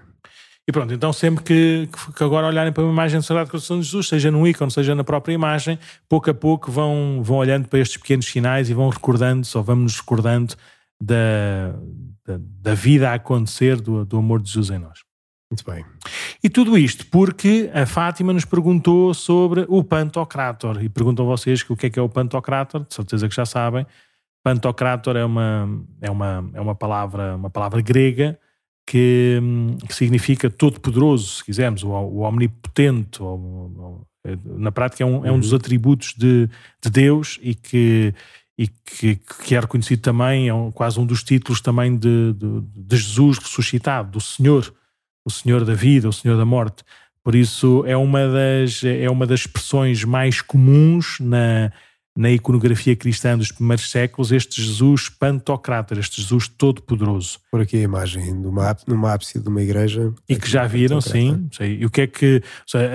E 0.67 0.71
pronto, 0.71 0.91
então 0.93 1.13
sempre 1.13 1.43
que, 1.43 1.89
que 2.15 2.23
agora 2.23 2.47
olharem 2.47 2.73
para 2.73 2.83
uma 2.83 2.91
imagem 2.91 3.19
do 3.19 3.23
Sagrado 3.23 3.51
Coração 3.51 3.79
de 3.79 3.85
Jesus, 3.85 4.07
seja 4.07 4.31
no 4.31 4.47
ícone, 4.47 4.71
seja 4.71 4.95
na 4.95 5.03
própria 5.03 5.33
imagem, 5.33 5.77
pouco 6.09 6.29
a 6.31 6.33
pouco 6.33 6.71
vão, 6.71 7.21
vão 7.23 7.37
olhando 7.37 7.67
para 7.67 7.79
estes 7.79 7.97
pequenos 7.97 8.25
sinais 8.25 8.67
e 8.67 8.73
vão 8.73 8.89
recordando-se, 8.89 9.55
ou 9.55 9.63
vamos 9.63 9.83
nos 9.83 9.99
recordando 9.99 10.55
da, 10.99 11.75
da, 12.25 12.39
da, 12.39 12.73
vida 12.73 13.11
a 13.11 13.13
acontecer 13.13 13.79
do, 13.79 14.03
do 14.03 14.17
amor 14.17 14.41
de 14.41 14.49
Jesus 14.49 14.71
em 14.71 14.79
nós. 14.79 15.01
Muito 15.51 15.63
bem. 15.69 15.85
E 16.43 16.49
tudo 16.49 16.75
isto 16.75 17.05
porque 17.07 17.69
a 17.71 17.85
Fátima 17.85 18.33
nos 18.33 18.45
perguntou 18.45 19.13
sobre 19.13 19.65
o 19.69 19.83
Pantocrator. 19.83 20.83
E 20.83 20.89
perguntam 20.89 21.27
vocês 21.27 21.63
o 21.69 21.75
que 21.75 21.85
é 21.85 21.89
que 21.91 21.99
é 21.99 22.01
o 22.01 22.09
Pantocrator, 22.09 22.83
de 22.83 22.95
certeza 22.95 23.29
que 23.29 23.35
já 23.35 23.45
sabem. 23.45 23.85
Pantocrator 24.45 25.17
é 25.17 25.25
uma, 25.25 25.67
é 25.99 26.11
uma, 26.11 26.51
é 26.53 26.61
uma, 26.61 26.75
palavra, 26.75 27.35
uma 27.35 27.49
palavra 27.49 27.81
grega 27.81 28.39
que, 28.85 29.41
que 29.87 29.95
significa 29.95 30.51
todo-poderoso, 30.51 31.37
se 31.37 31.43
quisermos, 31.43 31.81
o, 31.81 31.89
o 31.89 32.19
omnipotente. 32.19 33.23
Ou, 33.23 34.05
é, 34.23 34.37
na 34.45 34.71
prática, 34.71 35.03
é 35.03 35.07
um, 35.07 35.25
é 35.25 35.31
um 35.31 35.39
dos 35.39 35.49
uhum. 35.49 35.57
atributos 35.57 36.13
de, 36.15 36.47
de 36.79 36.89
Deus 36.91 37.39
e 37.41 37.55
que 37.55 38.13
e 38.57 38.67
que, 38.69 39.19
que 39.43 39.53
é 39.53 39.59
reconhecido 39.59 39.99
também, 39.99 40.47
é 40.47 40.53
um, 40.53 40.71
quase 40.71 40.97
um 40.97 41.05
dos 41.05 41.23
títulos 41.23 41.59
também 41.59 41.97
de, 41.97 42.31
de, 42.33 42.61
de, 42.61 42.95
Jesus 42.95 43.37
ressuscitado, 43.37 44.11
do 44.11 44.21
Senhor, 44.21 44.73
o 45.25 45.29
Senhor 45.29 45.65
da 45.65 45.73
vida, 45.73 46.07
o 46.07 46.13
Senhor 46.13 46.37
da 46.37 46.45
morte. 46.45 46.81
Por 47.21 47.35
isso 47.35 47.83
é 47.85 47.97
uma 47.97 48.21
das, 48.29 48.81
é 48.81 49.09
uma 49.09 49.27
das 49.27 49.41
expressões 49.41 50.05
mais 50.05 50.39
comuns 50.39 51.17
na, 51.19 51.69
na 52.17 52.31
iconografia 52.31 52.95
cristã 52.95 53.37
dos 53.37 53.51
primeiros 53.51 53.91
séculos, 53.91 54.31
este 54.31 54.61
Jesus 54.61 55.09
pantocrátor, 55.09 55.99
este 55.99 56.21
Jesus 56.21 56.47
todo-poderoso. 56.47 57.39
Por 57.51 57.59
aqui 57.59 57.75
a 57.75 57.81
imagem 57.81 58.33
numa, 58.33 58.75
numa 58.87 59.13
ápice 59.13 59.37
de 59.37 59.49
uma 59.49 59.61
igreja. 59.61 60.13
E 60.29 60.37
que 60.37 60.49
já 60.49 60.65
viram, 60.65 61.01
sim. 61.01 61.49
Sei. 61.51 61.79
E 61.79 61.85
o 61.85 61.89
que 61.89 62.01
é 62.01 62.07
que. 62.07 62.41
Seja, 62.65 62.89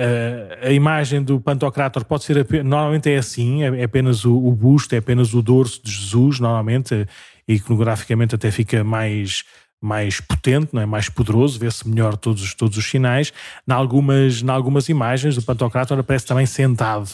a, 0.63 0.67
a, 0.67 0.71
imagem 0.71 1.21
do 1.21 1.39
pantocrátor 1.39 2.03
pode 2.03 2.23
ser. 2.23 2.47
Normalmente 2.63 3.11
é 3.11 3.17
assim, 3.17 3.63
é, 3.63 3.81
é 3.81 3.83
apenas 3.83 4.25
o, 4.25 4.35
o, 4.35 4.51
busto, 4.53 4.95
é 4.95 4.97
apenas 4.97 5.35
o 5.35 5.41
dorso 5.41 5.81
de 5.83 5.91
Jesus, 5.91 6.39
normalmente. 6.39 7.07
Iconograficamente 7.47 8.33
até 8.33 8.49
fica 8.49 8.83
mais 8.83 9.43
mais 9.83 10.21
potente, 10.21 10.69
não 10.73 10.81
é? 10.81 10.85
mais 10.85 11.09
poderoso, 11.09 11.57
vê-se 11.57 11.87
melhor 11.89 12.15
todos, 12.15 12.53
todos 12.53 12.77
os 12.77 12.87
sinais. 12.87 13.33
Em 13.67 13.73
algumas, 13.73 14.47
algumas 14.47 14.87
imagens, 14.89 15.37
o 15.37 15.41
Pantocrátor 15.41 15.97
aparece 15.97 16.27
também 16.27 16.45
sentado, 16.45 17.09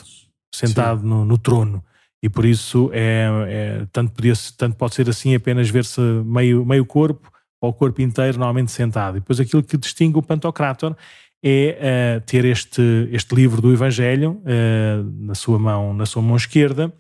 sentado 0.54 1.02
no, 1.02 1.24
no, 1.24 1.38
trono 1.38 1.82
e 2.22 2.30
por 2.30 2.46
isso 2.46 2.90
é, 2.94 3.28
é 3.48 3.88
tanto, 3.92 4.12
podia, 4.12 4.34
tanto 4.58 4.76
pode 4.76 4.96
ser 4.96 5.10
assim 5.10 5.36
apenas 5.36 5.70
ver-se 5.70 6.02
meio, 6.02 6.66
meio 6.66 6.86
corpo 6.86 7.32
ou 7.62 7.70
o 7.70 7.74
corpo 7.74 8.02
inteiro 8.02 8.38
normalmente 8.38 8.72
sentado. 8.72 9.18
E 9.18 9.20
depois 9.20 9.40
aquilo 9.40 9.64
que 9.64 9.78
distingue 9.78 10.18
o 10.18 10.22
Pantocrator 10.22 10.96
é 11.44 12.18
uh, 12.18 12.22
ter 12.22 12.46
este, 12.46 13.10
este 13.12 13.36
livro 13.36 13.62
do 13.62 13.72
Evangelho 13.72 14.42
uh, 14.42 15.26
na, 15.26 15.36
sua 15.36 15.60
mão, 15.60 15.94
na 15.94 16.06
sua 16.06 16.22
mão 16.22 16.36
esquerda. 16.36 16.92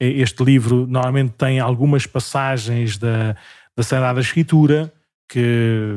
Este 0.00 0.42
livro 0.42 0.86
normalmente 0.88 1.34
tem 1.38 1.60
algumas 1.60 2.04
passagens 2.04 2.98
da, 2.98 3.36
da 3.76 3.82
Sagrada 3.82 4.20
Escritura 4.20 4.92
que, 5.28 5.94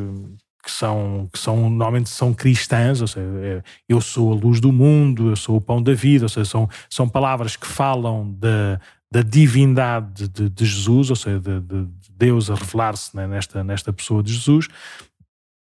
que 0.68 0.72
são, 0.74 1.30
que 1.32 1.40
são 1.40 1.70
normalmente 1.70 2.10
são 2.10 2.34
cristãs, 2.34 3.00
ou 3.00 3.08
seja, 3.08 3.26
é, 3.42 3.64
eu 3.88 4.02
sou 4.02 4.34
a 4.34 4.36
luz 4.36 4.60
do 4.60 4.70
mundo, 4.70 5.30
eu 5.30 5.36
sou 5.38 5.56
o 5.56 5.62
pão 5.62 5.82
da 5.82 5.94
vida, 5.94 6.26
ou 6.26 6.30
seja, 6.30 6.44
são, 6.44 6.70
são 6.90 7.08
palavras 7.08 7.56
que 7.56 7.66
falam 7.66 8.36
da, 8.38 8.78
da 9.10 9.22
divindade 9.22 10.28
de, 10.28 10.50
de, 10.50 10.66
Jesus, 10.66 11.10
ou 11.10 11.16
seja, 11.16 11.40
de, 11.40 11.62
de 11.62 11.88
Deus 12.12 12.52
a 12.52 12.56
revelar-se 12.56 13.16
né, 13.16 13.26
nesta, 13.26 13.64
nesta 13.64 13.94
pessoa 13.94 14.22
de 14.22 14.34
Jesus. 14.34 14.68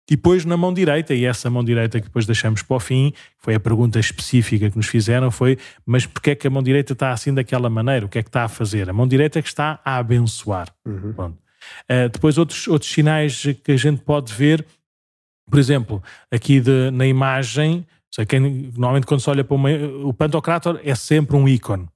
E 0.08 0.14
depois 0.14 0.44
na 0.44 0.56
mão 0.56 0.72
direita, 0.72 1.14
e 1.14 1.24
essa 1.24 1.50
mão 1.50 1.64
direita 1.64 1.98
que 1.98 2.06
depois 2.06 2.24
deixamos 2.24 2.62
para 2.62 2.76
o 2.76 2.80
fim, 2.80 3.12
foi 3.38 3.56
a 3.56 3.60
pergunta 3.60 3.98
específica 3.98 4.70
que 4.70 4.76
nos 4.76 4.86
fizeram, 4.86 5.32
foi 5.32 5.58
mas 5.84 6.06
porquê 6.06 6.30
é 6.30 6.34
que 6.36 6.46
a 6.46 6.50
mão 6.50 6.62
direita 6.62 6.92
está 6.92 7.10
assim 7.10 7.34
daquela 7.34 7.68
maneira? 7.68 8.06
O 8.06 8.08
que 8.08 8.18
é 8.18 8.22
que 8.22 8.28
está 8.28 8.44
a 8.44 8.48
fazer? 8.48 8.88
A 8.88 8.92
mão 8.92 9.08
direita 9.08 9.40
é 9.40 9.42
que 9.42 9.48
está 9.48 9.80
a 9.84 9.96
abençoar. 9.96 10.68
Uhum. 10.86 11.34
Uh, 11.90 12.08
depois 12.12 12.38
outros, 12.38 12.68
outros 12.68 12.90
sinais 12.90 13.42
que 13.64 13.72
a 13.72 13.76
gente 13.76 14.02
pode 14.02 14.32
ver 14.32 14.64
por 15.48 15.58
exemplo, 15.58 16.02
aqui 16.30 16.60
de, 16.60 16.90
na 16.90 17.06
imagem, 17.06 17.86
sei, 18.12 18.26
quem, 18.26 18.40
normalmente 18.76 19.06
quando 19.06 19.20
se 19.20 19.30
olha 19.30 19.44
para 19.44 19.54
uma, 19.54 19.70
o 20.04 20.12
Pantocrator 20.12 20.80
é 20.84 20.94
sempre 20.94 21.36
um 21.36 21.48
ícone. 21.48 21.86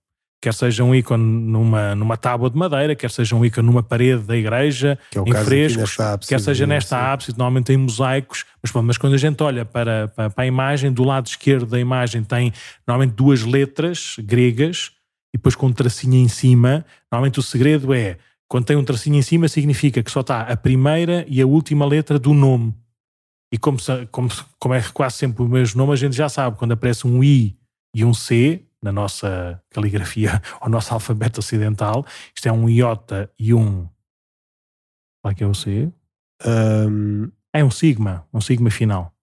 Quer 0.41 0.53
seja 0.53 0.85
um 0.85 0.95
ícone 0.95 1.25
numa, 1.25 1.95
numa 1.95 2.17
tábua 2.17 2.51
de 2.51 2.57
madeira, 2.57 2.95
quer 2.95 3.11
seja 3.11 3.35
um 3.35 3.45
ícone 3.45 3.67
numa 3.67 3.83
parede 3.83 4.23
da 4.23 4.37
igreja, 4.37 4.99
que 5.11 5.19
é 5.19 5.23
em 5.23 5.33
frescos, 5.33 5.99
ábside, 5.99 6.29
quer 6.29 6.41
seja 6.41 6.67
nesta 6.67 7.13
ápice, 7.13 7.31
normalmente 7.33 7.67
tem 7.67 7.77
mosaicos, 7.77 8.45
mas, 8.63 8.71
mas 8.85 8.99
quando 8.99 9.15
a 9.15 9.19
gente 9.19 9.43
olha 9.43 9.65
para, 9.65 10.09
para, 10.09 10.31
para, 10.31 10.45
a 10.45 10.47
imagem, 10.47 10.93
do 10.93 11.05
lado 11.05 11.27
esquerdo 11.27 11.67
da 11.67 11.81
imagem 11.81 12.23
tem 12.23 12.53
normalmente 12.87 13.15
duas 13.15 13.43
letras 13.43 14.17
gregas 14.19 14.93
e 15.35 15.39
depois 15.39 15.55
com 15.55 15.67
um 15.67 15.73
tracinho 15.73 16.15
em 16.15 16.29
cima. 16.29 16.85
Normalmente 17.11 17.39
o 17.39 17.43
segredo 17.43 17.95
é, 17.95 18.19
quando 18.47 18.67
tem 18.67 18.77
um 18.77 18.85
tracinho 18.85 19.17
em 19.17 19.23
cima, 19.23 19.49
significa 19.49 20.03
que 20.03 20.11
só 20.11 20.21
está 20.21 20.43
a 20.43 20.57
primeira 20.57 21.25
e 21.29 21.41
a 21.41 21.47
última 21.47 21.87
letra 21.87 22.19
do 22.19 22.33
nome. 22.33 22.75
E 23.53 23.59
como, 23.59 23.79
como, 24.11 24.29
como 24.59 24.75
é 24.75 24.83
quase 24.93 25.17
sempre 25.17 25.43
o 25.43 25.49
mesmo 25.49 25.79
nome, 25.79 25.93
a 25.93 25.97
gente 25.97 26.17
já 26.17 26.29
sabe, 26.29 26.57
quando 26.57 26.73
aparece 26.73 27.07
um 27.07 27.23
I 27.23 27.57
e 27.95 28.05
um 28.05 28.13
C 28.13 28.65
na 28.83 28.93
nossa 28.93 29.63
caligrafia, 29.71 30.43
ou 30.61 30.69
nosso 30.69 30.93
alfabeto 30.93 31.41
ocidental, 31.41 32.05
isto 32.35 32.47
é 32.47 32.53
um 32.53 32.69
iota 32.69 33.31
e 33.39 33.55
um. 33.55 33.89
Qual 35.23 35.33
é 35.33 35.35
que 35.35 35.45
é 35.45 35.47
o 35.47 35.55
C? 35.55 35.91
Um... 36.45 37.31
É 37.53 37.65
um 37.65 37.71
sigma, 37.71 38.27
um 38.35 38.41
sigma 38.41 38.71
final. 38.71 39.15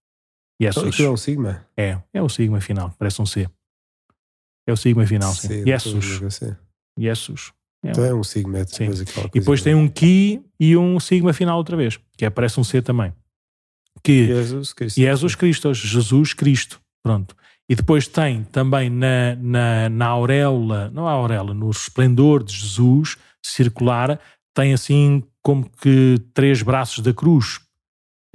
Jesus. 0.60 1.00
é 1.00 1.10
um 1.10 1.18
sigma? 1.18 1.68
É, 1.78 2.00
é 2.14 2.22
o 2.22 2.30
sigma 2.30 2.60
final, 2.62 2.92
parece 2.98 3.22
um 3.22 3.26
C. 3.26 3.48
É 4.66 4.72
o 4.72 4.78
sigma 4.78 5.06
final, 5.06 5.34
sim. 5.34 5.50
sim 5.50 5.66
Jesus. 5.66 6.06
Jesus. 6.98 7.54
É 7.86 7.90
então 7.90 8.06
é 8.06 8.14
um 8.14 8.24
sigma. 8.24 8.60
É 8.60 8.66
sim. 8.66 8.86
E 9.36 9.40
depois 9.40 9.62
tem 9.62 9.76
um 9.76 9.88
Ki 9.88 10.42
e 10.60 10.76
um 10.78 11.00
sigma 11.00 11.34
final 11.34 11.58
outra 11.58 11.76
vez, 11.76 12.00
que 12.18 12.26
é, 12.26 12.30
parece 12.30 12.60
um 12.60 12.64
C 12.64 12.82
também 12.82 13.14
que 14.04 14.28
Jesus 14.28 14.74
Cristo. 14.74 15.00
Jesus 15.00 15.36
Cristo, 15.36 15.74
Jesus 15.74 16.34
Cristo, 16.34 16.82
pronto. 17.04 17.36
E 17.70 17.76
depois 17.76 18.08
tem 18.08 18.44
também 18.44 18.90
na, 18.90 19.36
na, 19.36 19.90
na 19.90 20.08
auréola, 20.08 20.92
não 20.94 21.08
a 21.08 21.12
auréola, 21.12 21.54
no 21.54 21.70
esplendor 21.72 22.44
de 22.44 22.54
Jesus 22.54 23.18
circular, 23.42 24.20
tem 24.54 24.74
assim 24.74 25.24
como 25.42 25.70
que 25.70 26.20
três 26.34 26.62
braços 26.62 27.00
da 27.00 27.14
cruz. 27.14 27.60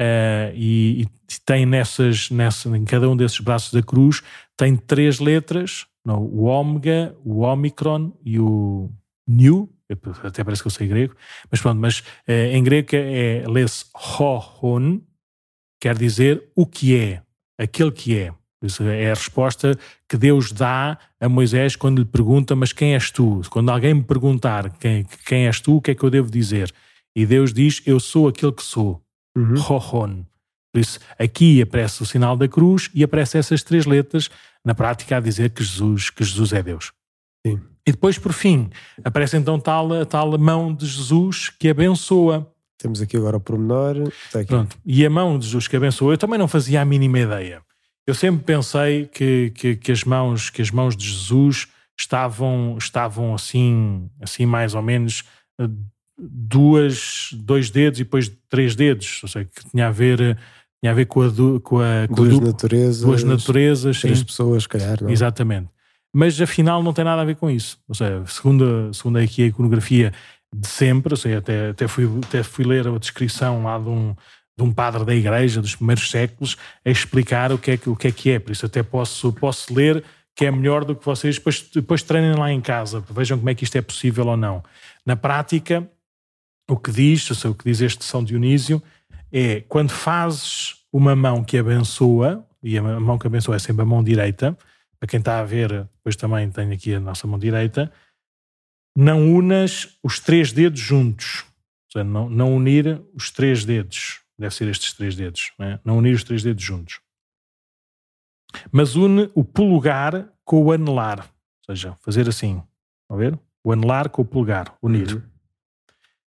Uh, 0.00 0.54
e, 0.54 1.02
e, 1.02 1.08
tem 1.44 1.66
nessas, 1.66 2.30
nessa, 2.30 2.68
em 2.76 2.84
cada 2.84 3.10
um 3.10 3.16
desses 3.16 3.40
braços 3.40 3.72
da 3.72 3.82
cruz, 3.82 4.22
tem 4.56 4.76
três 4.76 5.18
letras, 5.18 5.86
não, 6.06 6.22
o 6.22 6.44
ômega, 6.44 7.16
o 7.24 7.40
omicron 7.40 8.12
e 8.24 8.38
o 8.38 8.90
nu, 9.26 9.68
até 10.22 10.44
parece 10.44 10.62
que 10.62 10.68
eu 10.68 10.70
sei 10.70 10.86
grego, 10.86 11.16
mas 11.50 11.60
pronto, 11.60 11.80
mas 11.80 12.00
uh, 12.00 12.32
em 12.52 12.62
grego 12.62 12.94
é, 12.94 13.38
é 13.38 13.48
lê-se 13.48 13.86
ho-hon, 13.92 15.00
quer 15.80 15.96
dizer 15.96 16.42
o 16.54 16.66
que 16.66 16.96
é, 16.96 17.22
aquele 17.58 17.92
que 17.92 18.18
é. 18.18 18.32
Isso 18.62 18.82
é 18.82 19.10
a 19.10 19.14
resposta 19.14 19.78
que 20.08 20.16
Deus 20.16 20.50
dá 20.50 20.98
a 21.20 21.28
Moisés 21.28 21.76
quando 21.76 22.00
lhe 22.00 22.04
pergunta: 22.04 22.56
Mas 22.56 22.72
quem 22.72 22.94
és 22.94 23.10
tu? 23.10 23.40
Quando 23.50 23.70
alguém 23.70 23.94
me 23.94 24.02
perguntar 24.02 24.70
quem, 24.78 25.06
quem 25.24 25.46
és 25.46 25.60
tu, 25.60 25.76
o 25.76 25.80
que 25.80 25.92
é 25.92 25.94
que 25.94 26.02
eu 26.02 26.10
devo 26.10 26.28
dizer? 26.28 26.72
E 27.14 27.24
Deus 27.24 27.52
diz: 27.52 27.80
Eu 27.86 28.00
sou 28.00 28.26
aquele 28.26 28.52
que 28.52 28.64
sou. 28.64 29.00
Uhum. 29.36 29.54
Por 30.72 30.80
isso, 30.80 30.98
aqui 31.18 31.62
aparece 31.62 32.02
o 32.02 32.06
sinal 32.06 32.36
da 32.36 32.48
cruz 32.48 32.90
e 32.92 33.02
aparece 33.04 33.38
essas 33.38 33.62
três 33.62 33.86
letras, 33.86 34.28
na 34.64 34.74
prática, 34.74 35.16
a 35.16 35.20
dizer 35.20 35.50
que 35.50 35.62
Jesus, 35.62 36.10
que 36.10 36.24
Jesus 36.24 36.52
é 36.52 36.62
Deus. 36.62 36.92
Sim. 37.46 37.60
E 37.86 37.92
depois, 37.92 38.18
por 38.18 38.32
fim, 38.32 38.68
aparece 39.02 39.36
então 39.36 39.58
tal, 39.58 39.92
a 39.92 40.04
tal 40.04 40.36
mão 40.36 40.74
de 40.74 40.86
Jesus 40.86 41.48
que 41.48 41.68
abençoa. 41.68 42.52
Temos 42.78 43.02
aqui 43.02 43.16
agora 43.16 43.36
o 43.36 43.40
pormenor. 43.40 43.96
Pronto. 44.46 44.76
E 44.86 45.04
a 45.04 45.10
mão 45.10 45.38
de 45.38 45.46
Jesus 45.46 45.66
que 45.66 45.76
abençoou, 45.76 46.12
eu 46.12 46.18
também 46.18 46.38
não 46.38 46.46
fazia 46.46 46.80
a 46.80 46.84
mínima 46.84 47.18
ideia. 47.18 47.60
Eu 48.06 48.14
sempre 48.14 48.44
pensei 48.44 49.06
que, 49.06 49.50
que, 49.54 49.76
que, 49.76 49.92
as, 49.92 50.04
mãos, 50.04 50.48
que 50.48 50.62
as 50.62 50.70
mãos 50.70 50.96
de 50.96 51.04
Jesus 51.04 51.66
estavam, 51.98 52.76
estavam 52.78 53.34
assim, 53.34 54.08
assim 54.22 54.46
mais 54.46 54.74
ou 54.74 54.80
menos 54.80 55.24
eh, 55.60 55.68
duas, 56.18 57.30
dois 57.32 57.68
dedos 57.68 58.00
e 58.00 58.04
depois 58.04 58.32
três 58.48 58.74
dedos. 58.74 59.20
Ou 59.22 59.28
seja, 59.28 59.44
que 59.44 59.70
tinha 59.70 59.88
a 59.88 59.90
ver, 59.90 60.38
tinha 60.80 60.92
a 60.92 60.94
ver 60.94 61.06
com 61.06 61.20
a, 61.20 61.30
com 61.60 61.80
a 61.80 62.08
com 62.08 62.14
duas, 62.14 62.38
a, 62.38 62.40
naturezas, 62.40 63.00
duas 63.02 63.24
naturezas. 63.24 64.00
Três 64.00 64.20
sim. 64.20 64.24
pessoas, 64.24 64.66
calhar. 64.66 65.02
Não? 65.02 65.10
Exatamente. 65.10 65.68
Mas 66.14 66.40
afinal 66.40 66.82
não 66.82 66.92
tem 66.92 67.04
nada 67.04 67.22
a 67.22 67.24
ver 67.24 67.36
com 67.36 67.50
isso. 67.50 67.78
Ou 67.86 67.94
seja, 67.94 68.24
segundo, 68.26 68.92
segundo 68.94 69.18
aqui 69.18 69.42
a 69.42 69.46
iconografia, 69.46 70.12
de 70.54 70.66
sempre, 70.66 71.16
sei, 71.16 71.36
até, 71.36 71.70
até, 71.70 71.86
fui, 71.86 72.08
até 72.24 72.42
fui 72.42 72.64
ler 72.64 72.86
a 72.86 72.98
descrição 72.98 73.62
lá 73.62 73.78
de 73.78 73.88
um, 73.88 74.14
de 74.56 74.64
um 74.64 74.72
padre 74.72 75.04
da 75.04 75.14
igreja 75.14 75.60
dos 75.60 75.76
primeiros 75.76 76.10
séculos 76.10 76.56
a 76.84 76.90
explicar 76.90 77.52
o 77.52 77.58
que 77.58 77.72
é 77.72 77.76
que, 77.76 77.90
o 77.90 77.96
que, 77.96 78.08
é, 78.08 78.12
que 78.12 78.30
é. 78.30 78.38
Por 78.38 78.52
isso 78.52 78.66
até 78.66 78.82
posso, 78.82 79.32
posso 79.32 79.72
ler 79.74 80.02
que 80.34 80.46
é 80.46 80.50
melhor 80.50 80.84
do 80.84 80.94
que 80.94 81.04
vocês 81.04 81.36
depois, 81.36 81.62
depois 81.74 82.02
treinem 82.02 82.34
lá 82.34 82.52
em 82.52 82.60
casa, 82.60 83.04
vejam 83.10 83.36
como 83.36 83.50
é 83.50 83.54
que 83.54 83.64
isto 83.64 83.76
é 83.76 83.82
possível 83.82 84.26
ou 84.28 84.36
não. 84.36 84.62
Na 85.04 85.16
prática, 85.16 85.88
o 86.70 86.76
que 86.76 86.92
diz, 86.92 87.28
o 87.44 87.54
que 87.54 87.64
diz 87.64 87.80
este 87.80 88.04
São 88.04 88.22
Dionísio, 88.22 88.80
é 89.32 89.62
quando 89.62 89.90
fazes 89.90 90.76
uma 90.92 91.16
mão 91.16 91.42
que 91.42 91.58
abençoa, 91.58 92.44
e 92.62 92.78
a 92.78 92.82
mão 92.82 93.18
que 93.18 93.26
abençoa 93.26 93.56
é 93.56 93.58
sempre 93.58 93.82
a 93.82 93.84
mão 93.84 94.02
direita, 94.02 94.56
para 95.00 95.08
quem 95.08 95.18
está 95.18 95.40
a 95.40 95.44
ver, 95.44 95.70
depois 95.96 96.14
também 96.14 96.48
tenho 96.50 96.72
aqui 96.72 96.94
a 96.94 97.00
nossa 97.00 97.26
mão 97.26 97.38
direita, 97.38 97.90
não 99.00 99.32
unas 99.32 99.96
os 100.02 100.18
três 100.18 100.50
dedos 100.50 100.80
juntos. 100.80 101.44
Ou 101.86 101.92
seja, 101.92 102.04
não, 102.04 102.28
não 102.28 102.56
unir 102.56 103.00
os 103.14 103.30
três 103.30 103.64
dedos. 103.64 104.20
Deve 104.36 104.52
ser 104.52 104.66
estes 104.66 104.92
três 104.92 105.14
dedos. 105.14 105.52
Não, 105.56 105.66
é? 105.66 105.80
não 105.84 105.98
unir 105.98 106.16
os 106.16 106.24
três 106.24 106.42
dedos 106.42 106.64
juntos. 106.64 107.00
Mas 108.72 108.96
une 108.96 109.30
o 109.36 109.44
polegar 109.44 110.28
com 110.44 110.64
o 110.64 110.72
anelar. 110.72 111.20
Ou 111.68 111.76
seja, 111.76 111.94
fazer 112.00 112.28
assim. 112.28 112.60
Vão 113.08 113.18
ver? 113.18 113.38
O 113.62 113.70
anelar 113.70 114.10
com 114.10 114.22
o 114.22 114.24
polegar. 114.24 114.76
Unir. 114.82 115.14
Uhum. 115.14 115.22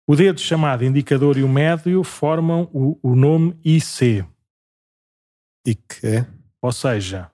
O 0.06 0.14
dedo 0.14 0.38
chamado 0.38 0.84
indicador 0.84 1.38
e 1.38 1.42
o 1.42 1.48
médio 1.48 2.04
formam 2.04 2.68
o, 2.74 2.98
o 3.02 3.16
nome 3.16 3.58
IC. 3.64 4.22
E 5.66 5.74
que 5.74 6.06
é? 6.06 6.26
Ou 6.60 6.72
seja, 6.72 7.30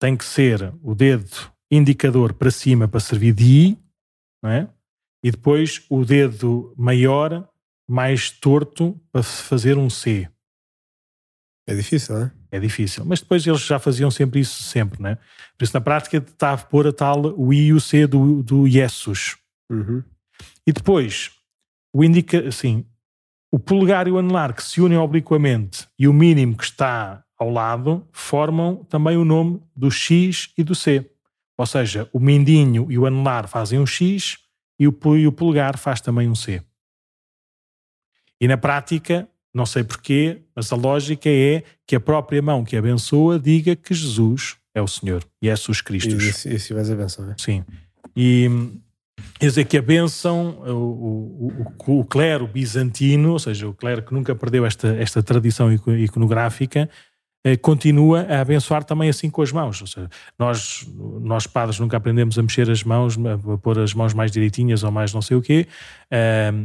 tem 0.00 0.16
que 0.16 0.24
ser 0.24 0.72
o 0.82 0.94
dedo 0.94 1.52
indicador 1.70 2.32
para 2.32 2.50
cima 2.50 2.88
para 2.88 3.00
servir 3.00 3.34
de 3.34 3.44
I, 3.44 3.82
é? 4.50 4.68
e 5.22 5.30
depois 5.30 5.84
o 5.88 6.04
dedo 6.04 6.74
maior 6.76 7.48
mais 7.88 8.30
torto 8.30 9.00
para 9.12 9.22
fazer 9.22 9.78
um 9.78 9.88
C. 9.88 10.28
É 11.66 11.74
difícil, 11.74 12.14
não 12.14 12.22
é? 12.24 12.32
É 12.50 12.60
difícil. 12.60 13.04
Mas 13.04 13.20
depois 13.20 13.46
eles 13.46 13.60
já 13.60 13.78
faziam 13.78 14.10
sempre 14.10 14.40
isso, 14.40 14.62
sempre, 14.62 15.00
né? 15.00 15.16
Por 15.56 15.64
isso, 15.64 15.74
na 15.74 15.80
prática, 15.80 16.18
está 16.18 16.52
a 16.52 16.58
pôr 16.58 16.88
a 16.88 16.92
tal 16.92 17.26
o 17.38 17.52
I 17.52 17.66
e 17.66 17.72
o 17.72 17.80
C 17.80 18.06
do, 18.06 18.42
do 18.42 18.68
Jesus. 18.68 19.36
Uhum. 19.70 20.02
E 20.66 20.72
depois, 20.72 21.30
o 21.94 22.02
indica, 22.02 22.48
assim, 22.48 22.84
o 23.50 23.58
polegar 23.58 24.08
e 24.08 24.10
o 24.10 24.18
anelar 24.18 24.54
que 24.54 24.62
se 24.62 24.80
unem 24.80 24.98
obliquamente 24.98 25.86
e 25.98 26.08
o 26.08 26.12
mínimo 26.12 26.56
que 26.56 26.64
está 26.64 27.24
ao 27.38 27.50
lado 27.50 28.06
formam 28.12 28.84
também 28.84 29.16
o 29.16 29.24
nome 29.24 29.62
do 29.74 29.90
X 29.90 30.52
e 30.58 30.64
do 30.64 30.74
C. 30.74 31.11
Ou 31.56 31.66
seja, 31.66 32.08
o 32.12 32.18
mindinho 32.18 32.90
e 32.90 32.98
o 32.98 33.06
anelar 33.06 33.46
fazem 33.46 33.78
um 33.78 33.86
X 33.86 34.38
e 34.78 34.88
o, 34.88 34.98
e 35.16 35.26
o 35.26 35.32
polegar 35.32 35.76
faz 35.78 36.00
também 36.00 36.28
um 36.28 36.34
C. 36.34 36.62
E 38.40 38.48
na 38.48 38.56
prática, 38.56 39.28
não 39.54 39.66
sei 39.66 39.84
porquê, 39.84 40.42
mas 40.56 40.72
a 40.72 40.76
lógica 40.76 41.28
é 41.28 41.62
que 41.86 41.94
a 41.94 42.00
própria 42.00 42.42
mão 42.42 42.64
que 42.64 42.76
abençoa 42.76 43.38
diga 43.38 43.76
que 43.76 43.94
Jesus 43.94 44.56
é 44.74 44.80
o 44.80 44.88
Senhor 44.88 45.24
e 45.40 45.48
é 45.48 45.54
Jesus 45.54 45.80
Cristo. 45.80 46.10
E 46.20 46.54
esse 46.54 46.72
vais 46.72 46.90
a 46.90 46.96
benção, 46.96 47.30
é? 47.30 47.34
Sim. 47.38 47.64
E 48.16 48.48
quer 49.38 49.46
dizer 49.46 49.64
que 49.66 49.76
a 49.76 49.82
bênção, 49.82 50.58
o, 50.66 51.66
o, 51.86 52.00
o, 52.00 52.04
clero 52.04 52.46
bizantino, 52.46 53.32
ou 53.32 53.38
seja, 53.38 53.68
o 53.68 53.74
clero 53.74 54.02
que 54.02 54.14
nunca 54.14 54.34
perdeu 54.34 54.64
esta, 54.64 54.88
esta 54.96 55.22
tradição 55.22 55.72
iconográfica, 55.72 56.88
continua 57.60 58.22
a 58.22 58.40
abençoar 58.40 58.84
também 58.84 59.08
assim 59.08 59.28
com 59.28 59.42
as 59.42 59.50
mãos. 59.50 59.80
Ou 59.80 59.86
seja, 59.86 60.08
nós, 60.38 60.86
nós 61.20 61.46
padres 61.46 61.78
nunca 61.78 61.96
aprendemos 61.96 62.38
a 62.38 62.42
mexer 62.42 62.70
as 62.70 62.84
mãos, 62.84 63.16
a 63.18 63.58
pôr 63.58 63.78
as 63.78 63.94
mãos 63.94 64.14
mais 64.14 64.30
direitinhas 64.30 64.82
ou 64.84 64.90
mais 64.90 65.12
não 65.12 65.20
sei 65.20 65.36
o 65.36 65.42
quê. 65.42 65.66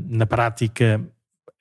Na 0.07 0.25
prática, 0.25 1.01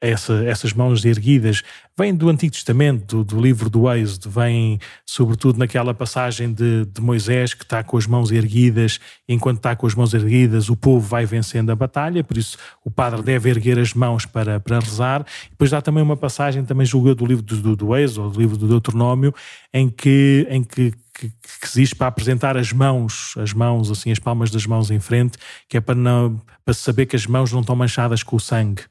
essa, 0.00 0.44
essas 0.44 0.72
mãos 0.72 1.04
erguidas 1.04 1.62
vêm 1.98 2.14
do 2.14 2.28
Antigo 2.28 2.52
Testamento, 2.52 3.16
do, 3.16 3.24
do 3.24 3.40
livro 3.40 3.70
do 3.70 3.90
Êxodo, 3.90 4.28
vêm 4.28 4.78
sobretudo 5.06 5.58
naquela 5.58 5.94
passagem 5.94 6.52
de, 6.52 6.84
de, 6.84 7.00
Moisés 7.00 7.54
que 7.54 7.62
está 7.64 7.82
com 7.82 7.96
as 7.96 8.06
mãos 8.06 8.30
erguidas, 8.30 9.00
enquanto 9.26 9.56
está 9.56 9.74
com 9.74 9.86
as 9.86 9.94
mãos 9.94 10.12
erguidas 10.12 10.68
o 10.68 10.76
povo 10.76 11.06
vai 11.06 11.24
vencendo 11.24 11.70
a 11.70 11.74
batalha, 11.76 12.22
por 12.22 12.36
isso 12.36 12.58
o 12.84 12.90
padre 12.90 13.22
deve 13.22 13.48
erguer 13.48 13.78
as 13.78 13.94
mãos 13.94 14.26
para, 14.26 14.60
para 14.60 14.78
rezar. 14.78 15.24
Depois 15.50 15.72
há 15.72 15.80
também 15.80 16.02
uma 16.02 16.16
passagem, 16.16 16.64
também 16.64 16.86
julgou 16.86 17.14
do 17.14 17.24
livro 17.24 17.42
do, 17.42 17.56
do, 17.56 17.76
do 17.76 17.96
Êxodo, 17.96 18.30
do 18.30 18.38
livro 18.38 18.56
do 18.56 18.68
Deuteronômio, 18.68 19.34
em 19.72 19.88
que, 19.88 20.46
em 20.50 20.62
que 20.62 20.92
que, 21.18 21.30
que, 21.30 21.66
existe 21.66 21.94
para 21.94 22.08
apresentar 22.08 22.58
as 22.58 22.72
mãos, 22.72 23.34
as 23.38 23.54
mãos, 23.54 23.90
assim, 23.90 24.12
as 24.12 24.18
palmas 24.18 24.50
das 24.50 24.66
mãos 24.66 24.90
em 24.90 25.00
frente, 25.00 25.38
que 25.66 25.78
é 25.78 25.80
para, 25.80 25.94
não, 25.94 26.38
para 26.62 26.74
saber 26.74 27.06
que 27.06 27.16
as 27.16 27.26
mãos 27.26 27.50
não 27.50 27.60
estão 27.60 27.74
manchadas 27.74 28.22
com 28.22 28.36
o 28.36 28.40
sangue. 28.40 28.82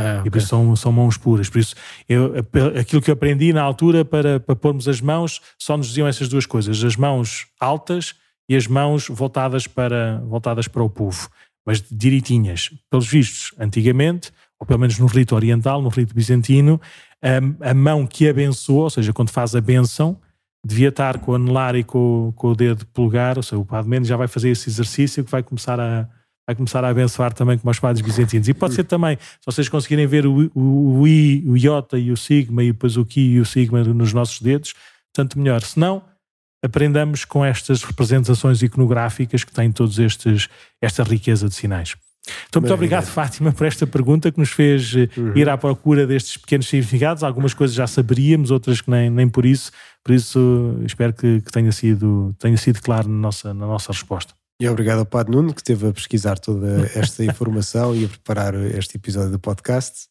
Ah, 0.00 0.18
okay. 0.20 0.28
E 0.28 0.30
por 0.30 0.38
isso 0.38 0.48
são, 0.48 0.74
são 0.74 0.92
mãos 0.92 1.16
puras. 1.16 1.48
Por 1.48 1.58
isso, 1.58 1.74
eu, 2.08 2.34
aquilo 2.78 3.02
que 3.02 3.10
eu 3.10 3.14
aprendi 3.14 3.52
na 3.52 3.62
altura 3.62 4.04
para, 4.04 4.40
para 4.40 4.56
pormos 4.56 4.88
as 4.88 5.00
mãos, 5.00 5.40
só 5.58 5.76
nos 5.76 5.88
diziam 5.88 6.08
essas 6.08 6.28
duas 6.28 6.46
coisas: 6.46 6.82
as 6.82 6.96
mãos 6.96 7.46
altas 7.60 8.14
e 8.48 8.56
as 8.56 8.66
mãos 8.66 9.08
voltadas 9.08 9.66
para, 9.66 10.22
voltadas 10.26 10.66
para 10.66 10.82
o 10.82 10.88
povo, 10.88 11.28
mas 11.66 11.84
direitinhas. 11.90 12.70
Pelos 12.90 13.06
vistos, 13.06 13.52
antigamente, 13.58 14.32
ou 14.58 14.66
pelo 14.66 14.80
menos 14.80 14.98
no 14.98 15.06
rito 15.06 15.34
oriental, 15.34 15.82
no 15.82 15.88
rito 15.88 16.14
bizantino, 16.14 16.80
a, 17.22 17.70
a 17.70 17.74
mão 17.74 18.06
que 18.06 18.28
abençoa, 18.28 18.84
ou 18.84 18.90
seja, 18.90 19.12
quando 19.12 19.30
faz 19.30 19.54
a 19.54 19.60
benção, 19.60 20.18
devia 20.64 20.88
estar 20.88 21.18
com 21.18 21.32
o 21.32 21.34
anelar 21.34 21.76
e 21.76 21.84
com, 21.84 22.32
com 22.34 22.48
o 22.48 22.54
dedo 22.56 22.86
polegar, 22.86 23.36
ou 23.36 23.42
seja, 23.42 23.58
o 23.58 23.64
padre 23.64 23.88
menos 23.88 24.08
já 24.08 24.16
vai 24.16 24.28
fazer 24.28 24.50
esse 24.50 24.68
exercício 24.68 25.24
que 25.24 25.30
vai 25.30 25.42
começar 25.42 25.78
a 25.78 26.08
vai 26.46 26.54
começar 26.54 26.84
a 26.84 26.88
abençoar 26.88 27.32
também 27.32 27.58
como 27.58 27.70
os 27.70 27.78
padres 27.78 28.04
bizantinos. 28.04 28.48
E 28.48 28.54
pode 28.54 28.74
ser 28.74 28.84
também, 28.84 29.16
se 29.16 29.46
vocês 29.46 29.68
conseguirem 29.68 30.06
ver 30.06 30.26
o, 30.26 30.50
o, 30.54 31.00
o 31.00 31.08
I, 31.08 31.44
o 31.46 31.56
Iota 31.56 31.98
e 31.98 32.10
o 32.10 32.16
Sigma 32.16 32.62
e 32.62 32.72
depois 32.72 32.96
o 32.96 33.04
Ki 33.04 33.20
e 33.20 33.40
o 33.40 33.46
Sigma 33.46 33.84
nos 33.84 34.12
nossos 34.12 34.40
dedos, 34.40 34.74
tanto 35.12 35.38
melhor. 35.38 35.62
Se 35.62 35.78
não, 35.78 36.02
aprendamos 36.62 37.24
com 37.24 37.44
estas 37.44 37.82
representações 37.82 38.62
iconográficas 38.62 39.44
que 39.44 39.52
têm 39.52 39.70
todos 39.70 39.98
estes 39.98 40.48
esta 40.80 41.02
riqueza 41.02 41.48
de 41.48 41.54
sinais. 41.54 41.96
Então, 42.48 42.60
muito 42.60 42.68
Bem, 42.68 42.74
obrigado, 42.74 43.04
é. 43.04 43.06
Fátima, 43.06 43.52
por 43.52 43.66
esta 43.66 43.86
pergunta 43.86 44.30
que 44.30 44.38
nos 44.38 44.50
fez 44.50 44.94
eh, 44.94 45.08
uhum. 45.16 45.32
ir 45.36 45.48
à 45.48 45.56
procura 45.56 46.06
destes 46.06 46.36
pequenos 46.36 46.68
significados. 46.68 47.22
Algumas 47.22 47.54
coisas 47.54 47.74
já 47.74 47.86
saberíamos, 47.86 48.50
outras 48.50 48.80
que 48.80 48.90
nem, 48.90 49.08
nem 49.08 49.28
por 49.28 49.46
isso. 49.46 49.72
Por 50.04 50.14
isso, 50.14 50.78
espero 50.84 51.12
que, 51.12 51.40
que 51.40 51.50
tenha, 51.50 51.72
sido, 51.72 52.34
tenha 52.38 52.56
sido 52.56 52.80
claro 52.82 53.08
na 53.08 53.16
nossa, 53.16 53.54
na 53.54 53.66
nossa 53.66 53.92
resposta. 53.92 54.34
E 54.60 54.68
obrigado 54.68 54.98
ao 54.98 55.06
Padre 55.06 55.34
Nuno, 55.34 55.54
que 55.54 55.62
esteve 55.62 55.88
a 55.88 55.92
pesquisar 55.92 56.38
toda 56.38 56.82
esta 56.94 57.24
informação 57.24 57.96
e 57.96 58.04
a 58.04 58.08
preparar 58.08 58.54
este 58.54 58.98
episódio 58.98 59.30
do 59.30 59.38
podcast. 59.38 60.10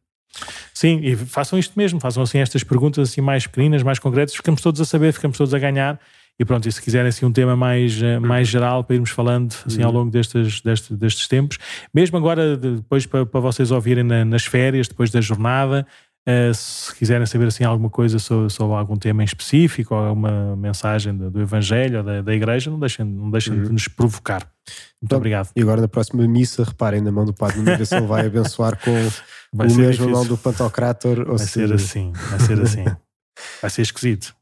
Sim, 0.73 1.01
e 1.03 1.15
façam 1.17 1.59
isto 1.59 1.75
mesmo, 1.77 2.01
façam 2.01 2.23
assim 2.23 2.39
estas 2.39 2.65
perguntas 2.65 3.11
assim 3.11 3.21
mais 3.21 3.47
pequeninas, 3.47 3.83
mais 3.83 3.99
concretas, 3.99 4.35
ficamos 4.35 4.63
todos 4.63 4.81
a 4.81 4.87
saber, 4.87 5.13
ficamos 5.13 5.37
todos 5.37 5.53
a 5.53 5.59
ganhar 5.59 6.01
e 6.39 6.45
pronto, 6.45 6.69
e 6.69 6.73
se 6.73 6.83
quiserem 6.83 7.09
assim 7.09 7.25
um 7.25 7.33
tema 7.33 7.57
mais, 7.57 8.01
eh, 8.03 8.19
mais 8.19 8.47
geral 8.47 8.85
para 8.85 8.95
irmos 8.95 9.11
falando 9.11 9.55
assim 9.65 9.83
ao 9.83 9.91
uhum. 9.91 9.99
longo 9.99 10.11
destes, 10.11 10.61
destes, 10.61 10.97
destes 10.97 11.29
tempos, 11.29 11.59
mesmo 11.95 12.19
agora 12.19 12.57
depois 12.57 13.07
para, 13.07 13.25
para 13.25 13.41
vocês 13.41 13.71
ouvirem 13.71 14.05
na, 14.05 14.25
nas 14.25 14.45
férias, 14.45 14.87
depois 14.87 15.11
da 15.11 15.21
jornada, 15.21 15.87
uh, 16.29 16.55
se 16.55 16.95
quiserem 16.95 17.25
saber 17.27 17.47
assim 17.47 17.65
alguma 17.65 17.89
coisa 17.89 18.19
sobre, 18.19 18.51
sobre, 18.51 18.77
algum 18.77 18.97
tema 18.97 19.23
em 19.23 19.25
específico 19.25 19.95
ou 19.95 20.01
alguma 20.01 20.55
mensagem 20.57 21.17
do, 21.17 21.31
do 21.31 21.41
Evangelho 21.41 21.99
ou 21.99 22.05
da, 22.05 22.21
da 22.21 22.35
Igreja, 22.35 22.71
não 22.71 22.79
deixem, 22.79 23.05
não 23.05 23.31
deixem 23.31 23.55
uhum. 23.55 23.63
de 23.65 23.73
nos 23.73 23.89
provocar. 23.89 24.43
Muito 24.43 25.05
então, 25.05 25.19
obrigado. 25.19 25.51
E 25.55 25.63
agora 25.63 25.81
na 25.81 25.89
próxima 25.89 26.27
missa, 26.27 26.65
reparem 26.65 27.01
na 27.01 27.13
mão 27.13 27.25
do 27.25 27.33
Padre 27.33 27.87
se 27.87 27.97
ele 27.97 28.07
vai 28.07 28.27
abençoar 28.27 28.79
com 28.79 28.93
vai 29.55 29.69
o 29.69 29.75
mesmo 29.75 29.91
difícil. 29.91 30.11
mão 30.11 30.27
do 30.27 30.37
Pantocrator. 30.37 31.25
Vai 31.25 31.39
se... 31.39 31.49
ser 31.49 31.73
assim, 31.73 32.13
vai 32.13 32.41
ser 32.41 32.61
assim. 32.61 32.85
vai 33.63 33.71
ser 33.71 33.83
esquisito. 33.83 34.35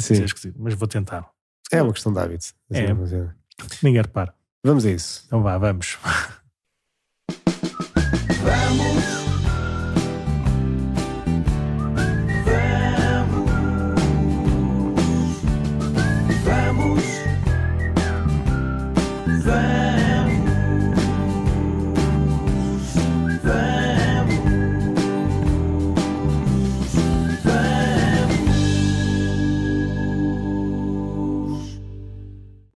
Sim. 0.00 0.14
Vai 0.14 0.16
ser 0.16 0.24
esquisito, 0.24 0.56
mas 0.58 0.74
vou 0.74 0.88
tentar. 0.88 1.28
É 1.70 1.82
uma 1.82 1.92
questão 1.92 2.12
de 2.12 2.18
hábito. 2.18 2.46
É. 2.70 2.92
Ninguém 3.82 4.02
repara. 4.02 4.34
Vamos 4.64 4.84
a 4.84 4.90
isso. 4.90 5.24
Então 5.26 5.42
vá, 5.42 5.58
vamos. 5.58 5.98
Vamos 8.42 9.21